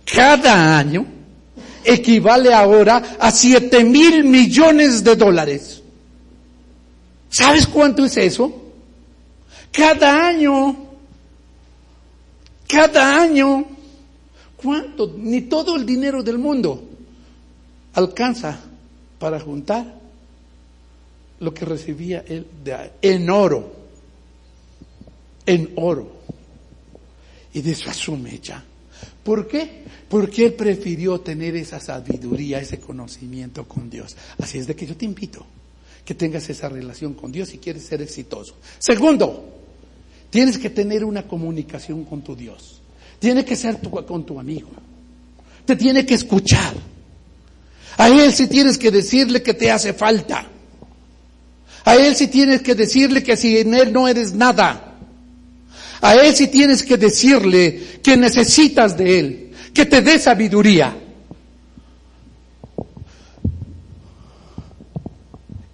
cada 0.06 0.78
año 0.78 1.06
equivale 1.84 2.54
ahora 2.54 3.18
a 3.20 3.32
7 3.32 3.84
mil 3.84 4.24
millones 4.24 5.04
de 5.04 5.16
dólares. 5.16 5.82
¿Sabes 7.30 7.68
cuánto 7.68 8.06
es 8.06 8.18
eso? 8.18 8.72
Cada 9.72 10.28
año, 10.28 10.76
cada 12.68 13.22
año, 13.22 13.66
¿cuánto? 14.62 15.14
Ni 15.18 15.42
todo 15.42 15.76
el 15.76 15.86
dinero 15.86 16.24
del 16.24 16.38
mundo 16.38 16.84
alcanza 17.94 18.60
para 19.18 19.40
juntar 19.40 20.00
lo 21.40 21.54
que 21.54 21.66
recibía 21.66 22.24
él 22.28 22.46
en 23.02 23.30
oro 23.30 23.80
en 25.50 25.72
oro. 25.78 26.12
Y 27.54 27.62
de 27.62 27.72
eso 27.72 27.90
ya. 28.42 28.64
¿Por 29.24 29.48
qué? 29.48 29.84
Porque 30.08 30.46
él 30.46 30.54
prefirió 30.54 31.22
tener 31.22 31.56
esa 31.56 31.80
sabiduría, 31.80 32.60
ese 32.60 32.80
conocimiento 32.80 33.68
con 33.68 33.90
Dios. 33.90 34.16
Así 34.38 34.60
es 34.60 34.68
de 34.68 34.76
que 34.76 34.86
yo 34.86 34.96
te 34.96 35.06
invito 35.06 35.46
que 36.06 36.14
tengas 36.14 36.50
esa 36.50 36.70
relación 36.70 37.16
con 37.16 37.32
Dios 37.32 37.50
si 37.50 37.58
quieres 37.58 37.84
ser 37.84 38.02
exitoso. 38.02 38.56
Segundo, 38.78 39.60
tienes 40.30 40.58
que 40.60 40.70
tener 40.70 41.04
una 41.04 41.28
comunicación 41.28 42.06
con 42.06 42.22
tu 42.22 42.36
Dios. 42.36 42.79
Tiene 43.20 43.44
que 43.44 43.56
ser 43.56 43.80
con 43.80 44.26
tu 44.26 44.40
amigo. 44.40 44.70
Te 45.66 45.76
tiene 45.76 46.06
que 46.06 46.16
escuchar. 46.16 46.74
A 47.98 48.08
él 48.08 48.34
si 48.34 48.48
tienes 48.48 48.78
que 48.78 48.92
decirle 48.92 49.44
que 49.44 49.54
te 49.54 49.72
hace 49.72 49.94
falta. 49.94 50.48
A 51.84 51.96
él 51.96 52.16
si 52.16 52.28
tienes 52.28 52.62
que 52.62 52.76
decirle 52.76 53.22
que 53.24 53.36
si 53.36 53.58
en 53.58 53.74
él 53.74 53.92
no 53.92 54.08
eres 54.08 54.34
nada. 54.34 54.90
A 56.02 56.16
Él 56.16 56.34
si 56.36 56.48
tienes 56.48 56.84
que 56.84 56.98
decirle 56.98 58.00
que 58.02 58.16
necesitas 58.16 58.98
de 58.98 59.20
Él, 59.20 59.52
que 59.74 59.86
te 59.86 60.02
dé 60.02 60.18
sabiduría. 60.18 60.96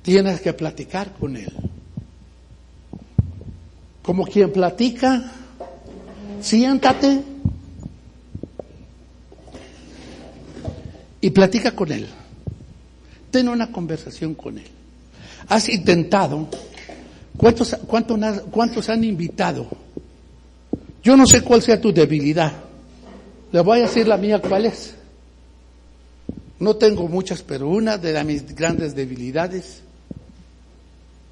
Tienes 0.02 0.42
que 0.42 0.54
platicar 0.54 1.14
con 1.14 1.36
Él. 1.36 1.54
Como 4.02 4.26
quien 4.26 4.52
platica, 4.52 5.32
siéntate 6.42 7.22
y 11.22 11.30
platica 11.30 11.72
con 11.72 11.92
Él. 11.92 12.08
Ten 13.32 13.50
una 13.50 13.72
conversación 13.72 14.36
con 14.36 14.58
Él. 14.58 14.68
Has 15.48 15.70
intentado, 15.70 16.48
¿cuántos, 17.38 17.76
cuántos, 17.88 18.20
cuántos 18.52 18.90
han 18.90 19.04
invitado 19.04 19.86
yo 21.06 21.16
no 21.16 21.28
sé 21.28 21.42
cuál 21.42 21.62
sea 21.62 21.80
tu 21.80 21.94
debilidad. 21.94 22.52
Le 23.52 23.60
voy 23.60 23.78
a 23.78 23.82
decir 23.84 24.08
la 24.08 24.18
mía 24.18 24.42
cuál 24.42 24.66
es. 24.66 24.96
No 26.58 26.78
tengo 26.78 27.08
muchas, 27.08 27.44
pero 27.44 27.70
una 27.70 28.00
de 28.00 28.24
mis 28.24 28.56
grandes 28.56 28.96
debilidades 28.96 29.84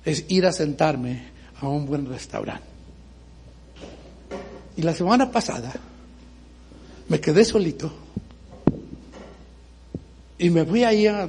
es 0.06 0.26
ir 0.28 0.46
a 0.46 0.52
sentarme 0.52 1.24
a 1.60 1.68
un 1.68 1.88
buen 1.88 2.06
restaurante. 2.06 2.68
Y 4.78 4.84
la 4.84 4.94
semana 4.94 5.32
pasada 5.32 5.74
me 7.10 7.20
quedé 7.20 7.44
solito 7.44 7.92
Y 10.38 10.50
me 10.50 10.66
fui 10.66 10.84
ahí, 10.84 11.08
a, 11.08 11.24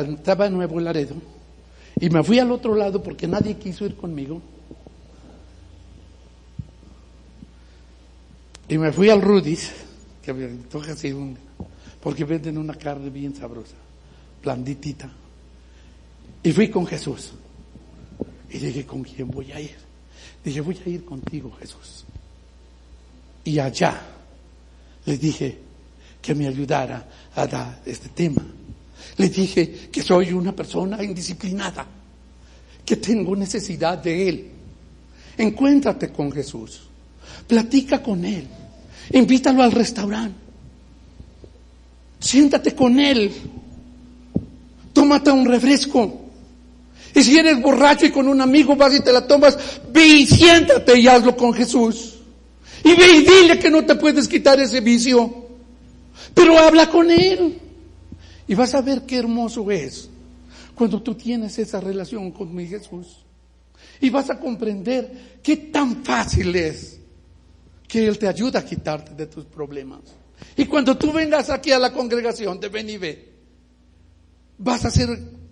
estaba 0.00 0.46
en 0.46 0.52
Nuevo 0.54 0.78
Laredo, 0.80 1.14
y 2.00 2.10
me 2.10 2.22
fui 2.22 2.38
al 2.38 2.50
otro 2.52 2.74
lado 2.74 3.02
porque 3.02 3.26
nadie 3.26 3.56
quiso 3.56 3.84
ir 3.86 3.96
conmigo. 3.96 4.40
Y 8.68 8.78
me 8.78 8.92
fui 8.92 9.10
al 9.10 9.20
Rudy's, 9.20 9.70
que 10.22 10.32
me 10.32 10.46
toca 10.70 10.92
así 10.92 11.12
un- 11.12 11.36
porque 12.00 12.24
venden 12.24 12.58
una 12.58 12.74
carne 12.74 13.10
bien 13.10 13.34
sabrosa, 13.34 13.76
blanditita. 14.42 15.10
Y 16.42 16.52
fui 16.52 16.68
con 16.70 16.86
Jesús. 16.86 17.32
Y 18.50 18.58
dije, 18.58 18.86
¿con 18.86 19.02
quién 19.02 19.30
voy 19.30 19.52
a 19.52 19.60
ir? 19.60 19.76
Dije, 20.44 20.60
voy 20.60 20.78
a 20.84 20.88
ir 20.88 21.04
contigo, 21.04 21.50
Jesús. 21.58 22.04
Y 23.44 23.58
allá 23.58 24.00
le 25.06 25.18
dije 25.18 25.58
que 26.24 26.34
me 26.34 26.48
ayudara 26.48 27.06
a 27.36 27.46
dar 27.46 27.82
este 27.84 28.08
tema. 28.08 28.42
Le 29.18 29.28
dije 29.28 29.90
que 29.92 30.02
soy 30.02 30.32
una 30.32 30.56
persona 30.56 31.04
indisciplinada, 31.04 31.86
que 32.82 32.96
tengo 32.96 33.36
necesidad 33.36 33.98
de 33.98 34.28
Él. 34.28 34.50
Encuéntrate 35.36 36.08
con 36.10 36.32
Jesús, 36.32 36.80
platica 37.46 38.02
con 38.02 38.24
Él, 38.24 38.46
invítalo 39.12 39.62
al 39.62 39.72
restaurante, 39.72 40.38
siéntate 42.18 42.74
con 42.74 42.98
Él, 42.98 43.30
tómate 44.94 45.30
un 45.30 45.44
refresco. 45.44 46.22
Y 47.14 47.22
si 47.22 47.38
eres 47.38 47.60
borracho 47.60 48.06
y 48.06 48.10
con 48.10 48.28
un 48.28 48.40
amigo 48.40 48.74
vas 48.76 48.94
y 48.94 49.00
te 49.00 49.12
la 49.12 49.26
tomas, 49.26 49.58
ve 49.92 50.06
y 50.06 50.26
siéntate 50.26 50.98
y 50.98 51.06
hazlo 51.06 51.36
con 51.36 51.52
Jesús. 51.52 52.14
Y 52.82 52.94
ve 52.94 53.12
y 53.16 53.20
dile 53.20 53.58
que 53.58 53.70
no 53.70 53.84
te 53.84 53.94
puedes 53.94 54.26
quitar 54.26 54.58
ese 54.58 54.80
vicio. 54.80 55.43
Pero 56.34 56.58
habla 56.58 56.90
con 56.90 57.10
Él. 57.10 57.60
Y 58.46 58.54
vas 58.54 58.74
a 58.74 58.82
ver 58.82 59.02
qué 59.06 59.16
hermoso 59.16 59.70
es 59.70 60.10
cuando 60.74 61.00
tú 61.00 61.14
tienes 61.14 61.58
esa 61.58 61.80
relación 61.80 62.30
con 62.32 62.54
mi 62.54 62.66
Jesús. 62.66 63.24
Y 64.00 64.10
vas 64.10 64.28
a 64.28 64.38
comprender 64.38 65.38
qué 65.42 65.56
tan 65.56 66.04
fácil 66.04 66.54
es 66.56 66.98
que 67.86 68.06
Él 68.06 68.18
te 68.18 68.28
ayuda 68.28 68.60
a 68.60 68.64
quitarte 68.64 69.14
de 69.14 69.26
tus 69.26 69.44
problemas. 69.44 70.00
Y 70.56 70.66
cuando 70.66 70.96
tú 70.96 71.12
vengas 71.12 71.48
aquí 71.50 71.70
a 71.70 71.78
la 71.78 71.92
congregación 71.92 72.58
de 72.60 72.68
Ven 72.68 72.90
y 72.90 72.98
Ve, 72.98 73.32
vas 74.58 74.84
a 74.84 74.90
ser 74.90 75.08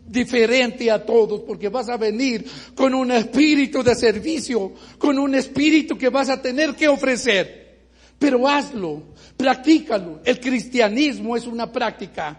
diferente 0.07 0.91
a 0.91 1.05
todos 1.05 1.41
porque 1.41 1.68
vas 1.68 1.89
a 1.89 1.97
venir 1.97 2.45
con 2.74 2.95
un 2.95 3.11
espíritu 3.12 3.83
de 3.83 3.95
servicio, 3.95 4.72
con 4.99 5.18
un 5.18 5.35
espíritu 5.35 5.97
que 5.97 6.09
vas 6.09 6.28
a 6.28 6.43
tener 6.43 6.74
que 6.74 6.89
ofrecer. 6.89 7.62
Pero 8.18 8.47
hazlo, 8.49 9.03
practícalo. 9.43 10.20
El 10.24 10.38
cristianismo 10.38 11.36
es 11.36 11.49
una 11.49 11.70
práctica, 11.72 12.38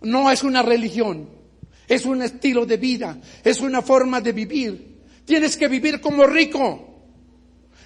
no 0.00 0.30
es 0.30 0.42
una 0.42 0.62
religión, 0.62 1.28
es 1.86 2.06
un 2.06 2.22
estilo 2.22 2.64
de 2.64 2.78
vida, 2.78 3.18
es 3.44 3.60
una 3.60 3.82
forma 3.82 4.22
de 4.22 4.32
vivir. 4.32 4.96
Tienes 5.26 5.54
que 5.54 5.68
vivir 5.68 6.00
como 6.00 6.26
rico, 6.26 7.02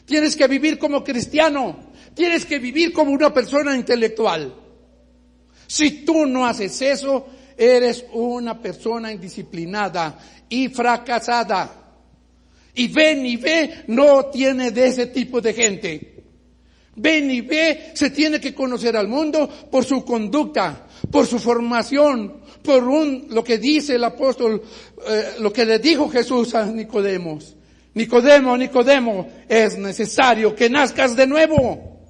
tienes 0.05 0.37
que 0.37 0.47
vivir 0.47 0.79
como 0.79 1.03
cristiano, 1.03 1.91
tienes 2.15 2.45
que 2.47 2.61
vivir 2.61 2.93
como 2.93 3.11
una 3.11 3.35
persona 3.35 3.75
intelectual. 3.75 4.55
Si 5.67 6.05
tú 6.05 6.27
no 6.27 6.47
haces 6.47 6.81
eso, 6.83 7.27
eres 7.57 8.05
una 8.13 8.61
persona 8.61 9.11
indisciplinada 9.13 10.17
y 10.49 10.69
fracasada. 10.69 11.77
Y 12.73 12.87
ven 12.87 13.27
y 13.27 13.37
ve 13.37 13.85
no 13.89 14.27
tiene 14.27 14.71
de 14.71 14.87
ese 14.87 15.07
tipo 15.07 15.41
de 15.41 15.55
gente. 15.55 16.20
Ven 16.97 17.31
y 17.31 17.41
ve 17.41 17.93
se 17.95 18.11
tiene 18.11 18.41
que 18.41 18.55
conocer 18.55 18.97
al 18.97 19.09
mundo 19.09 19.49
por 19.71 19.85
su 19.85 20.05
conducta, 20.05 20.87
por 21.11 21.27
su 21.27 21.39
formación, 21.39 22.41
por 22.63 22.85
un, 22.85 23.27
lo 23.31 23.45
que 23.45 23.59
dice 23.59 23.95
el 23.95 24.05
apóstol, 24.05 24.63
eh, 25.07 25.35
lo 25.39 25.53
que 25.53 25.65
le 25.65 25.79
dijo 25.79 26.09
Jesús 26.09 26.55
a 26.55 26.67
Nicodemos. 26.67 27.57
Nicodemo, 27.95 28.57
Nicodemo, 28.57 29.29
es 29.49 29.77
necesario 29.79 30.55
que 30.55 30.69
nazcas 30.71 31.17
de 31.17 31.27
nuevo. 31.27 32.01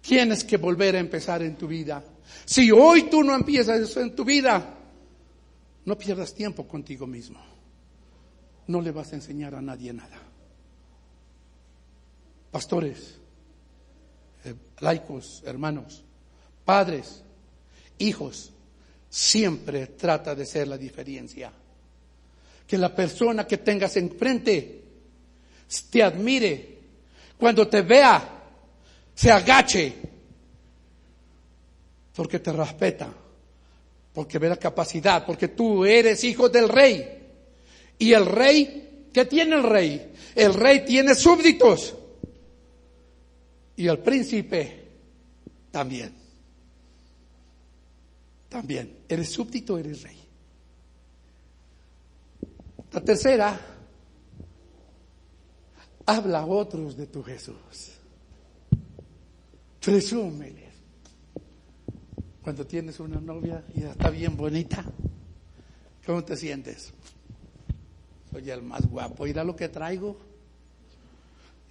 Tienes 0.00 0.44
que 0.44 0.56
volver 0.56 0.96
a 0.96 1.00
empezar 1.00 1.42
en 1.42 1.56
tu 1.56 1.66
vida. 1.66 2.02
Si 2.44 2.70
hoy 2.70 3.04
tú 3.04 3.22
no 3.22 3.34
empiezas 3.34 3.80
eso 3.80 4.00
en 4.00 4.14
tu 4.14 4.24
vida, 4.24 4.74
no 5.84 5.98
pierdas 5.98 6.34
tiempo 6.34 6.66
contigo 6.66 7.06
mismo. 7.06 7.40
No 8.66 8.80
le 8.80 8.90
vas 8.90 9.12
a 9.12 9.16
enseñar 9.16 9.54
a 9.54 9.62
nadie 9.62 9.92
nada. 9.92 10.18
Pastores, 12.50 13.16
eh, 14.44 14.54
laicos, 14.80 15.42
hermanos, 15.44 16.02
padres, 16.64 17.22
hijos, 17.98 18.52
siempre 19.08 19.86
trata 19.88 20.34
de 20.34 20.46
ser 20.46 20.68
la 20.68 20.78
diferencia. 20.78 21.52
Que 22.66 22.78
la 22.78 22.94
persona 22.94 23.46
que 23.46 23.58
tengas 23.58 23.96
enfrente 23.96 24.82
te 25.90 26.02
admire, 26.02 26.78
cuando 27.38 27.68
te 27.68 27.82
vea, 27.82 28.42
se 29.14 29.30
agache, 29.30 29.94
porque 32.14 32.40
te 32.40 32.52
respeta, 32.52 33.12
porque 34.12 34.38
ve 34.38 34.48
la 34.48 34.56
capacidad, 34.56 35.24
porque 35.24 35.48
tú 35.48 35.84
eres 35.84 36.24
hijo 36.24 36.48
del 36.48 36.68
rey. 36.68 37.16
Y 37.98 38.12
el 38.12 38.26
rey, 38.26 39.08
¿qué 39.12 39.24
tiene 39.24 39.56
el 39.56 39.62
rey? 39.62 40.12
El 40.34 40.54
rey 40.54 40.84
tiene 40.84 41.14
súbditos. 41.14 41.94
Y 43.78 43.86
el 43.86 44.00
príncipe 44.00 44.88
también. 45.70 46.12
También. 48.48 49.04
¿Eres 49.08 49.30
súbdito 49.30 49.78
eres 49.78 50.02
rey? 50.02 50.18
La 52.92 53.00
tercera, 53.00 53.60
habla 56.06 56.40
a 56.40 56.46
otros 56.46 56.96
de 56.96 57.06
tu 57.06 57.22
Jesús. 57.22 57.54
Presúmeles. 59.80 60.74
Cuando 62.42 62.66
tienes 62.66 62.98
una 62.98 63.20
novia 63.20 63.64
y 63.76 63.84
está 63.84 64.10
bien 64.10 64.36
bonita, 64.36 64.84
¿cómo 66.04 66.24
te 66.24 66.36
sientes? 66.36 66.92
Soy 68.32 68.50
el 68.50 68.60
más 68.60 68.84
guapo. 68.86 69.22
Mira 69.22 69.44
lo 69.44 69.54
que 69.54 69.68
traigo. 69.68 70.16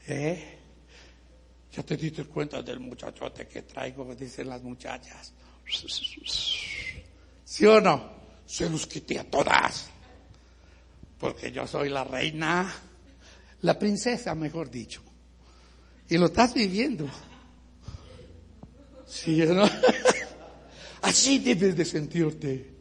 ¿Eh? 0.07 0.56
Ya 1.77 1.83
te 1.83 1.95
diste 1.95 2.25
cuenta 2.25 2.63
del 2.63 2.79
muchachote 2.79 3.47
que 3.47 3.61
traigo, 3.61 4.15
dicen 4.15 4.49
las 4.49 4.63
muchachas. 4.63 5.31
¿Sí 7.43 7.65
o 7.67 7.79
no? 7.79 8.13
Se 8.47 8.67
los 8.67 8.87
quité 8.87 9.19
a 9.19 9.29
todas. 9.29 9.87
Porque 11.19 11.51
yo 11.51 11.67
soy 11.67 11.89
la 11.89 12.03
reina, 12.03 12.73
la 13.61 13.77
princesa, 13.77 14.33
mejor 14.33 14.71
dicho. 14.71 15.03
Y 16.09 16.17
lo 16.17 16.25
estás 16.25 16.55
viviendo. 16.55 17.07
¿Sí 19.05 19.39
o 19.43 19.53
no? 19.53 19.69
Así 21.03 21.37
debes 21.37 21.77
de 21.77 21.85
sentirte. 21.85 22.73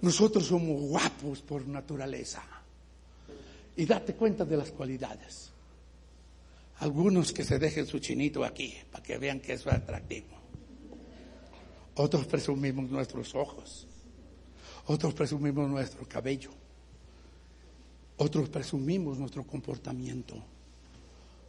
Nosotros 0.00 0.46
somos 0.46 0.80
guapos 0.80 1.42
por 1.42 1.68
naturaleza. 1.68 2.42
Y 3.76 3.84
date 3.84 4.14
cuenta 4.14 4.46
de 4.46 4.56
las 4.56 4.70
cualidades. 4.70 5.52
Algunos 6.78 7.32
que 7.32 7.44
se 7.44 7.58
dejen 7.58 7.86
su 7.86 7.98
chinito 7.98 8.44
aquí 8.44 8.74
para 8.90 9.02
que 9.02 9.16
vean 9.18 9.40
que 9.40 9.54
es 9.54 9.66
atractivo. 9.66 10.36
Otros 11.94 12.26
presumimos 12.26 12.90
nuestros 12.90 13.34
ojos. 13.34 13.86
Otros 14.86 15.14
presumimos 15.14 15.68
nuestro 15.68 16.06
cabello. 16.06 16.50
Otros 18.18 18.48
presumimos 18.50 19.18
nuestro 19.18 19.44
comportamiento. 19.44 20.36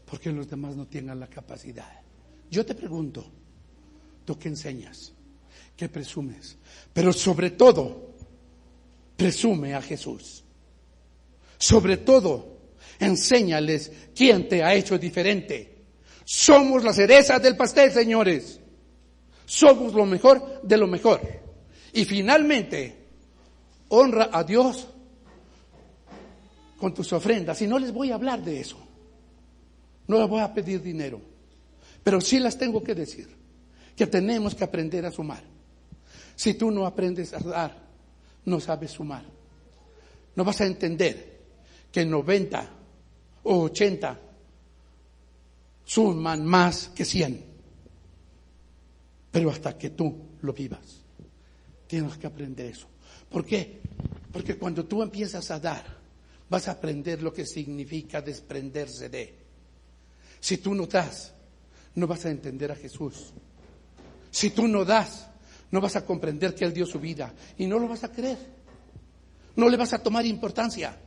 Porque 0.06 0.32
los 0.32 0.50
demás 0.50 0.76
no 0.76 0.88
tienen 0.88 1.20
la 1.20 1.28
capacidad. 1.28 2.02
Yo 2.50 2.66
te 2.66 2.74
pregunto, 2.74 3.26
¿tú 4.24 4.40
qué 4.40 4.48
enseñas? 4.48 5.12
¿Qué 5.76 5.90
presumes? 5.90 6.58
Pero 6.94 7.12
sobre 7.12 7.52
todo, 7.52 8.14
presume 9.18 9.76
a 9.76 9.82
Jesús. 9.82 10.44
Sobre 11.58 11.98
todo, 11.98 12.57
enséñales 13.00 13.92
quién 14.16 14.48
te 14.48 14.64
ha 14.64 14.74
hecho 14.74 14.98
diferente. 14.98 15.76
Somos 16.26 16.84
la 16.84 16.94
cereza 16.94 17.40
del 17.40 17.56
pastel, 17.56 17.92
señores. 17.92 18.60
Somos 19.46 19.94
lo 19.94 20.06
mejor 20.06 20.62
de 20.62 20.78
lo 20.78 20.88
mejor. 20.88 21.22
Y 21.94 22.04
finalmente, 22.06 23.08
honra 23.90 24.30
a 24.32 24.44
Dios 24.44 24.88
con 26.78 26.94
tus 26.94 27.14
ofrendas. 27.14 27.62
Y 27.62 27.68
no 27.68 27.80
les 27.80 27.94
voy 27.94 28.12
a 28.12 28.16
hablar 28.16 28.44
de 28.44 28.60
eso. 28.60 28.78
No 30.08 30.20
les 30.20 30.28
voy 30.28 30.42
a 30.42 30.54
pedir 30.54 30.82
dinero. 30.82 31.22
Pero 32.04 32.22
sí 32.22 32.40
las 32.40 32.58
tengo 32.58 32.84
que 32.84 32.94
decir. 32.94 33.30
Que 33.96 34.08
tenemos 34.08 34.54
que 34.54 34.64
aprender 34.64 35.06
a 35.06 35.12
sumar. 35.12 35.44
Si 36.36 36.54
tú 36.54 36.70
no 36.70 36.86
aprendes 36.86 37.34
a 37.34 37.40
dar, 37.40 37.76
no 38.46 38.60
sabes 38.60 38.92
sumar. 38.92 39.24
No 40.36 40.44
vas 40.44 40.62
a 40.62 40.66
entender 40.66 41.40
que 41.92 42.06
90 42.06 42.77
o 43.50 43.64
80 43.64 44.20
suman 45.86 46.46
más 46.46 46.90
que 46.90 47.06
100. 47.06 47.46
Pero 49.32 49.50
hasta 49.50 49.78
que 49.78 49.92
tú 49.92 50.16
lo 50.42 50.52
vivas, 50.52 51.02
tienes 51.88 52.18
que 52.18 52.28
aprender 52.28 52.66
eso. 52.66 52.88
¿Por 53.30 53.46
qué? 53.46 53.80
Porque 54.32 54.58
cuando 54.58 54.86
tú 54.86 55.02
empiezas 55.02 55.50
a 55.52 55.60
dar, 55.60 55.86
vas 56.50 56.68
a 56.68 56.72
aprender 56.72 57.22
lo 57.24 57.34
que 57.34 57.46
significa 57.46 58.22
desprenderse 58.22 59.10
de. 59.10 59.38
Si 60.40 60.58
tú 60.58 60.76
no 60.76 60.86
das, 60.86 61.34
no 61.96 62.06
vas 62.06 62.26
a 62.26 62.32
entender 62.32 62.72
a 62.72 62.76
Jesús. 62.76 63.34
Si 64.30 64.50
tú 64.50 64.68
no 64.68 64.84
das, 64.84 65.30
no 65.72 65.80
vas 65.80 65.96
a 65.96 66.06
comprender 66.06 66.54
que 66.54 66.66
Él 66.66 66.74
dio 66.74 66.86
su 66.86 67.00
vida 67.00 67.34
y 67.58 67.66
no 67.66 67.80
lo 67.80 67.88
vas 67.88 68.04
a 68.04 68.12
creer. 68.12 68.38
No 69.56 69.70
le 69.70 69.78
vas 69.78 69.94
a 69.94 70.04
tomar 70.04 70.26
importancia. 70.26 70.98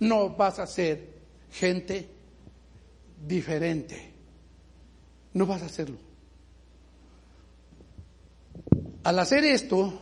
No 0.00 0.30
vas 0.30 0.58
a 0.58 0.66
ser 0.66 1.17
gente 1.50 2.08
diferente. 3.26 4.12
No 5.34 5.46
vas 5.46 5.62
a 5.62 5.66
hacerlo. 5.66 5.96
Al 9.04 9.18
hacer 9.18 9.44
esto, 9.44 10.00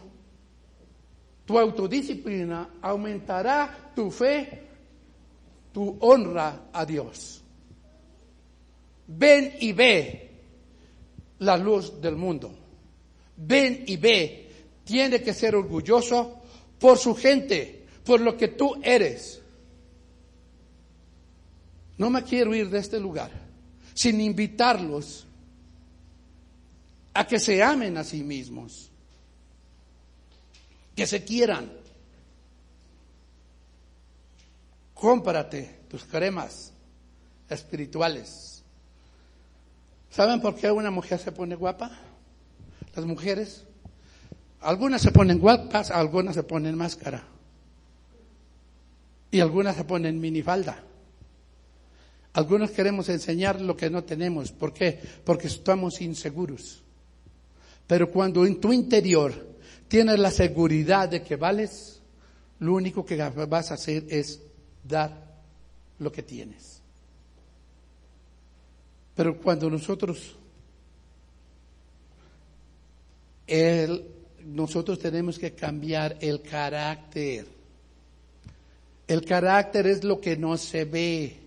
tu 1.45 1.59
autodisciplina 1.59 2.71
aumentará 2.83 3.93
tu 3.95 4.11
fe, 4.11 4.63
tu 5.73 5.97
honra 6.01 6.69
a 6.73 6.85
Dios. 6.85 7.43
Ven 9.07 9.55
y 9.61 9.73
ve 9.73 10.31
la 11.39 11.57
luz 11.57 12.01
del 12.01 12.17
mundo. 12.17 12.53
Ven 13.37 13.85
y 13.87 13.97
ve. 13.97 14.51
Tiene 14.85 15.23
que 15.23 15.35
ser 15.35 15.55
orgulloso 15.55 16.41
por 16.79 16.99
su 16.99 17.15
gente, 17.15 17.87
por 18.05 18.21
lo 18.21 18.37
que 18.37 18.49
tú 18.49 18.75
eres. 18.83 19.43
No 21.99 22.11
me 22.11 22.23
quiero 22.23 22.55
ir 22.55 22.69
de 22.69 22.79
este 22.79 23.01
lugar 23.01 23.31
sin 23.95 24.21
invitarlos 24.21 25.27
a 27.15 27.27
que 27.27 27.39
se 27.39 27.63
amen 27.63 27.97
a 27.97 28.05
sí 28.05 28.23
mismos, 28.23 28.91
que 30.95 31.07
se 31.07 31.25
quieran. 31.25 31.73
Cómprate 34.93 35.81
tus 35.89 36.05
cremas 36.05 36.73
espirituales. 37.49 38.63
¿Saben 40.11 40.41
por 40.41 40.57
qué 40.57 40.71
una 40.71 40.91
mujer 40.91 41.19
se 41.19 41.33
pone 41.33 41.55
guapa? 41.55 41.91
Las 42.95 43.05
mujeres, 43.07 43.65
algunas 44.61 45.01
se 45.01 45.13
ponen 45.13 45.39
guapas, 45.39 45.91
algunas 45.91 46.35
se 46.35 46.43
ponen 46.43 46.77
máscara 46.77 47.25
y 49.31 49.41
algunas 49.41 49.77
se 49.77 49.85
ponen 49.85 50.21
minifalda. 50.21 50.83
Algunos 52.37 52.71
queremos 52.71 53.09
enseñar 53.09 53.63
lo 53.63 53.75
que 53.75 53.89
no 53.89 54.05
tenemos. 54.05 54.53
¿Por 54.53 54.75
qué? 54.75 55.01
Porque 55.25 55.47
estamos 55.47 56.03
inseguros. 56.03 56.83
Pero 57.87 58.11
cuando 58.11 58.45
en 58.45 58.61
tu 58.61 58.75
interior 58.75 59.33
tienes 59.89 60.19
la 60.19 60.31
seguridad 60.31 61.09
de 61.09 61.23
que 61.23 61.37
vales, 61.37 62.03
lo 62.59 62.75
único 62.75 63.07
que 63.07 63.17
vas 63.17 63.71
a 63.71 63.75
hacer 63.75 64.05
es 64.11 64.43
dar 64.85 65.19
lo 65.99 66.13
que 66.13 66.23
tienes. 66.23 66.83
Pero 69.15 69.39
cuando 69.39 69.71
nosotros, 69.71 70.37
nosotros 74.45 74.99
tenemos 74.99 75.39
que 75.39 75.55
cambiar 75.55 76.19
el 76.21 76.43
carácter. 76.43 77.47
El 79.09 79.25
carácter 79.25 79.87
es 79.87 80.05
lo 80.05 80.21
que 80.21 80.37
no 80.37 80.59
se 80.59 80.85
ve. 80.85 81.46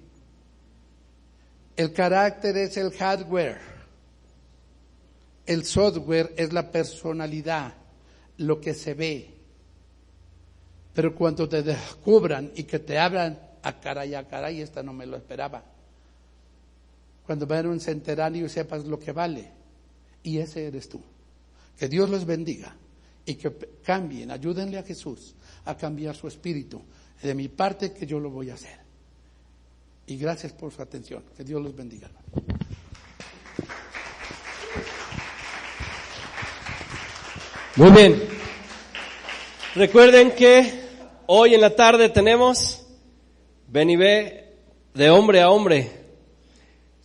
El 1.79 1.93
carácter 1.93 2.57
es 2.57 2.75
el 2.75 2.91
hardware. 2.91 3.57
El 5.45 5.63
software 5.63 6.33
es 6.35 6.51
la 6.51 6.69
personalidad, 6.69 7.73
lo 8.35 8.59
que 8.59 8.73
se 8.73 8.93
ve. 8.93 9.33
Pero 10.93 11.15
cuando 11.15 11.47
te 11.47 11.63
descubran 11.63 12.51
y 12.53 12.63
que 12.63 12.79
te 12.79 12.99
hablan 12.99 13.39
a 13.63 13.79
caray, 13.79 14.13
a 14.13 14.27
caray, 14.27 14.59
esta 14.59 14.83
no 14.83 14.91
me 14.91 15.05
lo 15.05 15.15
esperaba. 15.15 15.63
Cuando 17.25 17.47
vean 17.47 17.67
un 17.67 17.79
centenario 17.79 18.47
y 18.47 18.49
sepas 18.49 18.83
lo 18.83 18.99
que 18.99 19.13
vale. 19.13 19.49
Y 20.21 20.39
ese 20.39 20.67
eres 20.67 20.89
tú. 20.89 21.01
Que 21.77 21.87
Dios 21.87 22.09
los 22.09 22.25
bendiga 22.25 22.75
y 23.25 23.35
que 23.35 23.55
cambien, 23.85 24.31
ayúdenle 24.31 24.79
a 24.79 24.83
Jesús 24.83 25.33
a 25.63 25.77
cambiar 25.77 26.13
su 26.13 26.27
espíritu. 26.27 26.81
De 27.23 27.33
mi 27.33 27.47
parte 27.47 27.93
que 27.93 28.05
yo 28.05 28.19
lo 28.19 28.31
voy 28.31 28.49
a 28.49 28.55
hacer. 28.55 28.88
Y 30.09 30.17
gracias 30.17 30.51
por 30.53 30.73
su 30.73 30.81
atención. 30.81 31.23
Que 31.37 31.43
Dios 31.43 31.61
los 31.61 31.75
bendiga. 31.75 32.09
Muy 37.75 37.91
bien. 37.91 38.19
Recuerden 39.75 40.31
que 40.31 40.81
hoy 41.27 41.53
en 41.53 41.61
la 41.61 41.75
tarde 41.75 42.09
tenemos 42.09 42.87
ven 43.67 43.91
y 43.91 43.97
ve 43.97 44.55
de 44.95 45.11
hombre 45.11 45.41
a 45.41 45.51
hombre. 45.51 45.91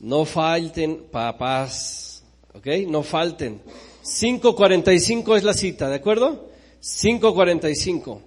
No 0.00 0.24
falten 0.24 1.05
papás, 1.11 2.24
¿ok? 2.55 2.66
No 2.88 3.02
falten. 3.02 3.61
5.45 4.02 5.36
es 5.36 5.44
la 5.44 5.52
cita, 5.52 5.90
¿de 5.90 5.96
acuerdo? 5.96 6.48
5.45. 6.80 8.20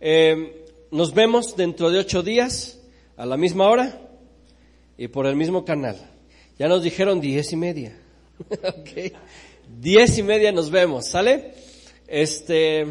Eh, 0.00 0.66
nos 0.90 1.12
vemos 1.12 1.54
dentro 1.56 1.90
de 1.90 1.98
ocho 1.98 2.22
días 2.22 2.78
a 3.18 3.26
la 3.26 3.36
misma 3.36 3.68
hora 3.68 4.00
y 4.96 5.08
por 5.08 5.26
el 5.26 5.36
mismo 5.36 5.64
canal. 5.64 5.96
Ya 6.58 6.68
nos 6.68 6.82
dijeron 6.82 7.20
diez 7.20 7.52
y 7.52 7.56
media. 7.56 7.96
ok. 8.50 9.12
Diez 9.80 10.18
y 10.18 10.22
media 10.22 10.52
nos 10.52 10.70
vemos, 10.70 11.06
¿sale? 11.06 11.54
Este, 12.06 12.86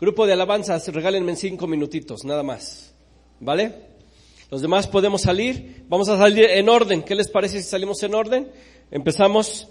grupo 0.00 0.26
de 0.26 0.32
alabanzas, 0.32 0.88
regálenme 0.88 1.36
cinco 1.36 1.66
minutitos, 1.66 2.24
nada 2.24 2.42
más. 2.42 2.94
¿Vale? 3.38 3.90
Los 4.50 4.62
demás 4.62 4.88
podemos 4.88 5.22
salir. 5.22 5.84
Vamos 5.88 6.08
a 6.08 6.18
salir 6.18 6.44
en 6.44 6.68
orden. 6.68 7.02
¿Qué 7.02 7.14
les 7.14 7.28
parece 7.28 7.62
si 7.62 7.68
salimos 7.68 8.02
en 8.02 8.14
orden? 8.14 8.48
Empezamos, 8.90 9.68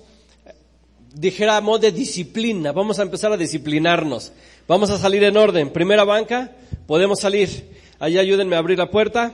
dijéramos 1.14 1.82
de 1.82 1.92
disciplina. 1.92 2.72
Vamos 2.72 3.00
a 3.00 3.04
empezar 3.04 3.32
a 3.34 3.38
disciplinarnos. 3.38 4.32
Vamos 4.68 4.90
a 4.90 4.98
salir 4.98 5.24
en 5.24 5.36
orden. 5.36 5.72
Primera 5.72 6.06
banca, 6.06 6.52
podemos 6.88 7.20
salir. 7.20 7.78
Ahí 8.00 8.18
ayúdenme 8.18 8.56
a 8.56 8.60
abrir 8.60 8.78
la 8.78 8.90
puerta. 8.90 9.34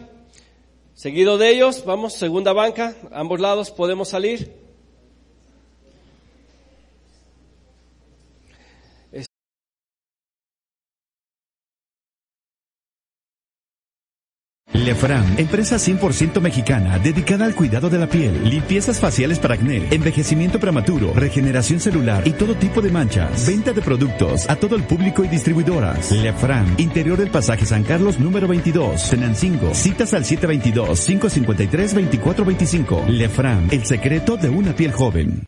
Seguido 0.96 1.38
de 1.38 1.50
ellos, 1.50 1.84
vamos, 1.84 2.14
segunda 2.14 2.54
banca, 2.54 2.96
ambos 3.12 3.42
lados 3.42 3.70
podemos 3.70 4.08
salir. 4.08 4.65
Lefran, 14.74 15.40
empresa 15.40 15.78
100% 15.78 16.42
mexicana 16.42 17.00
dedicada 17.00 17.46
al 17.46 17.56
cuidado 17.56 17.90
de 17.90 17.98
la 17.98 18.08
piel, 18.08 18.48
limpiezas 18.50 19.00
faciales 19.00 19.40
para 19.40 19.56
acné, 19.56 19.88
envejecimiento 19.92 20.60
prematuro, 20.60 21.14
regeneración 21.14 21.80
celular 21.80 22.28
y 22.28 22.32
todo 22.32 22.56
tipo 22.56 22.82
de 22.82 22.92
manchas. 22.92 23.48
Venta 23.48 23.72
de 23.74 23.82
productos 23.82 24.50
a 24.50 24.56
todo 24.56 24.76
el 24.76 24.84
público 24.84 25.24
y 25.24 25.28
distribuidoras. 25.28 26.12
Lefran, 26.12 26.76
interior 26.78 27.18
del 27.18 27.32
pasaje 27.32 27.66
San 27.66 27.84
Carlos 27.84 28.20
número 28.20 28.48
22, 28.48 29.10
Tenancingo. 29.10 29.74
Citas 29.74 30.14
al 30.14 30.24
722-553-2425. 30.26 33.08
Lefran, 33.08 33.68
el 33.72 33.86
secreto 33.86 34.38
de 34.38 34.50
una 34.50 34.76
piel 34.76 34.92
joven. 34.92 35.46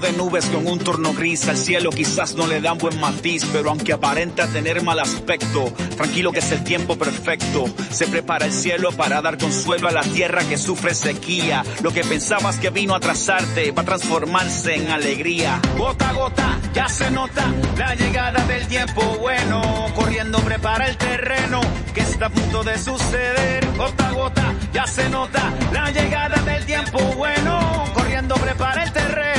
De 0.00 0.12
nubes 0.12 0.46
con 0.46 0.66
un 0.66 0.78
torno 0.78 1.12
gris 1.12 1.48
al 1.48 1.56
cielo 1.56 1.90
quizás 1.90 2.34
no 2.34 2.46
le 2.46 2.60
dan 2.60 2.78
buen 2.78 2.98
matiz, 3.00 3.44
pero 3.52 3.70
aunque 3.70 3.92
aparenta 3.92 4.46
tener 4.46 4.82
mal 4.82 4.98
aspecto, 5.00 5.72
tranquilo 5.96 6.30
que 6.30 6.38
es 6.40 6.52
el 6.52 6.62
tiempo 6.62 6.96
perfecto. 6.96 7.64
Se 7.90 8.06
prepara 8.06 8.46
el 8.46 8.52
cielo 8.52 8.92
para 8.92 9.20
dar 9.22 9.38
consuelo 9.38 9.88
a 9.88 9.92
la 9.92 10.02
tierra 10.02 10.42
que 10.48 10.58
sufre 10.58 10.94
sequía. 10.94 11.64
Lo 11.82 11.92
que 11.92 12.02
pensabas 12.04 12.58
que 12.58 12.70
vino 12.70 12.94
a 12.94 12.98
atrasarte 12.98 13.72
va 13.72 13.82
a 13.82 13.84
transformarse 13.84 14.74
en 14.74 14.90
alegría. 14.90 15.60
Gota 15.76 16.10
a 16.10 16.12
gota 16.12 16.58
ya 16.74 16.88
se 16.88 17.10
nota 17.10 17.52
la 17.76 17.94
llegada 17.94 18.44
del 18.46 18.66
tiempo 18.68 19.02
bueno, 19.20 19.86
corriendo 19.94 20.38
prepara 20.40 20.86
el 20.86 20.96
terreno 20.96 21.60
que 21.94 22.00
está 22.00 22.26
a 22.26 22.30
punto 22.30 22.62
de 22.62 22.78
suceder. 22.78 23.66
Gota 23.76 24.08
a 24.08 24.12
gota 24.12 24.54
ya 24.72 24.86
se 24.86 25.08
nota 25.08 25.52
la 25.72 25.90
llegada 25.90 26.40
del 26.42 26.64
tiempo 26.66 26.98
bueno, 27.16 27.84
corriendo 27.94 28.34
prepara 28.36 28.84
el 28.84 28.92
terreno 28.92 29.37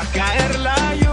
a 0.00 0.04
caer 0.12 0.58
la 0.60 0.94
lluvia, 0.94 1.09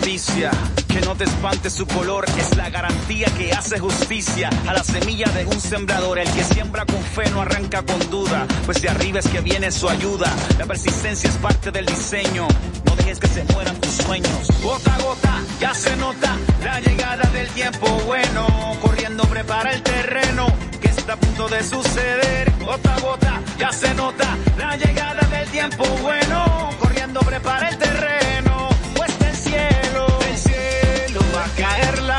Que 0.00 1.00
no 1.02 1.14
te 1.14 1.24
espante 1.24 1.68
su 1.70 1.86
color, 1.86 2.24
es 2.38 2.56
la 2.56 2.70
garantía 2.70 3.26
que 3.36 3.52
hace 3.52 3.78
justicia 3.78 4.50
a 4.66 4.72
la 4.72 4.82
semilla 4.82 5.26
de 5.26 5.44
un 5.44 5.60
sembrador. 5.60 6.18
El 6.18 6.30
que 6.32 6.42
siembra 6.42 6.86
con 6.86 7.02
fe 7.02 7.30
no 7.30 7.42
arranca 7.42 7.82
con 7.82 8.10
duda, 8.10 8.46
pues 8.64 8.80
de 8.80 8.88
arriba 8.88 9.20
es 9.20 9.28
que 9.28 9.40
viene 9.40 9.70
su 9.70 9.88
ayuda. 9.88 10.34
La 10.58 10.66
persistencia 10.66 11.28
es 11.28 11.36
parte 11.36 11.70
del 11.70 11.86
diseño, 11.86 12.48
no 12.86 12.96
dejes 12.96 13.20
que 13.20 13.28
se 13.28 13.44
mueran 13.52 13.76
tus 13.80 13.92
sueños. 13.92 14.48
Gota 14.62 14.94
a 14.94 15.02
gota, 15.02 15.42
ya 15.60 15.74
se 15.74 15.94
nota 15.96 16.36
la 16.64 16.80
llegada 16.80 17.30
del 17.30 17.48
tiempo 17.50 17.86
bueno. 18.06 18.46
Corriendo 18.80 19.22
prepara 19.24 19.72
el 19.72 19.82
terreno, 19.82 20.46
que 20.80 20.88
está 20.88 21.12
a 21.12 21.16
punto 21.16 21.48
de 21.48 21.62
suceder. 21.62 22.52
Gota 22.58 22.94
a 22.94 23.00
gota, 23.00 23.40
ya 23.58 23.70
se 23.70 23.94
nota 23.94 24.36
la 24.58 24.76
llegada 24.76 25.26
del 25.28 25.48
tiempo 25.50 25.84
bueno. 26.02 26.70
Corriendo 26.80 27.20
prepara 27.20 27.68
el 27.68 27.78
terreno, 27.78 28.29
caer 31.56 32.09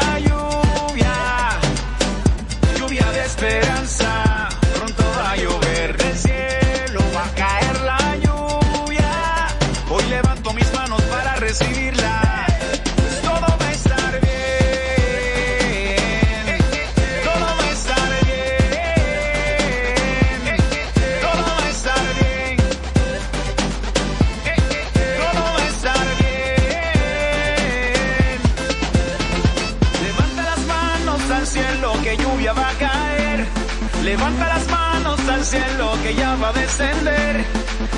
que 36.12 36.18
ya 36.18 36.36
va 36.36 36.50
a 36.50 36.54
descender. 36.54 37.46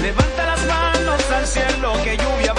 Levanta 0.01 0.45
las 0.45 0.65
manos 0.65 1.31
al 1.31 1.47
cielo 1.47 1.93
que 2.03 2.17
lluvia 2.17 2.52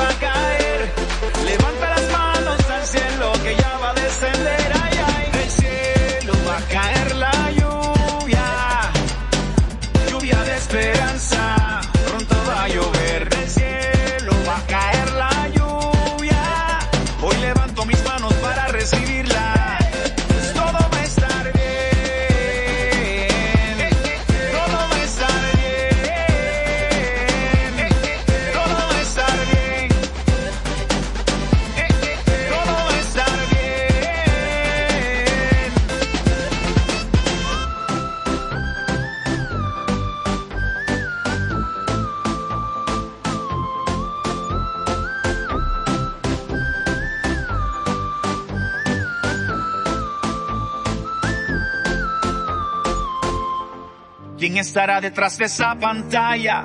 ¿Quién 54.54 54.64
estará 54.64 55.00
detrás 55.00 55.36
de 55.36 55.46
esa 55.46 55.74
pantalla 55.74 56.62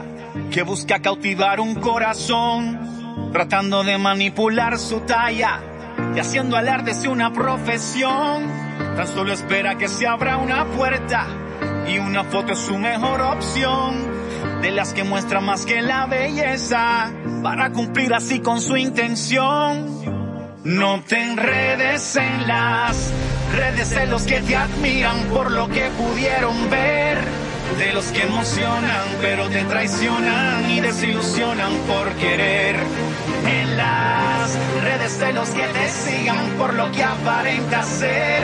que 0.51 0.61
busca 0.61 1.01
cautivar 1.01 1.59
un 1.59 1.73
corazón, 1.73 3.31
tratando 3.33 3.83
de 3.83 3.97
manipular 3.97 4.77
su 4.77 4.99
talla 4.99 5.59
y 6.15 6.19
haciendo 6.19 6.55
alarde 6.55 6.93
de 6.93 7.07
una 7.07 7.33
profesión? 7.33 8.45
Tan 8.95 9.07
solo 9.07 9.33
espera 9.33 9.75
que 9.79 9.87
se 9.87 10.05
abra 10.05 10.37
una 10.37 10.65
puerta 10.65 11.25
y 11.91 11.97
una 11.97 12.25
foto 12.25 12.51
es 12.53 12.59
su 12.59 12.77
mejor 12.77 13.21
opción, 13.21 14.05
de 14.61 14.69
las 14.69 14.93
que 14.93 15.03
muestra 15.03 15.41
más 15.41 15.65
que 15.65 15.81
la 15.81 16.05
belleza, 16.05 17.11
para 17.41 17.71
cumplir 17.71 18.13
así 18.13 18.39
con 18.39 18.61
su 18.61 18.77
intención. 18.77 20.59
No 20.63 21.01
te 21.07 21.23
enredes 21.23 22.17
en 22.17 22.47
las 22.47 23.11
redes 23.57 23.89
de 23.95 24.05
los 24.05 24.27
que 24.27 24.41
te 24.41 24.55
admiran 24.55 25.23
por 25.33 25.49
lo 25.49 25.67
que 25.69 25.89
pudieron 25.97 26.69
ver. 26.69 27.38
De 27.77 27.93
los 27.93 28.05
que 28.07 28.23
emocionan 28.23 29.07
pero 29.21 29.49
te 29.49 29.63
traicionan 29.63 30.69
y 30.69 30.79
desilusionan 30.79 31.73
por 31.87 32.11
querer. 32.13 32.75
En 33.45 33.77
las 33.77 34.57
redes 34.83 35.19
de 35.19 35.33
los 35.33 35.49
que 35.49 35.63
te 35.63 35.89
sigan 35.89 36.45
por 36.57 36.73
lo 36.73 36.91
que 36.91 37.03
aparenta 37.03 37.83
ser. 37.83 38.43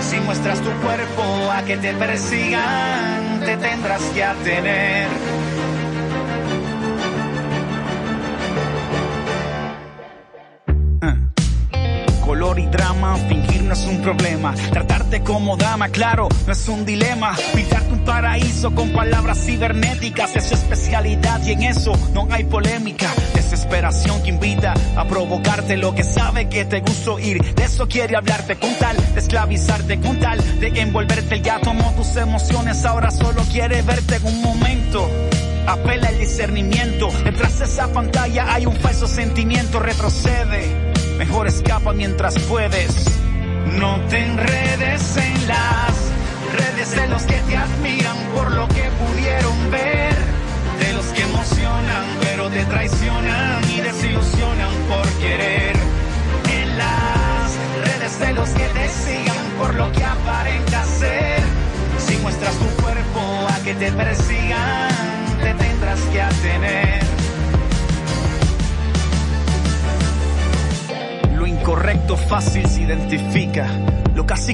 Si 0.00 0.18
muestras 0.20 0.60
tu 0.60 0.70
cuerpo 0.82 1.50
a 1.52 1.62
que 1.62 1.76
te 1.76 1.92
persigan, 1.94 3.40
te 3.44 3.56
tendrás 3.56 4.02
que 4.14 4.24
atener. 4.24 5.08
Fingir 13.28 13.64
no 13.64 13.72
es 13.72 13.84
un 13.84 14.00
problema. 14.00 14.54
Tratarte 14.70 15.22
como 15.22 15.56
dama, 15.56 15.88
claro, 15.88 16.28
no 16.46 16.52
es 16.52 16.68
un 16.68 16.84
dilema. 16.86 17.36
Pintarte 17.52 17.92
un 17.92 18.04
paraíso 18.04 18.72
con 18.72 18.90
palabras 18.90 19.44
cibernéticas 19.44 20.36
es 20.36 20.44
su 20.44 20.54
especialidad 20.54 21.44
y 21.44 21.52
en 21.52 21.64
eso 21.64 21.92
no 22.14 22.28
hay 22.30 22.44
polémica. 22.44 23.12
Desesperación 23.34 24.22
que 24.22 24.28
invita 24.28 24.74
a 24.96 25.04
provocarte 25.08 25.76
lo 25.76 25.94
que 25.96 26.04
sabe 26.04 26.48
que 26.48 26.64
te 26.64 26.80
gusta 26.80 27.10
oír. 27.10 27.42
De 27.54 27.64
eso 27.64 27.88
quiere 27.88 28.16
hablarte 28.16 28.54
con 28.56 28.72
tal 28.78 28.96
de 28.96 29.18
esclavizarte, 29.18 30.00
con 30.00 30.20
tal 30.20 30.60
de 30.60 30.68
envolverte. 30.80 31.40
Ya 31.40 31.58
tomó 31.60 31.92
tus 31.96 32.14
emociones, 32.16 32.84
ahora 32.84 33.10
solo 33.10 33.42
quiere 33.50 33.82
verte 33.82 34.16
en 34.16 34.26
un 34.26 34.42
momento. 34.42 35.10
Apela 35.66 36.08
el 36.08 36.20
discernimiento. 36.20 37.08
Detrás 37.24 37.58
de 37.58 37.64
esa 37.64 37.92
pantalla 37.92 38.54
hay 38.54 38.66
un 38.66 38.76
falso 38.76 39.08
sentimiento. 39.08 39.80
Retrocede. 39.80 40.91
Mejor 41.24 41.46
escapa 41.46 41.92
mientras 41.92 42.36
puedes. 42.48 43.16
No 43.78 44.00
te 44.08 44.18
enredes 44.18 45.16
en 45.16 45.46
las 45.46 46.10
redes 46.52 46.96
de 46.96 47.06
los 47.06 47.22
que 47.22 47.36
te 47.48 47.56
admiran 47.56 48.16
por 48.34 48.50
lo 48.50 48.66
que 48.66 48.90
pudieron 48.98 49.70
ver. 49.70 49.91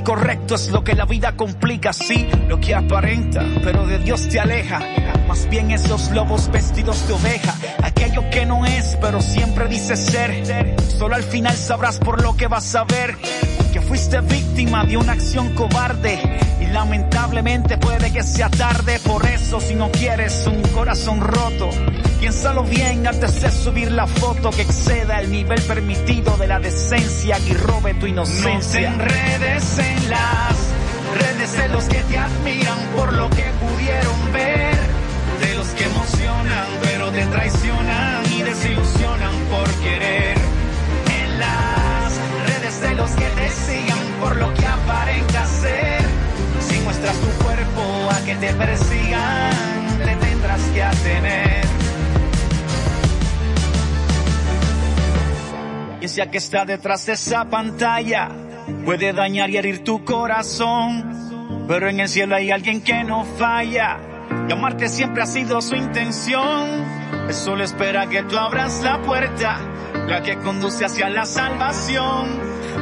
Correcto 0.09 0.55
es 0.55 0.71
lo 0.71 0.83
que 0.83 0.95
la 0.95 1.05
vida 1.05 1.37
complica, 1.37 1.93
sí, 1.93 2.27
lo 2.49 2.59
que 2.59 2.75
aparenta, 2.75 3.45
pero 3.63 3.87
de 3.87 3.99
Dios 3.99 4.27
te 4.31 4.41
aleja. 4.41 4.81
Más 5.29 5.47
bien 5.51 5.71
esos 5.71 6.11
lobos 6.13 6.51
vestidos 6.51 7.07
de 7.07 7.13
oveja, 7.13 7.55
aquello 7.83 8.23
que 8.31 8.47
no 8.47 8.65
es, 8.65 8.97
pero 9.03 9.21
siempre 9.21 9.69
dice 9.69 9.99
ser. 9.99 10.75
Solo 10.97 11.15
al 11.15 11.25
final 11.25 11.55
sabrás 11.55 11.99
por 11.99 12.23
lo 12.23 12.35
que 12.39 12.47
vas 12.47 12.75
a 12.75 12.85
ver 12.85 13.19
que 13.71 13.83
fuiste 13.83 14.19
víctima 14.23 14.83
de 14.87 14.97
una 14.97 15.13
acción 15.13 15.55
cobarde 15.55 16.19
lamentablemente 16.73 17.79
puede 17.79 18.13
que 18.13 18.23
sea 18.23 18.49
tarde. 18.49 18.99
Por 19.01 19.27
eso, 19.27 19.61
si 19.61 19.75
no 19.75 19.91
quieres 19.91 20.47
un 20.47 20.63
corazón 20.73 21.21
roto, 21.21 21.71
piénsalo 22.21 22.65
bien 22.65 23.07
antes 23.07 23.41
de 23.41 23.51
subir 23.51 23.93
la 23.93 24.07
foto 24.07 24.51
que 24.51 24.63
exceda 24.63 25.21
el 25.21 25.31
nivel 25.31 25.61
permitido 25.63 26.37
de 26.37 26.47
la 26.47 26.59
decencia 26.59 27.39
y 27.39 27.53
robe 27.55 27.95
tu 27.95 28.07
inocencia. 28.07 28.91
No 28.91 28.97
te 28.99 29.05
enredes 29.05 29.79
en 29.79 30.11
las 30.11 30.57
redes 31.19 31.57
de 31.57 31.69
los 31.69 31.85
que 31.85 32.03
te 32.03 32.19
admiran 32.19 32.79
por 32.97 33.13
lo 33.13 33.31
que 33.31 33.45
pudieron 33.61 34.33
ver, 34.33 34.77
de 35.41 35.55
los 35.55 35.69
que 35.69 35.85
emocionan 35.85 36.67
pero 36.83 37.11
te 37.11 37.25
traicionan 37.27 38.25
y 38.33 38.43
desilusionan 38.43 39.35
por 39.51 39.69
querer. 39.83 40.37
En 41.23 41.39
las 41.39 42.13
redes 42.47 42.81
de 42.81 42.95
los 42.95 43.11
que 43.13 43.25
te 43.25 43.51
sigan 43.51 43.99
por 44.21 44.37
lo 44.37 44.53
que 44.55 44.67
aparenta 44.67 45.47
ser. 45.47 45.78
Tu 47.13 47.45
cuerpo 47.45 48.11
a 48.11 48.25
que 48.25 48.35
te 48.37 48.53
persigan, 48.53 49.99
te 50.05 50.17
tendrás 50.17 50.63
que 50.75 50.83
atener. 50.83 51.65
Y 56.01 56.07
galaxia 56.07 56.31
que 56.31 56.39
está 56.39 56.65
detrás 56.65 57.07
de 57.07 57.15
esa 57.15 57.45
pantalla 57.47 58.29
puede 58.85 59.13
dañar 59.13 59.51
y 59.51 59.57
herir 59.57 59.85
tu 59.85 60.05
corazón. 60.05 61.67
Pero 61.67 61.89
en 61.89 62.01
el 62.01 62.09
cielo 62.09 62.37
hay 62.37 62.51
alguien 62.51 62.83
que 62.83 63.05
no 63.05 63.25
falla. 63.25 63.99
Y 64.49 64.53
amarte 64.53 64.89
siempre 64.89 65.23
ha 65.23 65.27
sido 65.27 65.61
su 65.61 65.75
intención. 65.77 66.85
Él 67.27 67.35
solo 67.35 67.65
espera 67.65 68.07
que 68.07 68.23
tú 68.23 68.37
abras 68.39 68.83
la 68.83 69.01
puerta, 69.03 69.59
la 70.07 70.23
que 70.23 70.37
conduce 70.39 70.85
hacia 70.85 71.09
la 71.09 71.25
salvación. 71.25 72.39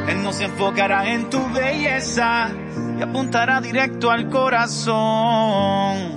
Él 0.07 0.21
no 0.21 0.31
se 0.31 0.45
enfocará 0.45 1.09
en 1.11 1.29
tu 1.29 1.41
belleza 1.49 2.51
y 2.97 3.01
apuntará 3.01 3.61
directo 3.61 4.09
al 4.09 4.29
corazón. 4.29 6.16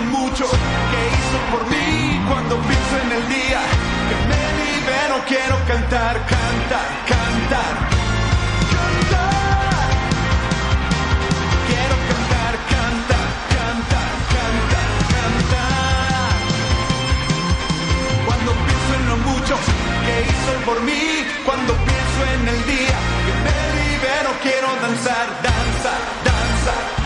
mucho 0.00 0.44
que 0.90 1.00
hizo 1.16 1.38
por 1.52 1.66
mí 1.70 2.20
cuando 2.28 2.56
pienso 2.56 2.94
en 3.04 3.12
el 3.12 3.28
día 3.28 3.60
que 4.08 4.28
me. 4.28 4.46
Quiero 5.28 5.56
cantar, 5.66 6.14
cantar, 6.24 6.88
cantar. 7.04 7.74
Cantar. 8.70 9.88
Quiero 11.66 11.96
cantar, 12.10 12.54
cantar, 12.70 13.28
cantar, 13.56 14.12
cantar. 15.10 16.36
Cuando 18.24 18.52
pienso 18.52 18.94
en 18.94 19.04
lo 19.08 19.16
mucho 19.16 19.54
que 20.04 20.14
hizo 20.30 20.52
por 20.64 20.80
mí, 20.82 21.24
cuando 21.44 21.72
pienso 21.74 22.20
en 22.34 22.48
el 22.48 22.66
día 22.66 22.98
que 23.26 23.34
me 23.42 23.56
libero, 23.80 24.30
quiero 24.44 24.68
danzar, 24.80 25.26
danzar, 25.42 26.02
danzar. 26.24 27.05